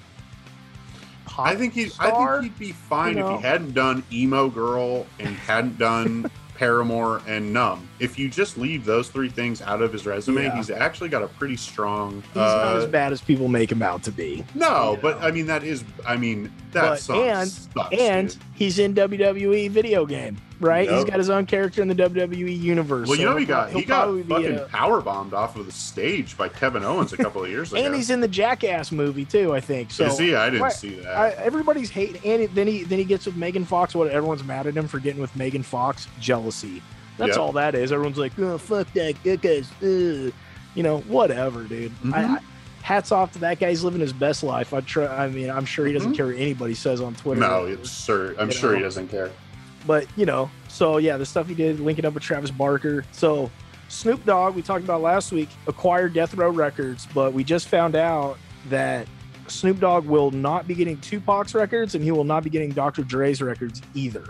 I 1.38 1.54
think 1.54 1.74
he. 1.74 1.90
I 2.00 2.10
think 2.40 2.42
he'd 2.44 2.58
be 2.58 2.72
fine 2.72 3.18
you 3.18 3.26
if 3.28 3.36
he 3.40 3.46
hadn't 3.46 3.74
done 3.74 4.02
emo 4.10 4.48
girl 4.48 5.06
and 5.20 5.36
hadn't 5.46 5.76
done 5.78 6.30
Paramore 6.54 7.20
and 7.28 7.52
Numb. 7.52 7.86
If 8.00 8.18
you 8.18 8.30
just 8.30 8.56
leave 8.56 8.86
those 8.86 9.08
three 9.10 9.28
things 9.28 9.60
out 9.60 9.82
of 9.82 9.92
his 9.92 10.06
resume, 10.06 10.44
Yeah. 10.44 10.56
he's 10.56 10.70
actually 10.70 11.10
got 11.10 11.22
a 11.22 11.28
pretty 11.28 11.56
strong. 11.58 12.22
He's 12.28 12.36
not 12.36 12.74
uh, 12.76 12.78
as 12.78 12.86
bad 12.86 13.12
as 13.12 13.20
people 13.20 13.46
make 13.48 13.70
him 13.70 13.82
out 13.82 14.02
to 14.04 14.10
be. 14.10 14.44
No, 14.54 14.92
you 14.92 14.98
but 15.02 15.20
know. 15.20 15.26
I 15.26 15.30
mean 15.30 15.44
that 15.46 15.62
is. 15.62 15.84
I 16.06 16.16
mean 16.16 16.50
that 16.72 17.02
But- 17.06 17.10
and- 17.10 17.48
sucks, 17.50 17.92
And 17.94 18.28
dude. 18.30 18.38
he's 18.54 18.78
in 18.78 18.94
WWE 18.94 19.68
video 19.70 20.06
game. 20.06 20.38
Right? 20.60 20.88
he's 20.90 21.04
got 21.04 21.18
his 21.18 21.30
own 21.30 21.46
character 21.46 21.80
in 21.82 21.88
the 21.88 21.94
WWE 21.94 22.58
universe. 22.60 23.08
Well, 23.08 23.18
you 23.18 23.24
know 23.24 23.36
he 23.36 23.44
got 23.44 23.70
he 23.70 23.84
got 23.84 24.08
fucking 24.26 24.60
power 24.68 25.00
bombed 25.00 25.34
off 25.34 25.56
of 25.56 25.66
the 25.66 25.72
stage 25.72 26.36
by 26.36 26.48
Kevin 26.48 26.84
Owens 26.84 27.12
a 27.12 27.16
couple 27.16 27.44
of 27.44 27.50
years 27.50 27.72
ago. 27.72 27.82
and 27.82 27.94
he's 27.94 28.10
in 28.10 28.20
the 28.20 28.28
Jackass 28.28 28.90
movie 28.92 29.24
too. 29.24 29.54
I 29.54 29.60
think. 29.60 29.90
So 29.90 30.06
Is 30.06 30.18
he? 30.18 30.34
I 30.34 30.46
didn't 30.50 30.60
Why- 30.62 30.68
see 30.70 30.96
that. 31.00 31.16
I, 31.16 31.30
everybody's 31.30 31.90
hating, 31.90 32.20
and 32.24 32.48
then 32.54 32.66
he 32.66 32.84
then 32.84 32.98
he 32.98 33.04
gets 33.04 33.26
with 33.26 33.36
Megan 33.36 33.64
Fox. 33.64 33.94
What 33.94 34.08
everyone's 34.08 34.44
mad 34.44 34.66
at 34.66 34.74
him 34.76 34.88
for 34.88 34.98
getting 34.98 35.20
with 35.20 35.34
Megan 35.36 35.62
Fox? 35.62 36.08
Jealousy. 36.20 36.82
That's 37.16 37.30
Yep. 37.30 37.38
all 37.38 37.52
that 37.52 37.74
is. 37.74 37.90
Everyone's 37.92 38.18
like, 38.18 38.38
oh 38.38 38.58
fuck 38.58 38.92
that 38.94 39.14
guy, 39.24 39.36
guys. 39.36 39.70
Uh. 39.82 40.30
You 40.74 40.82
know, 40.84 40.98
whatever, 41.08 41.64
dude. 41.64 41.90
I, 42.04 42.06
Mhm. 42.06 42.14
I, 42.36 42.38
hats 42.82 43.10
off 43.10 43.32
to 43.32 43.38
that 43.40 43.58
guy. 43.58 43.70
He's 43.70 43.82
living 43.82 44.00
his 44.00 44.12
best 44.12 44.44
life. 44.44 44.72
I 44.72 44.80
try. 44.80 45.06
I 45.06 45.28
mean, 45.28 45.50
I'm 45.50 45.64
sure 45.64 45.86
he 45.86 45.92
doesn't 45.92 46.12
Mhm. 46.12 46.16
care 46.16 46.26
what 46.26 46.36
anybody 46.36 46.74
says 46.74 47.00
on 47.00 47.14
Twitter. 47.16 47.40
no, 47.40 47.64
it's 47.64 48.04
sure. 48.04 48.38
I'm 48.38 48.48
You 48.48 48.54
sure 48.54 48.76
he 48.76 48.82
doesn't 48.82 49.08
care. 49.08 49.30
But 49.88 50.06
you 50.16 50.26
know, 50.26 50.50
so 50.68 50.98
yeah, 50.98 51.16
the 51.16 51.26
stuff 51.26 51.48
he 51.48 51.54
did 51.54 51.80
linking 51.80 52.04
up 52.04 52.12
with 52.12 52.22
Travis 52.22 52.50
Barker. 52.52 53.04
So 53.10 53.50
Snoop 53.88 54.24
Dogg, 54.26 54.54
we 54.54 54.60
talked 54.60 54.84
about 54.84 55.00
last 55.00 55.32
week, 55.32 55.48
acquired 55.66 56.12
Death 56.12 56.34
Row 56.34 56.50
Records, 56.50 57.08
but 57.14 57.32
we 57.32 57.42
just 57.42 57.68
found 57.68 57.96
out 57.96 58.38
that 58.68 59.08
Snoop 59.48 59.80
Dogg 59.80 60.04
will 60.04 60.30
not 60.30 60.68
be 60.68 60.74
getting 60.74 60.98
Tupac's 60.98 61.54
records, 61.54 61.94
and 61.94 62.04
he 62.04 62.12
will 62.12 62.22
not 62.22 62.44
be 62.44 62.50
getting 62.50 62.70
Dr. 62.70 63.02
Dre's 63.02 63.40
records 63.40 63.80
either. 63.94 64.26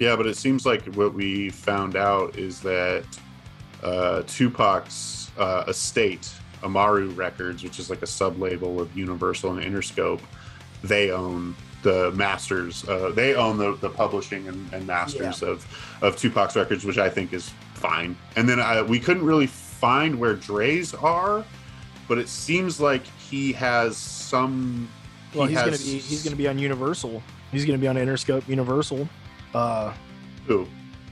Yeah, 0.00 0.16
but 0.16 0.26
it 0.26 0.36
seems 0.36 0.66
like 0.66 0.84
what 0.96 1.14
we 1.14 1.50
found 1.50 1.94
out 1.94 2.36
is 2.36 2.58
that 2.62 3.04
uh, 3.84 4.22
Tupac's 4.26 5.30
uh, 5.38 5.64
estate, 5.68 6.32
Amaru 6.64 7.10
Records, 7.10 7.62
which 7.62 7.78
is 7.78 7.90
like 7.90 8.02
a 8.02 8.08
sub 8.08 8.40
label 8.40 8.80
of 8.80 8.96
Universal 8.96 9.56
and 9.56 9.64
Interscope, 9.64 10.20
they 10.82 11.12
own 11.12 11.54
the 11.84 12.10
masters. 12.12 12.86
Uh, 12.88 13.12
they 13.14 13.34
own 13.36 13.56
the, 13.58 13.76
the 13.76 13.90
publishing 13.90 14.48
and, 14.48 14.72
and 14.72 14.84
masters 14.86 15.42
of, 15.42 15.64
of 16.02 16.16
Tupac's 16.16 16.56
records, 16.56 16.84
which 16.84 16.98
I 16.98 17.08
think 17.08 17.32
is 17.32 17.50
fine. 17.74 18.16
And 18.34 18.48
then 18.48 18.58
I, 18.58 18.82
we 18.82 18.98
couldn't 18.98 19.24
really 19.24 19.46
find 19.46 20.18
where 20.18 20.34
Dre's 20.34 20.94
are, 20.94 21.44
but 22.08 22.18
it 22.18 22.28
seems 22.28 22.80
like 22.80 23.06
he 23.28 23.52
has 23.52 23.96
some. 23.96 24.88
Well, 25.34 25.46
he 25.46 25.52
he's 25.54 25.62
gonna 25.62 25.70
be 25.78 25.98
he's 25.98 26.24
gonna 26.24 26.36
be 26.36 26.48
on 26.48 26.58
Universal. 26.58 27.22
He's 27.52 27.64
gonna 27.64 27.78
be 27.78 27.86
on 27.86 27.96
Interscope 27.96 28.48
Universal. 28.48 29.08
Uh, 29.54 29.92
Who? 30.46 30.66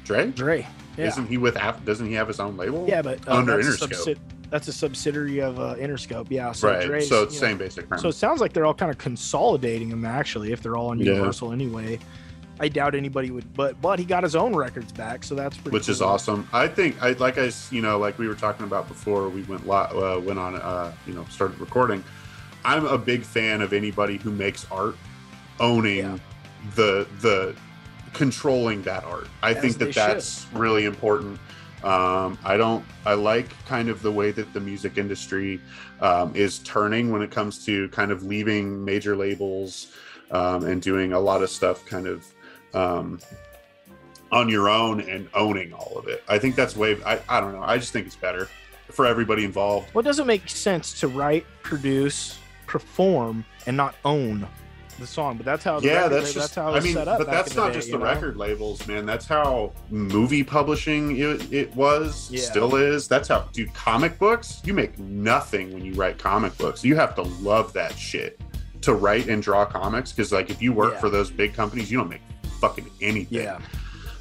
Dre? 0.05 0.29
Dre. 0.31 0.67
Yeah. 0.97 1.07
Isn't 1.09 1.27
he 1.27 1.39
with? 1.39 1.57
Af- 1.57 1.85
Doesn't 1.85 2.07
he 2.07 2.15
have 2.15 2.29
his 2.29 2.41
own 2.41 2.57
label? 2.57 2.87
yeah, 2.89 3.03
but 3.03 3.27
uh, 3.29 3.35
under 3.35 3.59
Interscope. 3.59 3.89
subsidi- 4.17 4.19
that's 4.53 4.69
a 4.69 4.73
subsidiary 4.73 5.41
of 5.41 5.59
uh, 5.59 5.75
Interscope. 5.77 6.27
Yeah. 6.29 6.53
So 6.53 6.69
right. 6.69 6.87
Dre's, 6.87 7.09
so 7.09 7.23
it's 7.23 7.35
you 7.35 7.41
know, 7.41 7.47
same 7.49 7.59
basic 7.59 7.89
premise. 7.89 8.03
So 8.03 8.09
it 8.11 8.13
sounds 8.13 8.41
like 8.43 8.53
they're 8.53 8.67
all 8.67 8.75
kind 8.75 8.91
of 8.91 8.99
consolidating 8.99 9.89
them 9.89 10.05
actually, 10.05 10.53
if 10.53 10.63
they're 10.63 10.77
all 10.77 10.91
on 10.91 10.99
Yeah. 10.99 11.13
Universal 11.15 11.53
anyway. 11.53 11.99
I 12.61 12.69
doubt 12.69 12.95
anybody 12.95 13.31
would, 13.31 13.53
but 13.55 13.81
but 13.81 13.99
he 13.99 14.05
got 14.05 14.23
his 14.23 14.37
own 14.37 14.55
records 14.55 14.93
back, 14.93 15.25
so 15.25 15.35
that's 15.35 15.57
pretty. 15.57 15.71
which 15.71 15.89
is 15.89 16.01
awesome. 16.03 16.47
I 16.53 16.69
think 16.69 17.03
I 17.03 17.13
like 17.13 17.39
I 17.39 17.51
you 17.71 17.81
know 17.81 17.99
like 17.99 18.19
we 18.19 18.29
were 18.29 18.35
talking 18.37 18.65
about 18.67 18.87
before 18.87 19.29
we 19.31 19.43
went 19.45 19.67
li- 19.67 19.73
uh, 19.75 20.21
went 20.21 20.39
on 20.39 20.55
uh, 20.57 20.93
you 21.07 21.15
know 21.15 21.25
started 21.31 21.59
recording. 21.59 22.05
I'm 22.65 22.85
a 22.85 22.99
big 22.99 23.23
fan 23.23 23.63
of 23.63 23.73
anybody 23.73 24.19
who 24.19 24.31
makes 24.31 24.67
art 24.71 24.97
owning 25.59 25.97
Yeah. 25.97 26.19
the 26.77 27.09
the 27.21 27.57
controlling 28.13 28.83
that 28.83 29.03
art. 29.05 29.29
I 29.43 29.55
As 29.55 29.63
think 29.63 29.79
that 29.79 29.95
that's 29.95 30.47
really 30.53 30.85
important. 30.85 31.41
Um, 31.85 32.39
I 32.45 32.57
don't. 32.57 32.85
I 33.05 33.15
like 33.15 33.49
kind 33.67 33.89
of 33.89 34.03
the 34.03 34.13
way 34.13 34.31
that 34.33 34.53
the 34.53 34.61
music 34.61 34.99
industry 34.99 35.61
um, 36.01 36.35
is 36.37 36.61
turning 36.61 37.11
when 37.11 37.23
it 37.23 37.31
comes 37.31 37.65
to 37.67 37.89
kind 37.89 38.13
of 38.13 38.23
leaving 38.23 38.85
major 38.85 39.17
labels 39.17 39.93
um, 40.31 40.65
and 40.65 40.81
doing 40.81 41.13
a 41.13 41.21
lot 41.21 41.43
of 41.43 41.51
stuff 41.51 41.85
kind 41.87 42.07
of 42.07 42.27
um, 42.75 43.19
on 44.31 44.49
your 44.49 44.69
own 44.69 45.01
and 45.01 45.29
owning 45.35 45.73
all 45.73 45.99
of 45.99 46.07
it. 46.07 46.23
I 46.29 46.39
think 46.39 46.55
that's 46.55 46.77
way. 46.77 46.97
I, 47.05 47.21
I 47.29 47.41
don't 47.41 47.53
know. 47.53 47.63
I 47.63 47.79
just 47.79 47.93
think 47.93 48.07
it's 48.07 48.17
better 48.17 48.49
for 48.91 49.07
everybody 49.07 49.45
involved. 49.45 49.93
Well, 49.95 50.03
doesn't 50.03 50.27
make 50.27 50.49
sense 50.49 50.99
to 51.01 51.09
write, 51.09 51.47
produce, 51.63 52.39
perform, 52.67 53.45
and 53.67 53.77
not 53.77 53.97
own 54.05 54.47
the 54.99 55.07
song, 55.07 55.37
but 55.37 55.47
that's 55.47 55.65
how. 55.65 55.81
Yeah, 55.81 56.09
that's 56.09 56.29
label- 56.29 56.41
just. 56.41 56.55
how 56.55 56.75
it 56.75 56.79
I 56.79 56.81
mean, 56.81 56.95
set 56.95 57.09
up 57.09 57.19
but 57.19 57.27
that's 57.29 57.55
not 57.57 57.69
day, 57.69 57.75
just 57.75 57.91
the 57.91 57.99
know? 57.99 58.05
record 58.05 58.37
labels, 58.37 58.87
man. 58.87 59.07
That's 59.07 59.27
how 59.27 59.73
movie 59.91 60.43
publishing 60.45 61.17
it, 61.17 61.53
it 61.53 61.75
was, 61.75 62.29
Yeah. 62.31 62.41
still 62.43 62.77
is. 62.77 63.09
That's 63.09 63.29
how, 63.29 63.49
dude. 63.53 63.73
Comic 63.75 64.19
books, 64.19 64.61
you 64.65 64.75
make 64.75 64.99
nothing 64.99 65.73
when 65.73 65.85
you 65.85 65.95
write 65.95 66.19
comic 66.19 66.57
books. 66.59 66.85
You 66.85 66.97
have 66.97 67.15
to 67.17 67.23
love 67.23 67.73
that 67.75 67.97
shit 67.99 68.41
to 68.83 68.95
write 68.95 69.29
and 69.29 69.43
draw 69.43 69.65
comics 69.65 70.13
because, 70.13 70.33
like, 70.33 70.51
if 70.51 70.61
you 70.63 70.73
work 70.73 70.95
Yeah. 70.95 71.01
for 71.01 71.09
those 71.11 71.31
big 71.31 71.55
companies, 71.55 71.91
you 71.91 71.99
don't 71.99 72.09
make 72.11 72.23
fucking 72.61 72.89
anything. 73.01 73.41
Yeah, 73.43 73.59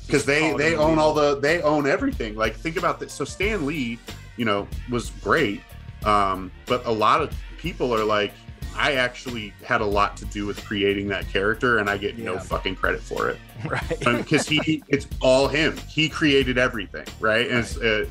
because 0.08 0.26
they 0.26 0.54
they 0.56 0.76
own 0.76 0.98
all 1.00 1.14
the 1.14 1.40
they 1.40 1.62
own 1.62 1.88
everything 1.88 2.36
like 2.36 2.56
think 2.56 2.76
about 2.76 3.00
this 3.00 3.14
so 3.14 3.24
stan 3.24 3.66
lee 3.66 3.98
you 4.36 4.44
know 4.46 4.68
was 4.90 5.12
great 5.22 5.62
um 6.04 6.52
but 6.66 6.86
a 6.86 6.92
lot 6.92 7.22
of 7.22 7.32
people 7.58 7.94
are 7.96 8.04
like 8.04 8.34
i 8.76 8.94
actually 8.94 9.54
had 9.64 9.82
a 9.82 9.86
lot 9.86 10.18
to 10.18 10.26
do 10.26 10.46
with 10.46 10.64
creating 10.66 11.08
that 11.08 11.28
character 11.28 11.80
and 11.80 11.90
i 11.90 11.98
get 11.98 12.18
no 12.18 12.38
fucking 12.40 12.76
credit 12.76 13.02
for 13.02 13.30
it. 13.30 13.38
Right. 13.70 14.00
because 14.00 14.48
he 14.48 14.82
it's 14.88 15.06
all 15.22 15.48
him. 15.48 15.78
He 15.88 16.10
created 16.10 16.58
everything 16.58 17.06
right? 17.20 17.48
And 17.48 17.60
it's, 17.60 17.78
uh, 17.78 18.08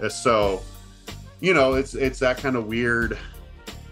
uh, 0.00 0.08
so 0.08 0.62
you 1.40 1.54
know 1.54 1.74
it's 1.74 1.94
it's 1.94 2.20
that 2.20 2.36
kind 2.36 2.54
of 2.54 2.66
weird 2.66 3.18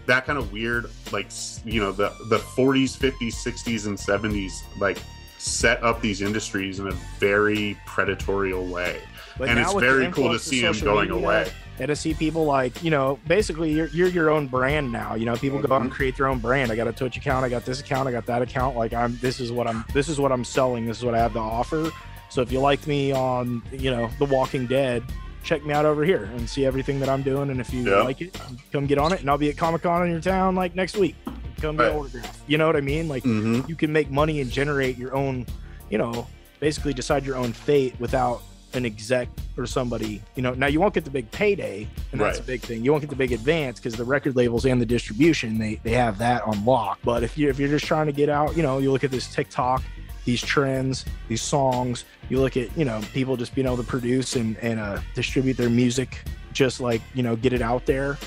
that 0.05 0.25
kind 0.25 0.39
of 0.39 0.53
weird 0.53 0.89
like 1.11 1.27
you 1.65 1.81
know 1.81 1.91
the 1.91 2.13
the 2.29 2.37
40s 2.37 2.97
50s 2.97 3.33
60s 3.33 3.87
and 3.87 3.97
70s 3.97 4.53
like 4.79 4.99
set 5.37 5.83
up 5.83 5.99
these 6.01 6.21
industries 6.21 6.79
in 6.79 6.87
a 6.87 6.95
very 7.19 7.77
predatorial 7.87 8.69
way. 8.69 9.01
And 9.39 9.59
it's 9.59 9.73
very 9.73 10.11
cool 10.11 10.31
to 10.31 10.39
see 10.39 10.61
him 10.61 10.79
going 10.79 11.09
media, 11.09 11.23
away 11.23 11.51
and 11.81 11.89
to 11.89 11.95
see 11.95 12.13
people 12.13 12.45
like 12.45 12.83
you 12.83 12.91
know 12.91 13.19
basically 13.27 13.73
you're, 13.73 13.87
you're 13.87 14.07
your 14.07 14.29
own 14.29 14.45
brand 14.47 14.91
now 14.91 15.15
you 15.15 15.25
know 15.25 15.35
people 15.35 15.59
go 15.59 15.73
out 15.73 15.81
and 15.81 15.91
create 15.91 16.15
their 16.15 16.27
own 16.27 16.37
brand. 16.37 16.71
I 16.71 16.75
got 16.75 16.87
a 16.87 16.93
twitch 16.93 17.17
account 17.17 17.43
i 17.43 17.49
got 17.49 17.65
this 17.65 17.79
account 17.81 18.07
i 18.07 18.11
got 18.11 18.27
that 18.27 18.41
account. 18.43 18.77
Like 18.77 18.93
i'm 18.93 19.17
this 19.17 19.39
is 19.39 19.51
what 19.51 19.67
i'm 19.67 19.83
this 19.91 20.07
is 20.07 20.19
what 20.19 20.31
i'm 20.31 20.45
selling 20.45 20.85
this 20.85 20.99
is 20.99 21.03
what 21.05 21.15
i 21.15 21.17
have 21.17 21.33
to 21.33 21.39
offer. 21.39 21.91
So 22.29 22.41
if 22.43 22.51
you 22.51 22.59
like 22.59 22.85
me 22.85 23.11
on 23.11 23.63
you 23.71 23.89
know 23.89 24.09
the 24.19 24.25
walking 24.25 24.67
dead 24.67 25.03
check 25.43 25.65
me 25.65 25.73
out 25.73 25.85
over 25.85 26.05
here 26.05 26.25
and 26.35 26.47
see 26.47 26.65
everything 26.67 26.99
that 26.99 27.09
i'm 27.09 27.23
doing. 27.23 27.49
And 27.49 27.59
if 27.59 27.73
you 27.73 27.81
Yeah. 27.89 28.03
like 28.03 28.21
it 28.21 28.39
come 28.71 28.85
get 28.85 28.99
on 28.99 29.11
it 29.11 29.21
and 29.21 29.29
i'll 29.29 29.39
be 29.39 29.49
at 29.49 29.57
comic-con 29.57 30.05
in 30.05 30.11
your 30.11 30.21
town 30.21 30.53
like 30.55 30.75
next 30.75 30.95
week. 30.97 31.15
Come 31.59 31.77
get 31.77 31.87
Right. 31.87 31.95
autograph 31.95 32.43
you 32.45 32.59
know 32.59 32.67
what 32.67 32.75
i 32.75 32.81
mean? 32.81 33.07
Like 33.07 33.23
mm-hmm. 33.23 33.67
you 33.67 33.75
can 33.75 33.91
make 33.91 34.11
money 34.11 34.39
and 34.39 34.51
generate 34.51 34.97
your 34.99 35.15
own, 35.15 35.47
you 35.89 35.97
know, 35.97 36.27
basically 36.59 36.93
decide 36.93 37.25
your 37.25 37.37
own 37.37 37.53
fate 37.53 37.95
without 37.99 38.43
an 38.73 38.85
exec 38.85 39.27
or 39.57 39.65
somebody. 39.65 40.21
You 40.35 40.41
know, 40.41 40.53
now 40.53 40.67
you 40.67 40.79
won't 40.79 40.93
get 40.93 41.03
the 41.03 41.11
big 41.11 41.29
payday, 41.31 41.87
and 42.11 42.21
that's 42.21 42.39
a 42.39 42.43
big 42.43 42.61
thing. 42.61 42.83
You 42.83 42.91
won't 42.91 43.01
get 43.01 43.09
the 43.09 43.15
big 43.15 43.31
advance 43.31 43.79
because 43.79 43.95
the 43.95 44.03
record 44.03 44.35
labels 44.35 44.65
and 44.65 44.81
the 44.81 44.85
distribution 44.85 45.57
they 45.57 45.75
they 45.83 45.91
have 45.91 46.17
that 46.19 46.43
on 46.43 46.63
lock. 46.65 46.99
But 47.03 47.23
if 47.23 47.37
you 47.37 47.49
if 47.49 47.59
you're 47.59 47.69
just 47.69 47.85
trying 47.85 48.07
to 48.07 48.13
get 48.13 48.29
out, 48.29 48.55
you 48.55 48.63
know, 48.63 48.77
you 48.77 48.91
look 48.91 49.03
at 49.03 49.11
this 49.11 49.33
TikTok, 49.33 49.83
these 50.25 50.41
trends, 50.41 51.05
these 51.27 51.41
songs. 51.41 52.05
You 52.29 52.39
look 52.39 52.57
at 52.57 52.75
you 52.77 52.85
know 52.85 53.01
people 53.13 53.37
just 53.37 53.53
being 53.55 53.67
able 53.67 53.77
to 53.77 53.83
produce 53.83 54.35
and 54.35 54.57
and 54.57 54.79
uh, 54.79 54.99
distribute 55.15 55.57
their 55.57 55.69
music, 55.69 56.23
just 56.53 56.79
like 56.79 57.01
you 57.13 57.23
know 57.23 57.35
get 57.35 57.53
it 57.53 57.61
out 57.61 57.85
there. 57.85 58.17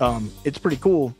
Um, 0.00 0.32
it's 0.44 0.58
pretty 0.58 0.78
cool. 0.78 1.14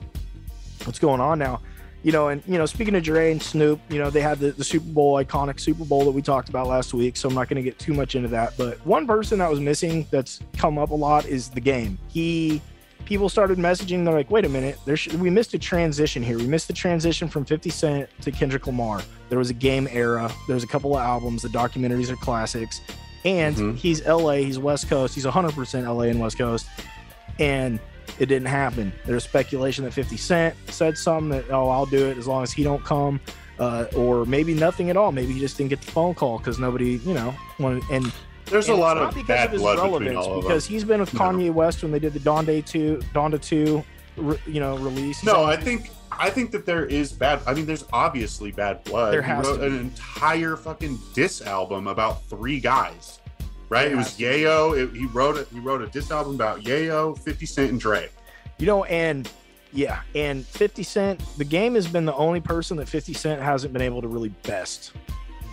What's 0.84 0.98
going 0.98 1.20
on 1.20 1.38
now? 1.38 1.60
You 2.02 2.12
know, 2.12 2.28
and 2.28 2.42
you 2.46 2.56
know, 2.58 2.66
speaking 2.66 2.94
of 2.94 3.02
Dre 3.02 3.30
and 3.32 3.42
Snoop, 3.42 3.80
you 3.90 3.98
know, 3.98 4.08
they 4.10 4.20
had 4.20 4.38
the, 4.38 4.52
the 4.52 4.64
Super 4.64 4.86
Bowl 4.90 5.22
iconic 5.22 5.60
Super 5.60 5.84
Bowl 5.84 6.04
that 6.04 6.12
we 6.12 6.22
talked 6.22 6.48
about 6.48 6.66
last 6.66 6.94
week, 6.94 7.16
so 7.16 7.28
I'm 7.28 7.34
not 7.34 7.48
going 7.48 7.56
to 7.56 7.68
get 7.68 7.78
too 7.78 7.92
much 7.94 8.14
into 8.14 8.28
that. 8.28 8.54
But 8.56 8.84
one 8.86 9.06
person 9.06 9.38
that 9.40 9.50
was 9.50 9.60
missing 9.60 10.06
that's 10.10 10.40
come 10.56 10.78
up 10.78 10.90
a 10.90 10.94
lot 10.94 11.26
is 11.26 11.48
the 11.50 11.60
game. 11.60 11.98
He 12.08 12.62
people 13.04 13.28
started 13.28 13.58
messaging. 13.58 14.04
They're 14.04 14.14
like, 14.14 14.30
wait 14.30 14.44
a 14.44 14.48
minute, 14.48 14.78
there 14.84 14.96
should, 14.96 15.20
we 15.20 15.30
missed 15.30 15.52
a 15.54 15.58
transition 15.58 16.22
here. 16.22 16.38
We 16.38 16.46
missed 16.46 16.68
the 16.68 16.74
transition 16.74 17.28
from 17.28 17.44
50 17.44 17.68
Cent 17.68 18.08
to 18.20 18.30
Kendrick 18.30 18.66
Lamar. 18.66 19.02
There 19.30 19.38
was 19.38 19.50
a 19.50 19.54
game 19.54 19.88
era. 19.90 20.30
There's 20.46 20.62
a 20.62 20.66
couple 20.68 20.94
of 20.96 21.02
albums. 21.02 21.42
The 21.42 21.48
documentaries 21.48 22.08
are 22.10 22.16
classics, 22.16 22.80
and 23.24 23.56
Mhm. 23.56 23.76
he's 23.76 24.00
LA. 24.06 24.36
He's 24.44 24.58
West 24.58 24.88
Coast. 24.88 25.14
He's 25.14 25.26
100% 25.26 25.84
LA 25.86 26.04
and 26.04 26.20
West 26.20 26.38
Coast, 26.38 26.66
and 27.38 27.78
it 28.18 28.26
didn't 28.26 28.48
happen. 28.48 28.92
There's 29.06 29.24
speculation 29.24 29.84
that 29.84 29.92
50 29.92 30.16
Cent 30.16 30.56
said 30.68 30.96
something 30.98 31.30
that, 31.30 31.50
oh, 31.50 31.68
I'll 31.68 31.86
do 31.86 32.08
it 32.08 32.18
as 32.18 32.26
long 32.26 32.42
as 32.42 32.52
he 32.52 32.62
don't 32.62 32.84
come, 32.84 33.20
uh, 33.58 33.86
or 33.96 34.24
maybe 34.26 34.54
nothing 34.54 34.90
at 34.90 34.96
all. 34.96 35.12
Maybe 35.12 35.32
he 35.32 35.40
just 35.40 35.56
didn't 35.56 35.70
get 35.70 35.80
the 35.80 35.90
phone 35.90 36.14
call 36.14 36.38
because 36.38 36.58
nobody, 36.58 36.96
you 36.98 37.14
know, 37.14 37.34
wanted. 37.58 37.82
And, 37.90 38.12
there's 38.46 38.68
a 38.68 38.74
lot 38.74 38.98
of 38.98 39.14
because 39.14 39.28
bad 39.28 39.46
of 39.46 39.52
his 39.52 39.62
relevance, 39.62 40.26
because 40.26 40.66
he's 40.66 40.82
been 40.82 40.98
with 40.98 41.14
No. 41.14 41.20
Kanye 41.20 41.52
West 41.52 41.82
when 41.82 41.92
they 41.92 42.00
did 42.00 42.12
the 42.12 42.18
Donda 42.18 42.66
two, 42.66 43.00
Donda 43.14 43.40
two, 43.40 43.84
re, 44.16 44.36
you 44.44 44.58
know, 44.58 44.76
release. 44.78 45.22
No 45.22 45.44
i 45.44 45.56
think 45.56 45.90
i 46.10 46.28
think 46.28 46.50
that 46.50 46.66
there 46.66 46.84
is 46.84 47.12
bad 47.12 47.40
i 47.46 47.54
mean 47.54 47.64
there's 47.64 47.84
obviously 47.92 48.50
bad 48.50 48.82
blood 48.82 49.14
There 49.14 49.22
he 49.22 49.32
wrote 49.32 49.60
an 49.60 49.78
entire 49.78 50.56
fucking 50.56 50.98
diss 51.14 51.40
album 51.42 51.86
about 51.86 52.24
three 52.24 52.58
guys 52.58 53.19
right 53.70 53.90
it 53.90 53.96
was 53.96 54.14
to 54.16 54.24
yayo 54.24 54.76
it, 54.76 54.94
he 54.94 55.06
wrote 55.06 55.36
it 55.38 55.48
he 55.52 55.58
wrote 55.60 55.80
a 55.80 55.86
diss 55.86 56.10
album 56.10 56.34
about 56.34 56.60
yayo 56.62 57.16
50 57.18 57.46
cent 57.46 57.70
and 57.70 57.80
dre 57.80 58.08
You 58.58 58.66
know, 58.66 58.84
and 58.84 59.26
yeah, 59.72 60.00
and 60.16 60.44
50 60.44 60.82
Cent, 60.82 61.20
the 61.38 61.44
game 61.44 61.76
has 61.76 61.86
been 61.86 62.04
the 62.04 62.14
only 62.14 62.40
person 62.40 62.76
that 62.78 62.88
50 62.88 63.12
Cent 63.14 63.40
hasn't 63.40 63.72
been 63.72 63.82
able 63.82 64.02
to 64.02 64.08
really 64.08 64.30
best. 64.42 64.92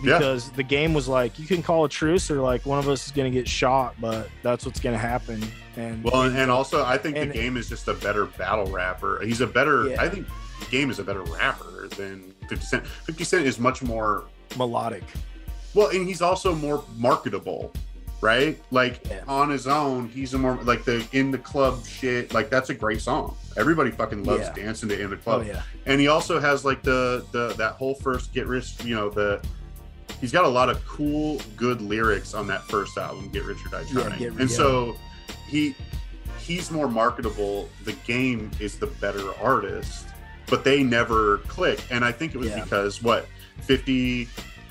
Yeah. 0.02 0.18
because 0.18 0.50
the 0.52 0.62
game 0.64 0.92
was 0.92 1.06
like 1.08 1.38
you 1.38 1.46
can 1.46 1.62
call 1.62 1.84
a 1.84 1.88
truce 1.88 2.28
or 2.30 2.40
like 2.40 2.66
one 2.66 2.78
of 2.80 2.88
us 2.88 3.06
is 3.06 3.12
gonna 3.12 3.30
get 3.30 3.48
shot, 3.48 3.94
but 4.00 4.28
that's 4.42 4.66
what's 4.66 4.80
gonna 4.80 4.98
happen. 4.98 5.40
And 5.76 6.02
Well, 6.04 6.22
and, 6.22 6.36
and 6.36 6.50
also, 6.50 6.84
I 6.84 6.98
think 6.98 7.16
and- 7.16 7.30
the 7.30 7.34
game 7.34 7.56
is 7.56 7.68
just 7.68 7.86
a 7.88 7.94
better 7.94 8.26
battle 8.26 8.66
rapper. 8.66 9.20
He's 9.24 9.40
a 9.40 9.46
better. 9.46 9.88
Yeah. 9.88 10.02
I 10.02 10.08
think 10.08 10.26
the 10.60 10.66
game 10.66 10.90
is 10.90 10.98
a 10.98 11.04
better 11.04 11.22
rapper 11.22 11.88
than 11.96 12.34
Fifty 12.48 12.66
Cent. 12.66 12.86
Fifty 12.86 13.22
Cent 13.24 13.46
is 13.46 13.58
much 13.60 13.82
more 13.82 14.24
melodic. 14.56 15.04
well, 15.74 15.88
and 15.88 16.06
he's 16.08 16.20
also 16.22 16.54
more 16.54 16.82
marketable, 16.96 17.72
right? 18.20 18.60
Like 18.70 19.06
Yeah. 19.08 19.22
on 19.28 19.50
his 19.50 19.66
own, 19.66 20.08
he's 20.08 20.34
a 20.34 20.38
more 20.38 20.58
like 20.64 20.84
the 20.84 21.06
in 21.12 21.30
the 21.30 21.38
club 21.38 21.84
shit. 21.86 22.32
Like 22.34 22.50
that's 22.50 22.70
a 22.70 22.74
great 22.74 23.00
song. 23.00 23.36
Everybody 23.56 23.90
fucking 23.90 24.24
loves 24.24 24.42
Yeah. 24.42 24.52
dancing 24.64 24.88
to 24.90 25.00
in 25.00 25.10
the 25.10 25.16
Oh 25.16 25.20
club. 25.20 25.46
yeah, 25.46 25.62
and 25.86 26.00
he 26.00 26.08
also 26.08 26.38
has 26.40 26.64
like 26.64 26.82
the 26.82 27.24
the 27.32 27.54
that 27.58 27.72
whole 27.74 27.94
first 27.94 28.32
get 28.32 28.46
rich 28.46 28.74
you 28.84 28.94
know 28.94 29.08
the 29.10 29.40
he's 30.20 30.32
got 30.32 30.44
a 30.44 30.48
lot 30.48 30.68
of 30.68 30.84
cool 30.86 31.40
good 31.56 31.80
lyrics 31.80 32.34
on 32.34 32.46
that 32.48 32.62
first 32.64 32.96
album 32.98 33.28
get 33.30 33.44
rich 33.44 33.58
or 33.64 33.68
die 33.70 33.84
Yeah, 33.92 34.02
trying 34.02 34.18
Get 34.18 34.30
and 34.32 34.50
yeah. 34.50 34.56
so 34.56 34.96
he 35.48 35.74
he's 36.40 36.70
more 36.70 36.88
marketable 36.88 37.68
the 37.84 37.92
game 38.06 38.50
is 38.58 38.78
the 38.78 38.86
better 38.86 39.22
artist 39.40 40.06
but 40.46 40.64
they 40.64 40.82
never 40.82 41.38
click 41.46 41.78
and 41.90 42.04
i 42.04 42.10
think 42.10 42.34
it 42.34 42.38
was 42.38 42.48
Yeah. 42.48 42.64
because 42.64 43.02
what 43.02 43.26
50 43.62 44.26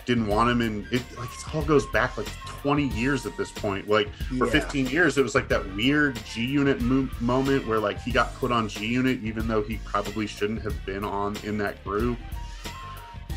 didn't 0.07 0.25
want 0.27 0.49
him 0.49 0.61
and 0.61 0.87
it 0.91 1.01
like 1.17 1.27
it 1.29 1.53
all 1.55 1.61
goes 1.63 1.85
back 1.87 2.17
like 2.17 2.27
20 2.45 2.87
years 2.87 3.25
at 3.25 3.35
this 3.35 3.51
point 3.51 3.87
like 3.89 4.09
for 4.37 4.45
Yeah. 4.45 4.51
15 4.51 4.87
years 4.87 5.17
it 5.17 5.21
was 5.21 5.35
like 5.35 5.49
that 5.49 5.63
weird 5.75 6.17
g 6.25 6.45
unit 6.45 6.81
mo- 6.81 7.09
moment 7.19 7.67
where 7.67 7.77
like 7.77 8.01
he 8.01 8.11
got 8.11 8.33
put 8.35 8.49
on 8.51 8.69
g 8.69 8.87
unit 8.87 9.19
even 9.21 9.49
though 9.49 9.61
he 9.61 9.77
probably 9.83 10.25
shouldn't 10.25 10.61
have 10.61 10.83
been 10.85 11.03
on 11.03 11.35
in 11.43 11.57
that 11.57 11.83
group 11.83 12.17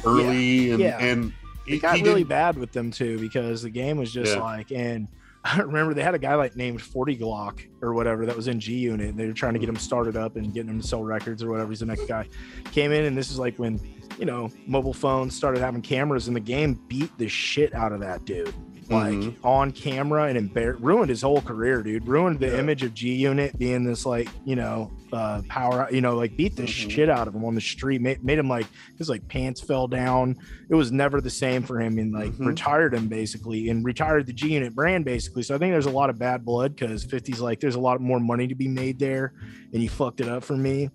early 0.06 0.70
and 0.70 0.80
Yeah. 0.80 0.98
and 0.98 1.32
he, 1.66 1.74
it 1.74 1.82
got 1.82 2.00
really 2.00 2.24
bad 2.24 2.56
with 2.56 2.72
them 2.72 2.90
too 2.90 3.18
because 3.18 3.62
the 3.62 3.70
game 3.70 3.96
was 3.98 4.12
just 4.12 4.36
Yeah. 4.36 4.42
like 4.42 4.70
and. 4.72 5.08
I 5.44 5.60
remember 5.60 5.94
they 5.94 6.02
had 6.02 6.14
a 6.14 6.18
guy 6.18 6.34
like 6.34 6.54
named 6.54 6.82
40 6.82 7.16
Glocc 7.16 7.66
or 7.80 7.94
whatever 7.94 8.26
that 8.26 8.36
was 8.36 8.48
in 8.48 8.60
G 8.60 8.74
Unit. 8.74 9.10
And 9.10 9.18
they 9.18 9.26
were 9.26 9.32
trying 9.32 9.54
to 9.54 9.58
get 9.58 9.68
him 9.68 9.76
started 9.76 10.16
up 10.16 10.36
and 10.36 10.52
getting 10.52 10.70
him 10.70 10.80
to 10.80 10.86
sell 10.86 11.02
records 11.02 11.42
or 11.42 11.50
whatever. 11.50 11.70
He's 11.70 11.80
the 11.80 11.86
next 11.86 12.06
guy. 12.06 12.28
Came 12.72 12.92
in, 12.92 13.06
and 13.06 13.16
this 13.16 13.30
is 13.30 13.38
like 13.38 13.58
when, 13.58 13.80
you 14.18 14.26
know, 14.26 14.50
mobile 14.66 14.92
phones 14.92 15.34
started 15.34 15.60
having 15.60 15.80
cameras, 15.80 16.26
and 16.26 16.36
the 16.36 16.40
game 16.40 16.74
beat 16.88 17.16
the 17.16 17.28
shit 17.28 17.74
out 17.74 17.92
of 17.92 18.00
that 18.00 18.24
dude. 18.24 18.54
Like 18.90 19.12
Mhm. 19.14 19.34
on 19.44 19.70
camera 19.70 20.24
and 20.24 20.50
embar- 20.50 20.76
ruined 20.80 21.10
his 21.10 21.22
whole 21.22 21.40
career, 21.40 21.80
dude. 21.82 22.08
Ruined 22.08 22.40
the 22.40 22.48
Yeah. 22.48 22.58
image 22.58 22.82
of 22.82 22.92
G 22.92 23.14
Unit 23.14 23.56
being 23.56 23.84
this 23.84 24.04
like, 24.04 24.28
you 24.44 24.56
know, 24.56 24.90
uh 25.12 25.42
power, 25.48 25.88
you 25.92 26.00
know, 26.00 26.16
like 26.16 26.36
beat 26.36 26.56
the 26.56 26.64
Mhm. 26.64 26.90
shit 26.90 27.08
out 27.08 27.28
of 27.28 27.34
him 27.34 27.44
on 27.44 27.54
the 27.54 27.60
street. 27.60 28.00
Made, 28.00 28.24
made 28.24 28.38
him 28.38 28.48
like 28.48 28.66
his 28.98 29.08
like 29.08 29.26
pants 29.28 29.60
fell 29.60 29.86
down. 29.86 30.36
It 30.68 30.74
was 30.74 30.90
never 30.90 31.20
the 31.20 31.30
same 31.30 31.62
for 31.62 31.80
him 31.80 31.98
and 31.98 32.12
like 32.12 32.32
Mhm. 32.32 32.46
retired 32.46 32.92
him 32.94 33.06
basically 33.06 33.68
and 33.68 33.84
retired 33.84 34.26
the 34.26 34.32
G 34.32 34.54
Unit 34.54 34.74
brand 34.74 35.04
basically. 35.04 35.44
So 35.44 35.54
I 35.54 35.58
think 35.58 35.72
there's 35.72 35.86
a 35.86 35.90
lot 35.90 36.10
of 36.10 36.18
bad 36.18 36.44
blood 36.44 36.74
because 36.74 37.04
50's 37.04 37.40
like 37.40 37.60
there's 37.60 37.76
a 37.76 37.80
lot 37.80 38.00
more 38.00 38.18
money 38.18 38.48
to 38.48 38.54
be 38.56 38.66
made 38.68 38.98
there 38.98 39.32
and 39.72 39.80
you 39.82 39.88
fucked 39.88 40.20
it 40.20 40.28
up 40.28 40.42
for 40.42 40.56
me. 40.56 40.90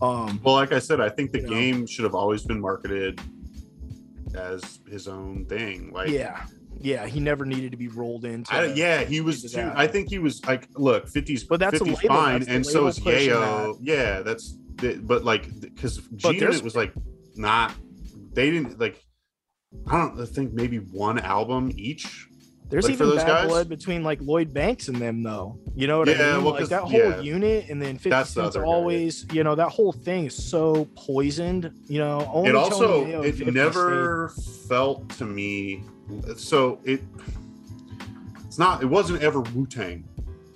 Um 0.00 0.40
well 0.44 0.54
like 0.54 0.72
i 0.72 0.78
said 0.78 0.98
i 1.00 1.10
think 1.10 1.30
the 1.32 1.40
You 1.40 1.46
know. 1.46 1.50
game 1.52 1.86
should 1.86 2.04
have 2.04 2.14
always 2.14 2.42
been 2.44 2.58
marketed 2.60 3.20
as 4.34 4.78
his 4.88 5.08
own 5.08 5.44
thing 5.46 5.90
like 5.92 6.08
yeah. 6.08 6.44
Yeah, 6.82 7.06
he 7.06 7.20
never 7.20 7.44
needed 7.44 7.70
to 7.72 7.76
be 7.76 7.88
rolled 7.88 8.24
into 8.24 8.52
I, 8.54 8.64
yeah, 8.72 9.04
he 9.04 9.20
was 9.20 9.42
too. 9.42 9.48
that. 9.58 9.76
I 9.78 9.86
think 9.86 10.08
he 10.08 10.18
was 10.18 10.44
like, 10.46 10.66
look, 10.76 11.06
50's, 11.10 11.44
But 11.44 11.60
that's 11.60 11.80
a 11.80 11.84
50's 11.84 12.02
label, 12.02 12.08
fine, 12.16 12.38
that's 12.40 12.50
and 12.50 12.66
so 12.66 12.86
is 12.86 12.98
Yayo. 12.98 13.76
Yeah, 13.82 14.20
that's, 14.22 14.56
the- 14.76 14.96
but 15.02 15.24
like, 15.24 15.60
because 15.60 15.98
G 16.16 16.38
there's- 16.38 16.62
was 16.62 16.74
like 16.76 16.92
not, 17.36 17.74
they 18.32 18.50
didn't 18.50 18.80
like, 18.80 19.02
I 19.86 19.98
don't 19.98 20.26
think 20.26 20.52
maybe 20.52 20.78
one 20.78 21.18
album 21.18 21.70
each. 21.76 22.26
There's 22.70 22.84
Like, 22.84 22.94
even 22.94 23.16
bad 23.16 23.26
guys? 23.26 23.48
blood 23.48 23.68
between 23.68 24.04
like 24.04 24.20
Lloyd 24.22 24.54
Banks 24.54 24.86
and 24.86 24.96
them 24.96 25.24
though. 25.24 25.58
You 25.74 25.88
know 25.88 25.98
what 25.98 26.08
Yeah, 26.08 26.14
I 26.14 26.32
mean? 26.36 26.44
well, 26.44 26.54
like 26.54 26.68
that 26.68 26.82
whole 26.82 26.92
yeah. 26.92 27.20
unit 27.20 27.68
and 27.68 27.82
then 27.82 27.96
50 27.96 28.10
That's 28.10 28.32
the 28.32 28.42
Cent's 28.42 28.56
other 28.56 28.64
guy. 28.64 28.70
always, 28.70 29.26
you 29.32 29.42
know, 29.42 29.56
that 29.56 29.70
whole 29.70 29.90
thing 29.92 30.26
is 30.26 30.36
so 30.50 30.84
poisoned, 30.94 31.72
you 31.88 31.98
know. 31.98 32.30
Only 32.32 32.50
it 32.50 32.54
also, 32.54 33.04
it 33.22 33.34
50 33.34 33.50
never 33.50 34.28
felt 34.68 35.08
to 35.18 35.24
me, 35.26 35.82
so 36.36 36.80
it, 36.84 37.00
it's 38.46 38.58
not, 38.58 38.82
it 38.82 38.86
wasn't 38.86 39.22
ever 39.22 39.40
Wu 39.40 39.66
Tang, 39.66 40.06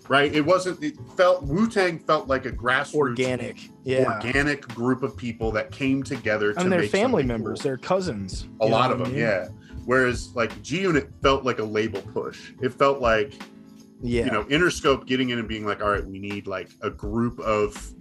right? 0.09 0.35
It 0.35 0.45
wasn't, 0.45 0.83
it 0.83 0.95
felt, 1.17 1.43
Wu 1.45 1.69
Tang 1.69 1.99
felt 1.99 2.27
like 2.29 2.47
a 2.47 2.51
grassroots, 2.53 2.95
organic. 2.95 3.71
Yeah. 3.85 4.05
organic 4.17 4.63
group 4.69 5.03
of 5.03 5.17
people 5.17 5.51
that 5.53 5.71
came 5.71 6.03
together 6.03 6.53
to 6.55 6.61
I 6.61 6.63
mean, 6.65 6.71
they're 6.71 6.89
family 6.89 7.23
members, 7.23 7.61
cool. 7.61 7.69
they're 7.71 7.77
cousins. 7.79 8.49
a 8.61 8.67
lot 8.67 8.91
of 8.91 9.01
I 9.01 9.05
them 9.05 9.13
mean? 9.13 9.21
yeah 9.23 9.49
whereas 9.87 10.35
like 10.35 10.63
g 10.63 10.81
unit 10.81 11.11
felt 11.21 11.45
like 11.45 11.59
a 11.59 11.63
label 11.63 12.01
push 12.01 12.53
it 12.63 12.73
felt 12.73 13.01
like 13.03 13.35
Yeah. 14.01 14.25
you 14.25 14.31
know 14.31 14.45
interscope 14.45 15.05
getting 15.07 15.29
in 15.29 15.39
and 15.39 15.47
being 15.47 15.67
like 15.67 15.83
all 15.83 15.91
right 15.91 16.03
we 16.07 16.19
need 16.19 16.47
like 16.47 16.71
a 16.81 16.89
group 16.89 17.39
of 17.41 17.93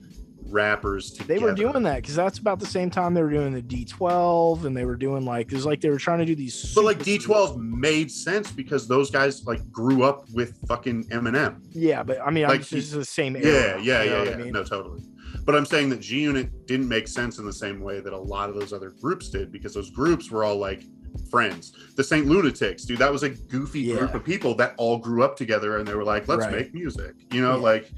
rappers 0.50 1.12
together 1.12 1.34
they 1.34 1.40
were 1.44 1.54
doing 1.54 1.84
that 1.84 1.98
because 2.02 2.16
that's 2.16 2.38
about 2.40 2.60
the 2.60 2.66
same 2.66 2.90
time 2.90 3.14
they 3.14 3.22
were 3.24 3.30
doing 3.32 3.54
the 3.54 3.62
D12 3.62 4.66
and 4.66 4.76
they 4.76 4.86
were 4.86 4.96
doing 4.96 5.26
like, 5.26 5.52
it 5.52 5.56
was 5.56 5.66
like 5.66 5.82
they 5.82 5.90
were 5.90 5.98
trying 5.98 6.20
to 6.20 6.26
do 6.26 6.36
these. 6.36 6.74
but 6.76 6.84
like 6.84 7.00
d12 7.00 7.58
made 7.58 8.12
sense 8.12 8.52
because 8.52 8.88
those 8.88 9.10
guys 9.12 9.46
like 9.46 9.62
grew 9.72 10.04
up 10.04 10.26
with 10.34 10.58
fucking 10.68 11.04
eminem 11.06 11.60
Yeah, 11.72 12.04
but 12.04 12.20
I 12.22 12.30
mean, 12.32 12.48
like, 12.48 12.72
is 12.74 12.92
the 12.92 13.06
same 13.06 13.36
yeah 13.36 13.42
era. 13.44 13.82
yeah 13.82 14.04
you 14.04 14.10
know 14.10 14.24
yeah, 14.24 14.30
yeah. 14.30 14.36
I 14.36 14.38
mean? 14.38 14.52
no 14.54 14.64
totally 14.64 15.02
but 15.46 15.56
i'm 15.56 15.66
saying 15.66 15.90
that 15.90 16.00
g 16.02 16.22
unit 16.22 16.68
didn't 16.68 16.88
make 16.88 17.08
sense 17.08 17.40
in 17.40 17.46
the 17.46 17.54
same 17.54 17.82
way 17.82 18.00
that 18.00 18.14
a 18.14 18.18
lot 18.18 18.50
of 18.50 18.56
those 18.56 18.72
other 18.74 18.92
groups 19.02 19.30
did 19.30 19.52
because 19.52 19.74
those 19.74 19.90
groups 19.92 20.30
were 20.32 20.44
all 20.44 20.58
like 20.58 20.84
friends 21.30 21.74
the 21.96 22.04
saint 22.04 22.26
lunatics 22.28 22.86
dude 22.86 22.98
that 23.00 23.12
was 23.12 23.24
a 23.24 23.30
goofy 23.30 23.82
Yeah. 23.82 23.98
group 23.98 24.14
of 24.16 24.24
people 24.24 24.56
that 24.56 24.74
all 24.78 24.98
grew 24.98 25.24
up 25.24 25.36
together 25.36 25.78
and 25.78 25.88
they 25.88 25.96
were 25.96 26.04
like 26.04 26.28
let's 26.28 26.46
Right. 26.46 26.52
make 26.54 26.74
music 26.74 27.14
you 27.32 27.42
know 27.42 27.56
Yeah. 27.56 27.62
like 27.62 27.92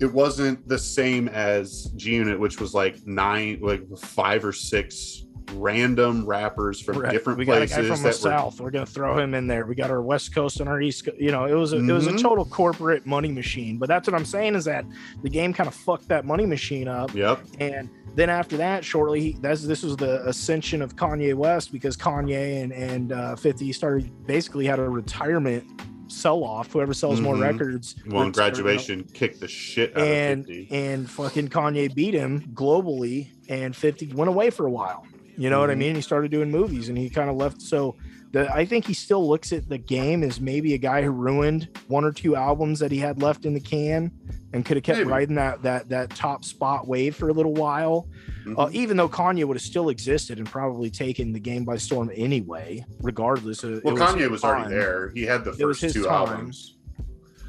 it 0.00 0.12
wasn't 0.12 0.66
the 0.68 0.78
same 0.78 1.28
as 1.28 1.84
g 1.96 2.14
unit 2.14 2.38
which 2.38 2.60
was 2.60 2.74
like 2.74 2.96
nine 3.06 3.58
like 3.62 3.82
five 3.98 4.44
or 4.44 4.52
six 4.52 5.20
random 5.56 6.24
rappers 6.26 6.80
from 6.80 6.98
Right. 6.98 7.12
different 7.12 7.38
we 7.38 7.44
got 7.44 7.56
a 7.56 7.66
places 7.66 7.76
guy 7.76 7.82
from 7.94 8.02
the 8.02 8.08
were 8.08 8.12
south. 8.12 8.60
We're 8.60 8.70
gonna 8.70 8.86
throw 8.86 9.18
him 9.18 9.34
in 9.34 9.46
there. 9.46 9.66
We 9.66 9.74
got 9.74 9.90
our 9.90 10.00
west 10.02 10.34
coast 10.34 10.60
and 10.60 10.68
our 10.68 10.80
east. 10.80 11.04
coast. 11.04 11.18
You 11.20 11.32
know, 11.32 11.44
it 11.44 11.52
was 11.52 11.72
a, 11.74 11.76
it 11.76 11.92
was 11.92 12.06
a 12.06 12.12
Mhm. 12.12 12.22
total 12.22 12.44
corporate 12.46 13.04
money 13.06 13.30
machine. 13.30 13.76
But 13.78 13.88
that's 13.88 14.08
what 14.08 14.14
I'm 14.18 14.24
saying 14.24 14.54
is 14.54 14.64
that 14.64 14.84
the 15.22 15.28
game 15.28 15.52
kind 15.52 15.68
of 15.68 15.74
fucked 15.74 16.08
that 16.08 16.24
money 16.24 16.46
machine 16.46 16.88
up. 16.88 17.14
yep 17.14 17.40
And 17.60 17.90
then 18.16 18.30
after 18.30 18.56
that, 18.56 18.84
shortly, 18.84 19.20
he, 19.20 19.36
that's 19.40 19.62
this 19.66 19.82
was 19.82 19.96
the 19.96 20.26
ascension 20.26 20.80
of 20.80 20.96
Kanye 20.96 21.34
West 21.34 21.72
because 21.72 21.94
Kanye 21.96 22.62
and 22.62 22.72
and 22.72 23.12
uh, 23.12 23.36
50 23.36 23.70
started 23.74 24.10
basically 24.26 24.64
had 24.64 24.78
a 24.78 24.88
retirement 24.88 25.64
sell 26.08 26.44
off. 26.44 26.72
Whoever 26.72 26.94
sells 26.94 27.20
more 27.20 27.34
Mhm. 27.36 27.42
records. 27.42 27.96
well 28.06 28.30
graduation 28.30 29.04
kicked 29.14 29.40
the 29.40 29.48
shit 29.48 29.96
out 29.96 30.02
and 30.02 30.40
of 30.42 30.46
50 30.46 30.68
and 30.70 31.10
fucking 31.10 31.48
Kanye 31.48 31.94
beat 31.94 32.14
him 32.14 32.40
globally, 32.54 33.28
and 33.48 33.74
50 33.74 34.12
went 34.14 34.28
away 34.28 34.50
for 34.50 34.66
a 34.66 34.70
while. 34.70 35.04
You 35.36 35.50
know 35.50 35.60
what 35.60 35.70
I 35.70 35.74
Mhm. 35.74 35.78
mean? 35.78 35.94
He 35.96 36.00
started 36.00 36.30
doing 36.30 36.50
movies, 36.50 36.88
and 36.88 36.96
he 36.96 37.10
kind 37.10 37.28
of 37.28 37.36
left. 37.36 37.60
So, 37.60 37.96
the 38.32 38.52
I 38.52 38.64
think 38.64 38.86
he 38.86 38.94
still 38.94 39.26
looks 39.28 39.52
at 39.52 39.68
the 39.68 39.78
game 39.78 40.22
as 40.22 40.40
maybe 40.40 40.74
a 40.74 40.78
guy 40.78 41.02
who 41.02 41.10
ruined 41.10 41.68
one 41.88 42.04
or 42.04 42.12
two 42.12 42.34
albums 42.36 42.78
that 42.80 42.90
he 42.92 42.98
had 42.98 43.20
left 43.22 43.44
in 43.44 43.54
the 43.54 43.60
can, 43.60 44.10
and 44.52 44.64
could 44.64 44.76
have 44.76 44.84
kept 44.84 44.98
Maybe. 44.98 45.10
riding 45.10 45.34
that 45.36 45.62
that 45.62 45.88
that 45.88 46.10
top 46.10 46.44
spot 46.44 46.86
wave 46.86 47.14
for 47.16 47.28
a 47.28 47.32
little 47.32 47.54
while. 47.54 48.06
Uh, 48.46 48.66
Mhm. 48.66 48.72
even 48.74 48.96
though 48.96 49.08
Kanye 49.08 49.44
would 49.44 49.56
have 49.56 49.62
still 49.62 49.88
existed 49.88 50.38
and 50.38 50.46
probably 50.50 50.90
taken 50.90 51.32
the 51.32 51.40
game 51.40 51.64
by 51.64 51.76
storm 51.76 52.10
anyway, 52.14 52.84
regardless. 53.00 53.64
Of, 53.64 53.82
Well, 53.84 53.96
it 53.96 54.00
Kanye 54.00 54.30
was 54.30 54.44
already 54.44 54.70
there. 54.74 55.10
He 55.14 55.22
had 55.22 55.44
the 55.44 55.52
first 55.54 55.80
two 55.80 56.04
time. 56.04 56.12
albums. 56.12 56.76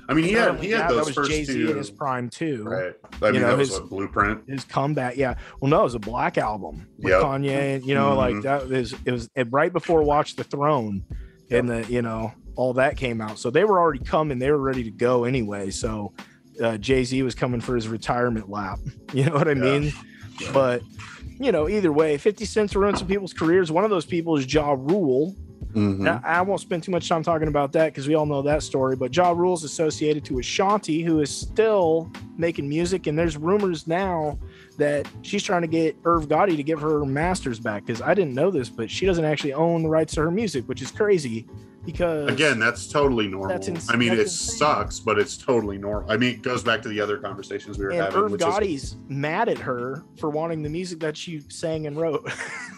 I 0.08 0.14
mean, 0.14 0.26
he 0.26 0.34
had 0.34 0.60
he 0.64 0.70
had 0.70 0.82
that, 0.82 0.90
those 0.90 0.98
that 1.00 1.06
was 1.08 1.16
first 1.16 1.32
Jay 1.32 1.44
Z 1.44 1.70
in 1.72 1.76
his 1.78 1.90
prime 1.90 2.30
too. 2.30 2.64
Right. 2.64 2.94
I 3.24 3.32
mean, 3.32 3.42
know, 3.42 3.48
that 3.48 3.58
was 3.58 3.70
his- 3.70 3.78
a 3.80 3.82
blueprint. 3.82 4.42
his 4.48 4.64
comeback. 4.64 5.18
Yeah. 5.18 5.34
Well, 5.60 5.70
no, 5.72 5.80
it 5.82 5.84
was 5.86 5.96
a 5.96 6.00
black 6.00 6.38
album 6.38 6.86
with 7.00 7.12
Yep. 7.12 7.22
Kanye. 7.24 7.84
You 7.86 7.96
know, 7.96 8.16
like 8.16 8.36
Mhm. 8.36 8.42
that 8.44 8.70
was 8.70 8.94
it 9.04 9.12
was 9.12 9.30
right 9.50 9.74
before 9.74 10.04
Watch 10.04 10.36
the 10.36 10.44
Throne, 10.44 11.04
and 11.50 11.68
the 11.68 11.84
you 11.92 12.04
know 12.04 12.32
all 12.56 12.74
that 12.74 12.98
came 12.98 13.20
out. 13.20 13.40
So 13.40 13.50
they 13.50 13.64
were 13.66 13.80
already 13.80 14.04
coming. 14.04 14.38
They 14.40 14.52
were 14.52 14.60
ready 14.62 14.84
to 14.84 14.92
go 14.92 15.24
anyway. 15.24 15.72
So 15.72 16.14
uh, 16.62 16.78
Jay 16.78 17.04
Z 17.04 17.22
was 17.24 17.34
coming 17.36 17.60
for 17.60 17.76
his 17.76 17.88
retirement 17.90 18.50
lap. 18.50 18.80
You 19.14 19.26
know 19.26 19.34
what 19.34 19.48
I 19.48 19.54
Yeah. 19.54 19.80
mean? 19.80 19.94
But 20.54 20.82
you 21.40 21.52
know, 21.52 21.68
either 21.68 21.92
way, 21.92 22.18
Fifty 22.18 22.46
Cent's 22.46 22.76
ruined 22.76 22.98
some 22.98 23.08
people's 23.08 23.34
careers. 23.34 23.72
One 23.72 23.84
of 23.84 23.90
those 23.90 24.06
people 24.06 24.38
is 24.38 24.52
Ja 24.52 24.72
Rule. 24.78 25.36
Mhm. 25.74 26.00
Now, 26.00 26.22
I 26.24 26.42
won't 26.42 26.62
spend 26.62 26.84
too 26.84 26.92
much 26.92 27.10
time 27.10 27.22
talking 27.22 27.50
about 27.50 27.74
that 27.74 27.88
because 27.88 28.08
we 28.08 28.16
all 28.16 28.26
know 28.26 28.42
that 28.44 28.64
story. 28.64 28.96
But 28.96 29.14
Ja 29.14 29.32
Rule's 29.32 29.66
is 29.66 29.72
associated 29.72 30.24
to 30.26 30.40
Ashanti, 30.40 31.02
who 31.04 31.20
is 31.20 31.30
still 31.30 32.10
making 32.38 32.70
music, 32.70 33.08
and 33.08 33.20
there's 33.20 33.36
rumors 33.36 33.86
now 33.86 34.40
that 34.78 35.06
she's 35.22 35.44
trying 35.44 35.64
to 35.64 35.68
get 35.68 35.98
Irv 36.06 36.28
Gotti 36.30 36.56
to 36.56 36.64
give 36.64 36.80
her 36.80 37.06
masters 37.06 37.60
back 37.60 37.86
because 37.86 38.02
I 38.02 38.14
didn't 38.14 38.36
know 38.36 38.50
this, 38.52 38.70
but 38.70 38.90
she 38.90 39.06
doesn't 39.06 39.26
actually 39.26 39.52
own 39.54 39.84
the 39.84 39.90
rights 39.90 40.14
to 40.16 40.22
her 40.22 40.32
music, 40.32 40.66
which 40.70 40.82
is 40.82 40.92
crazy 40.92 41.46
because 41.86 42.30
Again, 42.30 42.60
that's 42.60 42.88
totally 42.88 43.28
normal. 43.28 43.50
That's 43.50 43.68
ins- 43.68 43.90
I 43.92 43.96
mean, 43.96 44.14
it 44.14 44.20
insane. 44.20 44.58
sucks, 44.58 45.00
but 45.00 45.20
it's 45.20 45.38
totally 45.38 45.78
normal. 45.78 46.12
I 46.12 46.18
mean, 46.18 46.34
it 46.36 46.42
goes 46.42 46.64
back 46.64 46.82
to 46.84 46.90
the 46.90 47.00
other 47.00 47.18
conversations 47.18 47.78
we 47.78 47.86
were 47.86 47.92
and 47.92 48.02
having. 48.02 48.20
Irv 48.20 48.32
which 48.32 48.42
is- 48.64 48.96
mad 49.08 49.50
at 49.50 49.58
her 49.60 50.04
for 50.20 50.30
wanting 50.30 50.64
the 50.64 50.70
music 50.70 51.00
that 51.00 51.16
she 51.16 51.42
sang 51.50 51.88
and 51.88 51.98
wrote. 51.98 52.30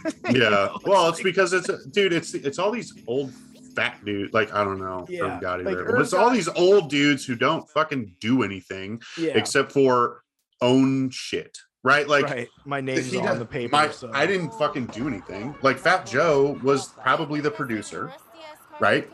You 0.05 0.11
yeah. 0.43 0.49
know, 0.49 0.77
well, 0.85 1.07
it's 1.09 1.19
like- 1.19 1.23
because 1.23 1.53
it's 1.53 1.69
dude. 1.87 2.13
It's 2.13 2.33
it's 2.33 2.59
all 2.59 2.71
these 2.71 2.93
old 3.07 3.31
fat 3.75 4.03
dude. 4.05 4.33
Like 4.33 4.53
I 4.53 4.63
don't 4.63 4.79
know. 4.79 5.05
Yeah, 5.09 5.23
Irv 5.37 5.41
Gotti, 5.41 5.65
like 5.65 5.85
but 5.85 6.01
it's 6.01 6.13
all 6.13 6.29
these 6.29 6.47
old 6.49 6.89
dudes 6.89 7.25
who 7.25 7.35
don't 7.35 7.69
fucking 7.69 8.15
do 8.19 8.43
anything 8.43 9.01
yeah, 9.17 9.31
except 9.35 9.71
for 9.71 10.23
own 10.61 11.09
shit. 11.11 11.57
Right? 11.83 12.07
Like 12.07 12.25
right. 12.25 12.47
My 12.65 12.81
name's 12.81 13.15
on 13.15 13.39
the 13.39 13.45
paper. 13.45 13.71
my, 13.71 13.89
so. 13.89 14.11
I 14.13 14.25
didn't 14.25 14.51
fucking 14.55 14.87
do 14.87 15.07
anything. 15.07 15.55
Like 15.61 15.77
Fat 15.77 16.05
Joe 16.05 16.59
was 16.61 16.87
probably 16.87 17.39
the 17.39 17.51
producer, 17.51 18.11
right? 18.79 19.09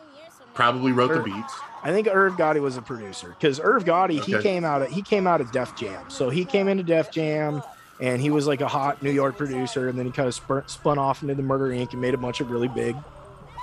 Probably 0.53 0.91
wrote 0.91 1.13
the 1.13 1.21
beats. 1.21 1.53
I 1.83 1.91
think 1.91 2.07
Irv 2.07 2.33
Gotti 2.37 2.61
was 2.61 2.77
a 2.77 2.81
producer 2.81 3.29
because 3.37 3.59
Irv 3.59 3.83
Gotti 3.85 4.23
he 4.23 4.37
came 4.41 4.63
out 4.63 4.81
of 4.83 4.89
he 4.89 5.01
came 5.01 5.27
out 5.27 5.41
of 5.41 5.51
Def 5.51 5.75
Jam, 5.75 6.09
so 6.09 6.29
he 6.29 6.45
came 6.45 6.67
into 6.67 6.83
Def 6.83 7.11
Jam 7.11 7.61
and 7.99 8.21
he 8.21 8.29
was 8.29 8.47
like 8.47 8.61
a 8.61 8.67
hot 8.67 9.01
New 9.03 9.11
York 9.11 9.37
producer, 9.37 9.87
and 9.89 9.97
then 9.97 10.05
he 10.05 10.11
kind 10.11 10.27
of 10.27 10.33
spun, 10.33 10.67
spun 10.67 10.97
off 10.97 11.21
into 11.21 11.35
the 11.35 11.43
Murder 11.43 11.69
Inc. 11.75 11.91
and 11.93 12.01
made 12.01 12.13
a 12.13 12.17
bunch 12.17 12.39
of 12.41 12.49
really 12.51 12.67
big 12.67 12.95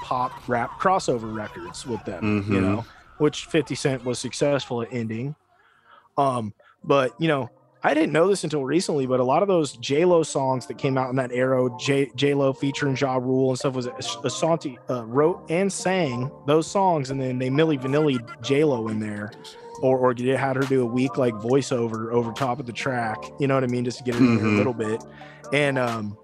pop 0.03 0.33
rap 0.49 0.71
crossover 0.81 1.35
records 1.35 1.87
with 1.87 2.03
them, 2.05 2.45
you 2.49 2.59
Mhm. 2.59 2.63
know, 2.63 2.85
which 3.19 3.47
50 3.47 3.75
Cent 3.75 4.05
was 4.05 4.19
successful 4.19 4.83
at 4.83 4.89
ending. 4.93 5.35
Um, 6.17 6.53
but 6.85 7.13
you 7.19 7.29
know, 7.29 7.51
I 7.83 7.95
didn't 7.95 8.13
know 8.13 8.29
this 8.29 8.45
until 8.45 8.63
recently, 8.65 9.07
but 9.07 9.21
a 9.21 9.25
lot 9.25 9.43
of 9.43 9.49
those 9.49 9.73
J 9.73 10.05
Lo 10.05 10.23
songs 10.23 10.67
that 10.67 10.77
came 10.77 10.99
out 10.99 11.09
in 11.11 11.17
that 11.17 11.33
era, 11.33 11.69
J 11.79 12.11
J 12.15 12.35
Lo 12.35 12.53
featuring 12.53 12.95
Ja 12.97 13.17
Rule 13.17 13.51
and 13.51 13.59
stuff, 13.59 13.75
was 13.75 13.89
Ashanti 14.23 14.79
uh, 14.91 15.05
wrote 15.07 15.43
and 15.49 15.73
sang 15.73 16.31
those 16.47 16.67
songs, 16.67 17.11
and 17.11 17.21
then 17.21 17.39
they 17.39 17.49
Milli 17.49 17.81
Vanilli 17.81 18.19
J 18.43 18.65
Lo 18.65 18.89
in 18.89 19.01
there, 19.01 19.33
or 19.83 19.97
or 19.99 20.15
had 20.15 20.57
her 20.57 20.63
do 20.63 20.83
a 20.83 20.87
week 20.87 21.17
like 21.17 21.33
voiceover 21.35 22.13
over 22.13 22.33
top 22.33 22.61
of 22.61 22.67
the 22.67 22.73
track. 22.73 23.17
You 23.39 23.47
know 23.47 23.55
what 23.55 23.65
I 23.65 23.69
mean, 23.69 23.85
just 23.85 23.97
to 23.99 24.05
get 24.05 24.15
it 24.15 24.19
in 24.19 24.37
there 24.37 24.47
a 24.47 24.51
Mhm. 24.51 24.57
little 24.59 24.75
bit, 24.75 25.03
and 25.53 25.79
um. 25.79 26.17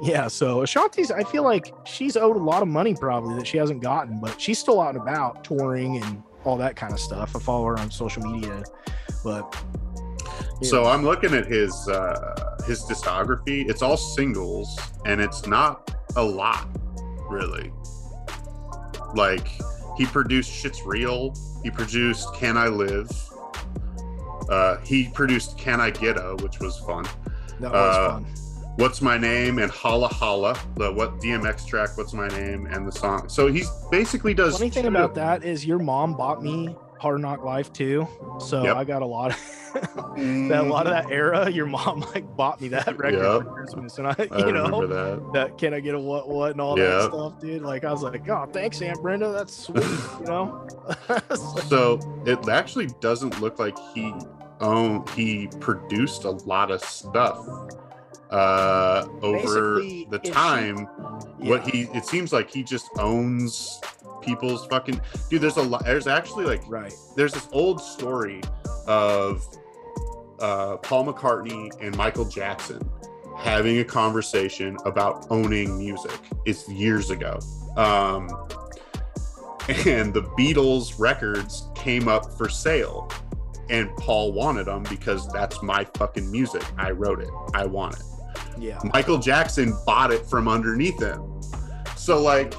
Yeah, 0.00 0.28
so 0.28 0.62
Ashanti's, 0.62 1.10
I 1.10 1.24
feel 1.24 1.42
like 1.42 1.70
she's 1.84 2.16
owed 2.16 2.36
a 2.36 2.42
lot 2.42 2.62
of 2.62 2.68
money 2.68 2.94
probably 2.94 3.34
that 3.34 3.46
she 3.46 3.58
hasn't 3.58 3.82
gotten, 3.82 4.18
but 4.18 4.40
she's 4.40 4.58
still 4.58 4.80
out 4.80 4.94
and 4.94 4.96
about 5.02 5.44
touring 5.44 5.98
and 6.02 6.22
all 6.42 6.56
that 6.56 6.74
kind 6.74 6.94
of 6.94 6.98
stuff. 6.98 7.36
I 7.36 7.38
follow 7.38 7.66
her 7.66 7.78
on 7.78 7.90
social 7.90 8.22
media, 8.22 8.62
but 9.22 9.54
Yeah. 10.60 10.68
So 10.68 10.84
I'm 10.86 11.04
looking 11.04 11.34
at 11.34 11.46
his 11.46 11.88
uh 11.88 12.56
his 12.66 12.82
discography. 12.82 13.68
It's 13.68 13.82
all 13.82 13.96
singles 13.96 14.78
and 15.04 15.20
it's 15.20 15.46
not 15.46 15.94
a 16.16 16.22
lot, 16.22 16.66
really. 17.28 17.72
Like 19.14 19.48
he 19.96 20.06
produced 20.06 20.50
Shit's 20.50 20.82
Real, 20.84 21.34
he 21.62 21.70
produced 21.70 22.32
Can 22.34 22.56
I 22.56 22.68
Live? 22.68 23.10
Uh 24.48 24.76
he 24.78 25.08
produced 25.08 25.56
Can 25.58 25.80
I 25.80 25.90
Get 25.90 26.16
A, 26.18 26.36
which 26.42 26.60
was 26.60 26.78
fun. 26.80 27.04
that 27.60 27.72
was 27.72 27.96
Uh, 27.96 28.10
fun. 28.10 28.26
What's 28.76 29.00
My 29.00 29.16
Name 29.16 29.60
and 29.60 29.70
Holla 29.70 30.08
Holla, 30.08 30.58
the 30.76 30.92
what 30.92 31.20
DMX 31.20 31.64
track, 31.64 31.96
What's 31.96 32.12
My 32.12 32.26
Name, 32.28 32.66
and 32.66 32.86
the 32.88 32.90
song. 32.92 33.28
So 33.28 33.46
he's 33.46 33.70
basically 33.88 34.34
does 34.34 34.58
Funny 34.58 34.68
thing 34.70 34.86
about 34.86 35.14
that 35.14 35.44
is 35.44 35.64
your 35.64 35.78
mom 35.78 36.14
bought 36.16 36.42
me 36.42 36.74
Hard 37.04 37.20
Knock 37.20 37.44
Life 37.44 37.70
too, 37.70 38.08
so 38.40 38.62
Yep. 38.64 38.76
I 38.76 38.84
got 38.84 39.02
a 39.02 39.06
lot 39.06 39.30
of 39.32 39.60
that. 40.16 40.60
A 40.60 40.62
lot 40.62 40.86
of 40.86 40.92
that 40.94 41.10
era, 41.10 41.50
your 41.50 41.66
mom 41.66 42.00
like 42.14 42.34
bought 42.34 42.62
me 42.62 42.68
that 42.68 42.96
record 42.96 43.18
Yep. 43.22 43.42
for 43.42 43.52
Christmas, 43.52 43.98
and 43.98 44.06
I, 44.06 44.14
I 44.30 44.38
you 44.38 44.52
know, 44.52 44.86
that. 44.86 45.32
that 45.34 45.58
can 45.58 45.74
I 45.74 45.80
get 45.80 45.94
a 45.94 46.00
what 46.00 46.30
what 46.30 46.52
and 46.52 46.62
all 46.62 46.78
Yeah. 46.78 46.86
that 46.86 47.10
stuff, 47.12 47.38
dude. 47.40 47.60
Like 47.60 47.84
I 47.84 47.92
was 47.92 48.02
like, 48.02 48.26
oh, 48.30 48.46
thanks, 48.50 48.80
Aunt 48.80 49.02
Brenda, 49.02 49.30
that's 49.32 49.54
sweet, 49.66 49.84
you 50.20 50.26
know. 50.26 50.66
So 51.68 52.00
it 52.24 52.48
actually 52.48 52.86
doesn't 53.00 53.38
look 53.40 53.58
like 53.58 53.76
he 53.94 54.14
owned 54.60 55.06
he 55.10 55.48
produced 55.60 56.24
a 56.24 56.30
lot 56.30 56.70
of 56.70 56.80
stuff 56.82 57.38
uh 58.30 59.06
over 59.22 59.80
Basically, 59.80 60.06
the 60.10 60.16
if 60.16 60.24
she- 60.26 60.30
time 60.32 60.78
what 61.38 61.68
he 61.68 61.82
it 61.92 62.06
seems 62.06 62.32
like 62.32 62.50
he 62.50 62.62
just 62.62 62.88
owns 62.98 63.80
people's 64.24 64.66
fucking 64.66 65.00
dude 65.30 65.40
there's 65.40 65.56
a 65.56 65.62
lot 65.62 65.84
there's 65.84 66.06
actually 66.06 66.44
like 66.44 66.62
right, 66.68 66.92
there's 67.16 67.32
this 67.32 67.48
old 67.52 67.80
story 67.80 68.40
of 68.86 69.46
uh 70.40 70.76
paul 70.78 71.04
mccartney 71.04 71.70
and 71.80 71.96
michael 71.96 72.24
jackson 72.24 72.80
having 73.36 73.78
a 73.80 73.84
conversation 73.84 74.76
about 74.84 75.26
owning 75.30 75.76
music. 75.78 76.18
It's 76.44 76.68
years 76.68 77.10
ago. 77.10 77.38
Um 77.76 78.28
and 79.86 80.12
the 80.12 80.22
beatles 80.38 80.98
records 80.98 81.68
came 81.74 82.06
up 82.06 82.36
for 82.36 82.48
sale 82.48 83.10
and 83.70 83.88
paul 83.96 84.32
wanted 84.32 84.66
them 84.66 84.82
because 84.84 85.26
that's 85.28 85.62
my 85.62 85.84
fucking 85.96 86.30
music. 86.30 86.62
I 86.78 86.90
wrote 86.90 87.20
it. 87.20 87.30
I 87.54 87.66
want 87.66 87.96
it. 87.96 88.02
Yeah. 88.58 88.78
Michael 88.92 89.18
Jackson 89.18 89.74
bought 89.84 90.12
it 90.12 90.26
from 90.26 90.48
underneath 90.48 91.00
him. 91.00 91.40
So 91.96 92.20
like 92.20 92.54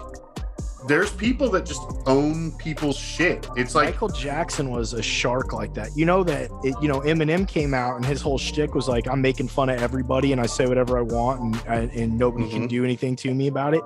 there's 0.87 1.11
people 1.11 1.49
that 1.49 1.65
just 1.65 1.81
own 2.05 2.51
people's 2.57 2.97
shit. 2.97 3.47
It's 3.55 3.73
like 3.75 3.89
Michael 3.93 4.09
Jackson 4.09 4.69
was 4.71 4.93
a 4.93 5.01
shark 5.01 5.51
like 5.53 5.73
that. 5.73 5.89
You 5.95 6.05
know 6.05 6.23
that 6.25 6.51
it, 6.63 6.75
you 6.81 6.87
know 6.87 6.99
Eminem 7.01 7.47
came 7.47 7.73
out 7.73 7.95
and 7.95 8.05
his 8.05 8.21
whole 8.21 8.37
shtick 8.37 8.75
was 8.75 8.87
like 8.87 9.07
I'm 9.07 9.21
making 9.21 9.47
fun 9.47 9.69
of 9.69 9.81
everybody 9.81 10.31
and 10.31 10.39
I 10.41 10.45
say 10.45 10.65
whatever 10.67 10.97
I 10.97 11.01
want 11.01 11.41
and 11.41 11.55
and, 11.67 11.91
and 11.91 12.17
nobody 12.17 12.49
can 12.49 12.63
Mhm. 12.63 12.69
do 12.69 12.83
anything 12.83 13.15
to 13.17 13.33
me 13.33 13.47
about 13.47 13.73
it. 13.73 13.81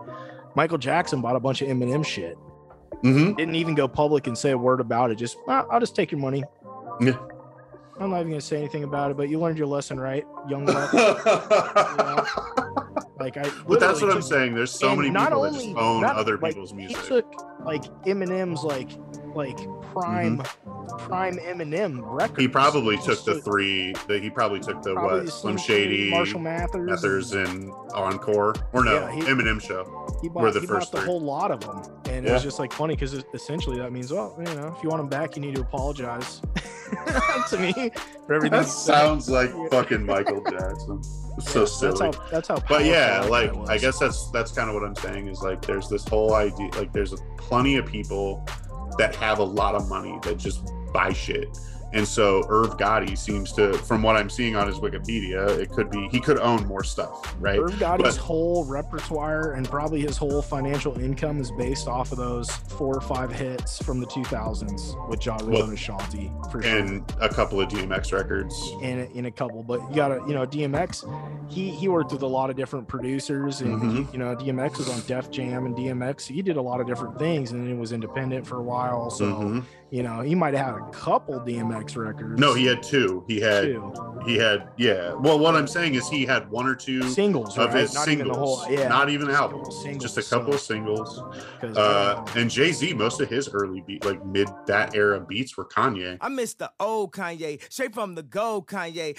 Michael 0.56 0.78
Jackson 0.78 1.22
bought 1.22 1.36
a 1.36 1.40
bunch 1.40 1.62
of 1.62 1.68
Eminem 1.70 2.06
shit. 2.06 2.38
Mhm. 3.04 3.38
Didn't 3.38 3.56
even 3.56 3.76
go 3.76 3.88
public 3.88 4.28
and 4.28 4.38
say 4.38 4.52
a 4.52 4.58
word 4.58 4.82
about 4.82 5.10
it. 5.12 5.16
Just 5.16 5.38
"Ah, 5.48 5.66
I'll 5.72 5.80
just 5.80 5.96
take 5.96 6.12
your 6.12 6.20
money. 6.20 6.44
Yeah. 7.00 7.14
I'm 8.00 8.10
not 8.12 8.20
even 8.22 8.30
gonna 8.32 8.42
say 8.42 8.58
anything 8.58 8.84
about 8.84 9.12
it, 9.12 9.18
but 9.18 9.30
you 9.30 9.40
learned 9.40 9.58
your 9.58 9.68
lesson, 9.68 10.00
right, 10.00 10.26
young 10.50 10.66
buck? 10.66 10.90
Like 13.20 13.38
I. 13.38 13.50
but 13.68 13.80
that's 13.80 14.02
what 14.02 14.12
I'm 14.12 14.22
saying. 14.22 14.56
There's 14.56 14.72
so 14.72 14.96
many 14.96 15.10
people 15.12 15.42
that 15.44 15.54
just 15.54 15.68
own 15.76 16.02
not- 16.02 16.16
other 16.16 16.38
like, 16.38 16.54
people's 16.54 16.72
He 16.72 16.94
took 16.94 17.26
like 17.66 17.84
Eminem's 18.06 18.64
like 18.64 18.90
like 19.36 19.58
prime 19.92 20.42
prime 21.00 21.38
Eminem 21.38 22.00
record. 22.04 22.32
Mm-hmm. 22.34 22.42
He 22.42 22.48
probably 22.48 22.98
took 22.98 23.24
the 23.26 23.42
three. 23.42 23.94
The, 24.08 24.20
he 24.20 24.30
probably 24.30 24.60
took 24.60 24.82
the 24.82 24.94
probably 24.94 25.26
what? 25.26 25.34
Slim 25.34 25.58
Shady, 25.58 26.10
Marshall 26.10 26.40
Mathers, 26.40 26.90
Mathers, 26.90 27.34
and 27.34 27.72
Encore, 27.94 28.56
or 28.74 28.84
no, 28.84 28.94
Yeah, 28.94 29.12
he- 29.12 29.22
Eminem 29.22 29.62
show. 29.62 30.08
He 30.22 30.30
were 30.30 30.42
bought, 30.46 30.54
the 30.54 30.62
he 30.62 30.68
first 30.68 30.92
bought 30.92 31.02
the 31.02 31.06
whole 31.06 31.22
lot 31.22 31.52
of 31.52 31.60
them, 31.62 31.82
and 32.06 32.26
it 32.26 32.32
was 32.32 32.44
just 32.44 32.60
like 32.60 32.74
funny 32.74 32.96
because 32.96 33.14
essentially 33.34 33.78
that 33.78 33.92
means, 33.92 34.12
well, 34.12 34.36
you 34.38 34.44
know, 34.56 34.74
if 34.76 34.84
you 34.84 34.90
want 34.90 35.00
them 35.02 35.10
back, 35.10 35.36
you 35.36 35.42
need 35.42 35.56
to 35.56 35.62
apologize 35.62 36.42
to 37.50 37.58
me 37.58 37.74
for 38.26 38.34
everything. 38.36 38.60
That 38.60 38.68
sounds 38.68 39.30
like 39.30 39.52
fucking 39.70 40.06
Michael 40.06 40.44
Jackson. 40.50 41.02
So 41.40 41.62
Yeah, 41.62 41.66
silly. 41.66 42.12
That's 42.12 42.18
how. 42.18 42.30
That's 42.30 42.48
how. 42.48 42.60
but 42.68 42.86
yeah 42.86 43.22
like 43.22 43.52
i 43.70 43.78
guess 43.78 44.00
that's 44.00 44.30
that's 44.32 44.52
kind 44.52 44.70
of 44.70 44.76
what 44.76 44.84
i'm 44.84 44.96
saying 44.96 45.28
is 45.28 45.42
like 45.42 45.62
there's 45.62 45.90
this 45.90 46.08
whole 46.08 46.34
idea 46.34 46.70
like 46.76 46.92
there's 46.94 47.14
plenty 47.38 47.78
of 47.78 47.86
people 47.86 48.46
that 48.98 49.16
have 49.16 49.40
a 49.40 49.44
lot 49.44 49.76
of 49.76 49.88
money 49.90 50.18
that 50.24 50.38
just 50.38 50.62
buy 50.94 51.12
shit 51.14 51.48
and 51.94 52.08
so 52.08 52.44
irv 52.50 52.78
gotti 52.78 53.18
seems 53.18 53.52
to 53.54 53.74
from 53.74 54.04
what 54.04 54.16
i'm 54.16 54.30
seeing 54.30 54.56
on 54.56 54.68
his 54.68 54.78
wikipedia 54.78 55.48
it 55.60 55.70
could 55.72 55.90
be 55.90 56.08
he 56.10 56.20
could 56.20 56.38
own 56.40 56.66
more 56.68 56.84
stuff 56.84 57.36
right 57.40 57.60
Irv 57.60 57.72
Gotti's 57.74 58.04
But- 58.04 58.18
whole 58.18 58.66
repertoire 58.66 59.54
and 59.54 59.68
probably 59.70 60.02
his 60.02 60.18
whole 60.18 60.42
financial 60.42 61.00
income 61.00 61.40
is 61.40 61.52
based 61.52 61.88
off 61.88 62.12
of 62.12 62.18
those 62.18 62.50
four 62.50 62.96
or 62.96 63.02
five 63.02 63.32
hits 63.32 63.82
from 63.84 64.00
the 64.00 64.06
2000s 64.08 64.96
with 65.10 65.26
Ja 65.26 65.38
Rule 65.38 65.52
Well, 65.52 65.64
and 65.64 65.74
Ashanti 65.74 66.32
for 66.52 66.62
sure. 66.62 66.78
and 66.78 67.04
a 67.20 67.30
couple 67.30 67.60
of 67.62 67.70
dmx 67.70 68.12
records 68.14 68.72
in 68.82 69.00
in 69.14 69.26
a 69.26 69.32
couple, 69.32 69.64
but 69.64 69.80
you 69.90 69.96
gotta, 69.96 70.22
you 70.28 70.34
know, 70.34 70.46
DMX, 70.46 71.04
he 71.50 71.70
he 71.70 71.88
worked 71.88 72.12
with 72.12 72.22
a 72.22 72.28
lot 72.28 72.50
of 72.50 72.56
different 72.56 72.88
producers, 72.88 73.62
and 73.62 73.82
Mhm. 73.82 73.92
he, 74.08 74.14
you 74.14 74.20
know, 74.20 74.36
DMX 74.36 74.78
was 74.78 74.90
on 74.90 75.00
Def 75.08 75.32
Jam, 75.32 75.66
and 75.66 75.76
DMX 75.76 76.26
he 76.28 76.42
did 76.42 76.58
a 76.58 76.62
lot 76.62 76.80
of 76.80 76.88
different 76.88 77.18
things, 77.18 77.52
and 77.52 77.62
then 77.62 77.68
he 77.74 77.78
was 77.80 77.92
independent 77.92 78.46
for 78.46 78.58
a 78.58 78.62
while. 78.64 79.10
So 79.10 79.26
Mhm. 79.26 79.64
You 79.92 80.04
know, 80.04 80.22
he 80.22 80.36
might 80.36 80.54
have 80.54 80.66
had 80.68 80.76
a 80.76 80.90
couple 80.92 81.40
DMX 81.40 81.96
records. 81.98 82.40
no 82.40 82.54
he 82.54 82.66
had 82.66 82.84
two 82.84 83.24
he 83.28 83.40
had 83.40 83.64
two 83.64 83.94
he 84.26 84.36
had 84.38 84.68
yeah 84.78 85.14
well 85.14 85.40
what 85.40 85.56
i'm 85.56 85.66
saying 85.68 85.96
is 85.96 86.10
he 86.10 86.26
had 86.26 86.50
one 86.52 86.68
or 86.68 86.76
two 86.76 87.02
singles 87.04 87.58
of 87.58 87.70
right? 87.74 87.82
his 87.82 87.94
Not 87.94 88.04
singles 88.06 88.28
even 88.28 88.40
whole, 88.40 88.66
yeah, 88.70 88.88
not 88.88 89.10
even 89.10 89.28
just 89.28 89.40
albums 89.40 89.82
singles, 89.82 90.04
just 90.14 90.18
a 90.18 90.30
couple 90.36 90.52
so- 90.54 90.58
of 90.58 90.62
singles. 90.62 91.20
Uh, 91.64 91.68
uh, 91.80 92.26
and 92.36 92.50
Jay 92.50 92.72
Z, 92.72 92.94
most 92.94 93.20
of 93.22 93.30
his 93.30 93.50
early 93.50 93.82
beat, 93.82 94.06
like 94.06 94.24
mid 94.26 94.48
that 94.68 94.96
era 94.96 95.20
beats, 95.20 95.56
were 95.58 95.66
Kanye. 95.66 96.18
I 96.22 96.30
miss 96.30 96.54
the 96.54 96.72
old 96.80 97.12
Kanye, 97.14 97.62
straight 97.72 97.94
from 97.94 98.16
the 98.16 98.24
gold 98.24 98.68
Kanye. 98.68 99.18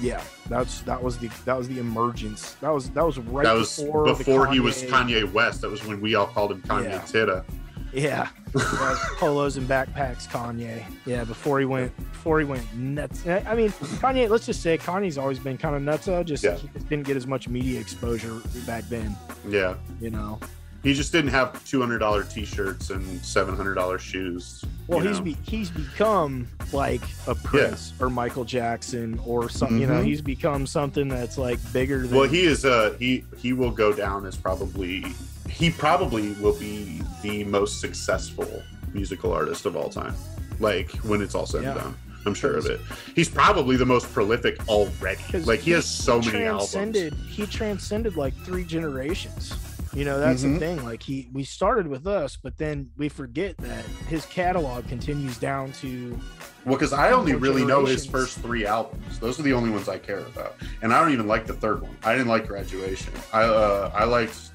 yeah, 0.00 0.22
that's 0.48 0.80
that 0.82 1.02
was 1.02 1.18
the 1.18 1.28
that 1.44 1.56
was 1.56 1.68
the 1.68 1.78
emergence. 1.78 2.52
That 2.60 2.70
was 2.70 2.90
that 2.90 3.04
was 3.04 3.18
right 3.18 3.44
that 3.44 3.54
was 3.54 3.78
before, 3.78 4.04
before, 4.04 4.46
the 4.46 4.52
he 4.52 4.60
was 4.60 4.82
Kanye 4.84 5.22
Kanye 5.24 5.32
West. 5.32 5.60
That 5.62 5.70
was 5.70 5.84
when 5.86 6.00
we 6.00 6.14
all 6.14 6.26
called 6.26 6.52
him 6.52 6.62
Kanye 6.62 6.84
Yeah. 6.90 6.98
Titta. 7.00 7.44
Yeah, 7.92 8.28
Yeah, 8.54 8.96
polos 9.18 9.56
and 9.56 9.68
backpacks, 9.68 10.26
Kanye. 10.28 10.82
Yeah, 11.06 11.24
before 11.24 11.58
he 11.60 11.66
went, 11.66 11.94
before 11.96 12.38
he 12.38 12.44
went 12.46 12.74
nuts. 12.74 13.26
I 13.26 13.38
I 13.46 13.54
mean, 13.54 13.70
Kanye. 13.70 14.28
Let's 14.28 14.46
just 14.46 14.62
say 14.62 14.78
Kanye's 14.78 15.18
always 15.18 15.38
been 15.38 15.58
kind 15.58 15.74
of 15.76 15.82
nuts. 15.82 16.06
Though, 16.06 16.22
just 16.22 16.42
Yeah. 16.44 16.56
he 16.56 16.68
just 16.68 16.88
didn't 16.88 17.06
get 17.06 17.16
as 17.16 17.26
much 17.26 17.48
media 17.48 17.78
exposure 17.80 18.40
back 18.66 18.84
then. 18.88 19.14
Yeah. 19.48 19.74
You 20.00 20.10
know. 20.10 20.38
He 20.82 20.94
just 20.94 21.12
didn't 21.12 21.30
have 21.30 21.64
two 21.64 21.80
hundred 21.80 21.98
dollar 22.00 22.24
T-shirts 22.24 22.90
and 22.90 23.24
seven 23.24 23.54
hundred 23.54 23.74
dollar 23.74 23.98
shoes. 24.00 24.64
Well, 24.88 24.98
he's 24.98 25.20
be, 25.20 25.36
he's 25.42 25.70
become 25.70 26.48
like 26.72 27.02
a 27.28 27.36
Prince 27.36 27.92
or 28.00 28.10
Michael 28.10 28.44
Jackson 28.44 29.20
or 29.24 29.48
something. 29.48 29.78
You 29.78 29.86
know, 29.86 30.00
Mhm. 30.00 30.06
he's 30.06 30.20
become 30.20 30.66
something 30.66 31.06
that's 31.06 31.38
like 31.38 31.60
bigger 31.72 32.04
than. 32.06 32.18
well, 32.18 32.28
he 32.28 32.42
is. 32.42 32.64
Uh, 32.64 32.96
he 32.98 33.24
he 33.36 33.52
will 33.52 33.70
go 33.70 33.92
down 33.92 34.26
as 34.26 34.36
probably 34.36 35.04
he 35.52 35.70
probably 35.70 36.32
will 36.34 36.58
be 36.58 37.02
the 37.22 37.44
most 37.44 37.80
successful 37.80 38.62
musical 38.92 39.32
artist 39.32 39.66
of 39.66 39.76
all 39.76 39.88
time. 39.88 40.14
Like 40.60 40.90
when 41.04 41.22
it's 41.22 41.34
all 41.34 41.46
said 41.46 41.62
Yeah. 41.62 41.72
and 41.72 41.80
done, 41.80 41.94
I'm 42.26 42.34
sure 42.34 42.56
of 42.56 42.66
it. 42.66 42.80
He's 43.14 43.28
probably 43.28 43.76
the 43.76 43.86
most 43.86 44.12
prolific 44.12 44.56
already. 44.68 45.22
Like 45.44 45.60
he 45.60 45.72
has 45.72 45.84
so 45.86 46.20
many 46.20 46.44
albums. 46.44 46.72
transcended, 46.72 47.14
He 47.28 47.46
transcended 47.46 48.16
like 48.16 48.34
three 48.44 48.64
generations. 48.64 49.52
You 49.94 50.06
know, 50.06 50.18
that's 50.18 50.42
Mhm. 50.42 50.54
the 50.54 50.58
thing. 50.58 50.84
Like 50.84 51.02
he, 51.02 51.28
we 51.34 51.44
started 51.44 51.86
with 51.86 52.06
us, 52.06 52.38
but 52.42 52.56
then 52.56 52.88
we 52.96 53.10
forget 53.10 53.58
that 53.58 53.84
his 54.08 54.24
catalog 54.24 54.88
continues 54.88 55.36
down 55.36 55.72
to. 55.82 56.18
Well, 56.64 56.76
because 56.76 56.94
I 56.94 57.10
only 57.12 57.34
really 57.34 57.62
know 57.64 57.84
his 57.84 58.06
first 58.06 58.38
three 58.38 58.64
albums. 58.64 59.18
Those 59.18 59.38
are 59.38 59.42
the 59.42 59.52
only 59.52 59.68
ones 59.68 59.88
I 59.90 59.98
care 59.98 60.20
about, 60.20 60.54
and 60.80 60.94
I 60.94 61.00
don't 61.00 61.12
even 61.12 61.26
like 61.26 61.46
the 61.46 61.52
third 61.52 61.82
one. 61.82 61.94
I 62.04 62.12
didn't 62.12 62.28
like 62.28 62.46
Graduation. 62.46 63.12
I 63.34 63.42
uh, 63.42 63.90
I 63.94 64.04
liked 64.04 64.51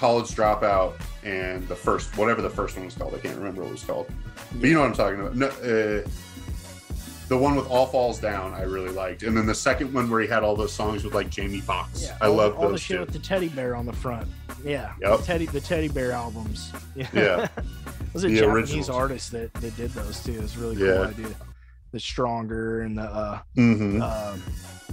College 0.00 0.28
Dropout 0.30 0.94
and 1.24 1.68
the 1.68 1.76
first 1.76 2.16
whatever 2.16 2.40
the 2.40 2.48
first 2.48 2.74
one 2.74 2.86
was 2.86 2.94
called. 2.94 3.14
I 3.14 3.18
can't 3.18 3.36
remember 3.36 3.60
what 3.60 3.68
it 3.68 3.72
was 3.72 3.84
called. 3.84 4.06
But 4.54 4.66
you 4.66 4.72
know 4.72 4.80
what 4.80 4.86
I'm 4.88 4.94
talking 4.94 5.20
about. 5.20 5.36
No, 5.36 5.46
uh, 5.48 6.08
the 7.28 7.36
one 7.36 7.54
with 7.54 7.68
All 7.68 7.84
Falls 7.86 8.18
Down, 8.18 8.54
I 8.54 8.62
really 8.62 8.88
liked, 8.88 9.22
and 9.24 9.36
then 9.36 9.44
the 9.44 9.54
second 9.54 9.92
one 9.92 10.08
where 10.08 10.22
he 10.22 10.26
had 10.26 10.42
all 10.42 10.56
those 10.56 10.72
songs 10.72 11.04
with 11.04 11.14
like 11.14 11.28
Jamie 11.28 11.60
Foxx. 11.60 12.02
Yeah, 12.04 12.16
I 12.22 12.28
love 12.28 12.56
all 12.58 12.70
the 12.70 12.78
shit 12.78 12.96
two. 12.96 13.00
with 13.02 13.12
the 13.12 13.18
teddy 13.18 13.48
bear 13.50 13.76
on 13.76 13.84
the 13.84 13.92
front. 13.92 14.26
Yeah, 14.64 14.94
Yep. 15.02 15.18
the 15.20 15.24
teddy, 15.26 15.46
the 15.46 15.60
teddy 15.60 15.88
bear 15.88 16.12
albums. 16.12 16.72
Yeah, 16.96 17.06
Yeah. 17.12 17.44
it 17.56 17.64
was 18.14 18.24
a 18.24 18.28
The 18.28 18.36
Japanese 18.36 18.54
originals. 18.54 18.88
artist 18.90 19.32
that, 19.32 19.52
that 19.54 19.76
did 19.76 19.90
those 19.90 20.24
too. 20.24 20.40
It's 20.42 20.56
really 20.56 20.76
cool 20.76 20.86
Yeah. 20.86 21.00
idea. 21.08 21.28
The 21.92 22.00
stronger 22.00 22.80
and 22.82 22.96
the 22.96 23.02
uh, 23.02 23.38
Mhm. 23.54 24.00
um, 24.02 24.42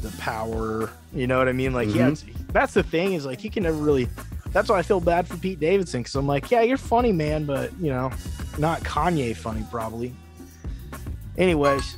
the 0.02 0.10
power. 0.20 0.90
You 1.14 1.26
know 1.28 1.38
what 1.40 1.48
I 1.48 1.54
mean? 1.54 1.72
Like, 1.74 1.88
Mm-hmm. 1.88 2.28
yeah, 2.30 2.34
that's 2.52 2.74
the 2.74 2.84
thing 2.84 3.14
is 3.14 3.26
like 3.26 3.40
he 3.40 3.50
can 3.50 3.64
never 3.64 3.78
really. 3.78 4.10
That's 4.52 4.70
why 4.70 4.78
I 4.80 4.82
feel 4.82 5.00
bad 5.00 5.28
for 5.28 5.38
Pete 5.38 5.60
Davidson 5.60 6.02
because 6.02 6.16
I'm 6.16 6.28
like, 6.28 6.50
yeah, 6.50 6.62
you're 6.62 6.78
funny, 6.78 7.12
man, 7.12 7.46
but 7.46 7.72
you 7.80 7.90
know, 7.90 8.12
not 8.58 8.82
Kanye 8.82 9.36
funny 9.36 9.64
probably. 9.70 10.14
Anyways, 11.38 11.98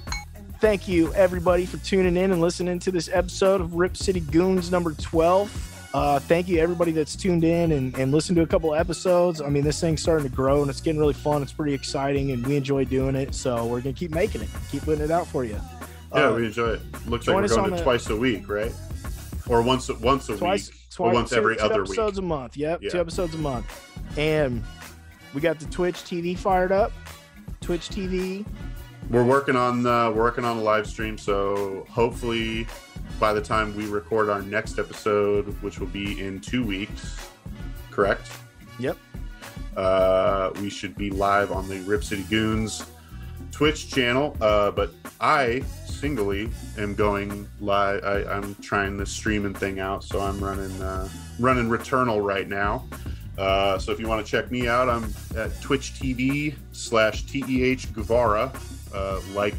thank 0.59 0.87
you 0.87 1.13
everybody 1.13 1.65
for 1.65 1.77
tuning 1.77 2.17
in 2.17 2.31
and 2.31 2.41
listening 2.41 2.79
to 2.79 2.91
this 2.91 3.09
episode 3.13 3.61
of 3.61 3.75
Rip 3.75 3.95
City 3.95 4.19
Goons 4.19 4.71
number 4.71 4.93
12. 4.93 5.65
Uh, 5.91 6.19
thank 6.19 6.47
you 6.47 6.59
everybody 6.59 6.91
that's 6.91 7.15
tuned 7.15 7.43
in 7.43 7.71
and, 7.71 7.97
and 7.97 8.11
listened 8.11 8.35
to 8.35 8.43
a 8.43 8.47
couple 8.47 8.75
episodes. 8.75 9.41
I 9.41 9.49
mean, 9.49 9.63
this 9.63 9.79
thing's 9.81 10.01
starting 10.01 10.29
to 10.29 10.35
grow 10.35 10.61
and 10.61 10.69
it's 10.69 10.81
getting 10.81 10.99
really 10.99 11.13
fun. 11.15 11.41
It's 11.41 11.53
pretty 11.53 11.73
exciting 11.73 12.31
and 12.31 12.45
we 12.45 12.57
enjoy 12.57 12.85
doing 12.85 13.15
it. 13.15 13.33
So 13.33 13.65
we're 13.65 13.81
gonna 13.81 13.93
keep 13.93 14.11
making 14.11 14.41
it, 14.41 14.49
keep 14.69 14.83
putting 14.83 15.03
it 15.03 15.09
out 15.11 15.25
for 15.27 15.43
you. 15.45 15.59
Yeah, 16.13 16.27
Uh, 16.29 16.35
we 16.35 16.45
enjoy 16.47 16.71
it. 16.73 16.81
Looks 17.07 17.27
like 17.27 17.35
we're 17.35 17.47
going 17.47 17.71
to 17.71 17.75
the- 17.77 17.83
tce 17.83 18.09
a 18.09 18.15
week, 18.15 18.47
right? 18.49 18.71
Or 19.47 19.61
once 19.63 19.89
once 19.89 20.29
a 20.29 20.37
twice, 20.37 20.69
week, 20.69 20.78
twice 20.89 21.13
once 21.13 21.33
every 21.33 21.55
two 21.55 21.61
other 21.63 21.81
week. 21.81 21.89
episodes 21.91 22.17
a 22.17 22.21
month. 22.21 22.57
Yep, 22.57 22.79
Yeah. 22.83 22.89
two 22.89 22.99
episodes 22.99 23.33
a 23.35 23.37
month. 23.37 23.65
And 24.17 24.63
we 25.33 25.41
got 25.41 25.59
the 25.59 25.65
Twitch 25.67 25.97
TV 26.03 26.35
fired 26.37 26.71
up. 26.71 26.91
Twitch 27.61 27.89
TV. 27.89 28.45
We're 29.09 29.23
working 29.25 29.55
on 29.55 29.85
uh, 29.85 30.11
we're 30.11 30.21
working 30.23 30.45
on 30.45 30.57
a 30.57 30.61
live 30.61 30.85
stream, 30.87 31.17
so 31.17 31.85
hopefully 31.89 32.67
by 33.19 33.33
the 33.33 33.41
time 33.41 33.75
we 33.75 33.85
record 33.87 34.29
our 34.29 34.41
next 34.41 34.77
episode, 34.79 35.47
which 35.61 35.79
will 35.79 35.87
be 35.87 36.19
in 36.23 36.39
two 36.39 36.63
weeks, 36.63 37.27
correct? 37.91 38.29
Yep. 38.79 38.97
Uh, 39.75 40.51
we 40.61 40.69
should 40.69 40.95
be 40.95 41.09
live 41.09 41.51
on 41.51 41.67
the 41.69 41.79
Rip 41.81 42.03
City 42.03 42.23
Goons 42.23 42.85
Twitch 43.51 43.89
channel. 43.89 44.35
Uh, 44.41 44.71
but 44.71 44.91
I 45.19 45.63
singly 45.99 46.49
am 46.77 46.95
going 46.95 47.47
live. 47.59 48.03
I, 48.03 48.23
I'm 48.23 48.55
trying 48.55 48.97
the 48.97 49.05
streaming 49.05 49.53
thing 49.53 49.79
out, 49.79 50.03
so 50.03 50.21
I'm 50.21 50.39
running 50.39 50.81
uh, 50.81 51.09
running 51.39 51.67
Returnal 51.67 52.23
right 52.23 52.47
now. 52.47 52.87
Uh, 53.37 53.77
so 53.77 53.91
if 53.91 53.99
you 53.99 54.07
want 54.07 54.25
to 54.25 54.29
check 54.29 54.49
me 54.49 54.67
out, 54.67 54.89
I'm 54.89 55.13
at 55.35 55.59
Twitch 55.61 55.93
TV 55.93 56.55
slash 56.71 57.23
TEH 57.23 57.93
Guevara, 57.93 58.51
uh, 58.93 59.19
like 59.33 59.55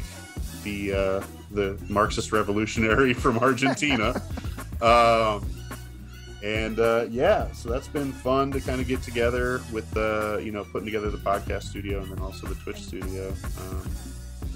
the 0.63 0.93
uh, 0.93 1.23
the 1.51 1.79
Marxist 1.89 2.31
revolutionary 2.31 3.13
from 3.23 3.37
Argentina. 3.37 4.21
um, 4.81 5.47
and 6.43 6.79
uh, 6.79 7.05
yeah, 7.11 7.51
so 7.51 7.69
that's 7.69 7.87
been 7.87 8.11
fun 8.11 8.51
to 8.51 8.61
kind 8.61 8.81
of 8.81 8.87
get 8.87 9.03
together 9.03 9.61
with 9.71 9.95
uh, 9.95 10.39
you 10.39 10.51
know 10.51 10.63
putting 10.63 10.87
together 10.87 11.11
the 11.11 11.17
podcast 11.17 11.63
studio 11.63 12.01
and 12.01 12.11
then 12.11 12.19
also 12.19 12.47
the 12.47 12.55
Twitch 12.55 12.81
studio. 12.81 13.31
Um, 13.59 13.91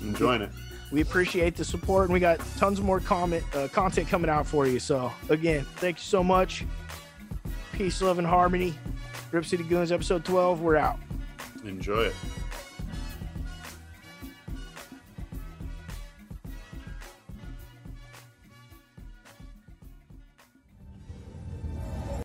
enjoying 0.02 0.42
it. 0.42 0.50
We 0.96 1.02
appreciate 1.02 1.58
the 1.58 1.66
support 1.66 2.06
and 2.06 2.14
we 2.14 2.22
got 2.22 2.40
tons 2.56 2.80
more 2.80 3.02
comment 3.02 3.44
uh, 3.54 3.68
content 3.68 4.08
coming 4.08 4.30
out 4.30 4.48
for 4.48 4.66
you. 4.66 4.80
So 4.80 5.12
again, 5.28 5.66
thank 5.76 5.98
you 5.98 6.04
so 6.04 6.24
much. 6.24 6.64
Peace, 7.74 8.02
love, 8.02 8.18
and 8.18 8.26
harmony. 8.26 8.74
Rip 9.34 9.44
City 9.44 9.66
Goons 9.66 9.92
episode 9.92 10.24
12. 10.24 10.62
We're 10.62 10.78
out. 10.78 10.98
Enjoy 11.66 12.04
it. 12.04 12.14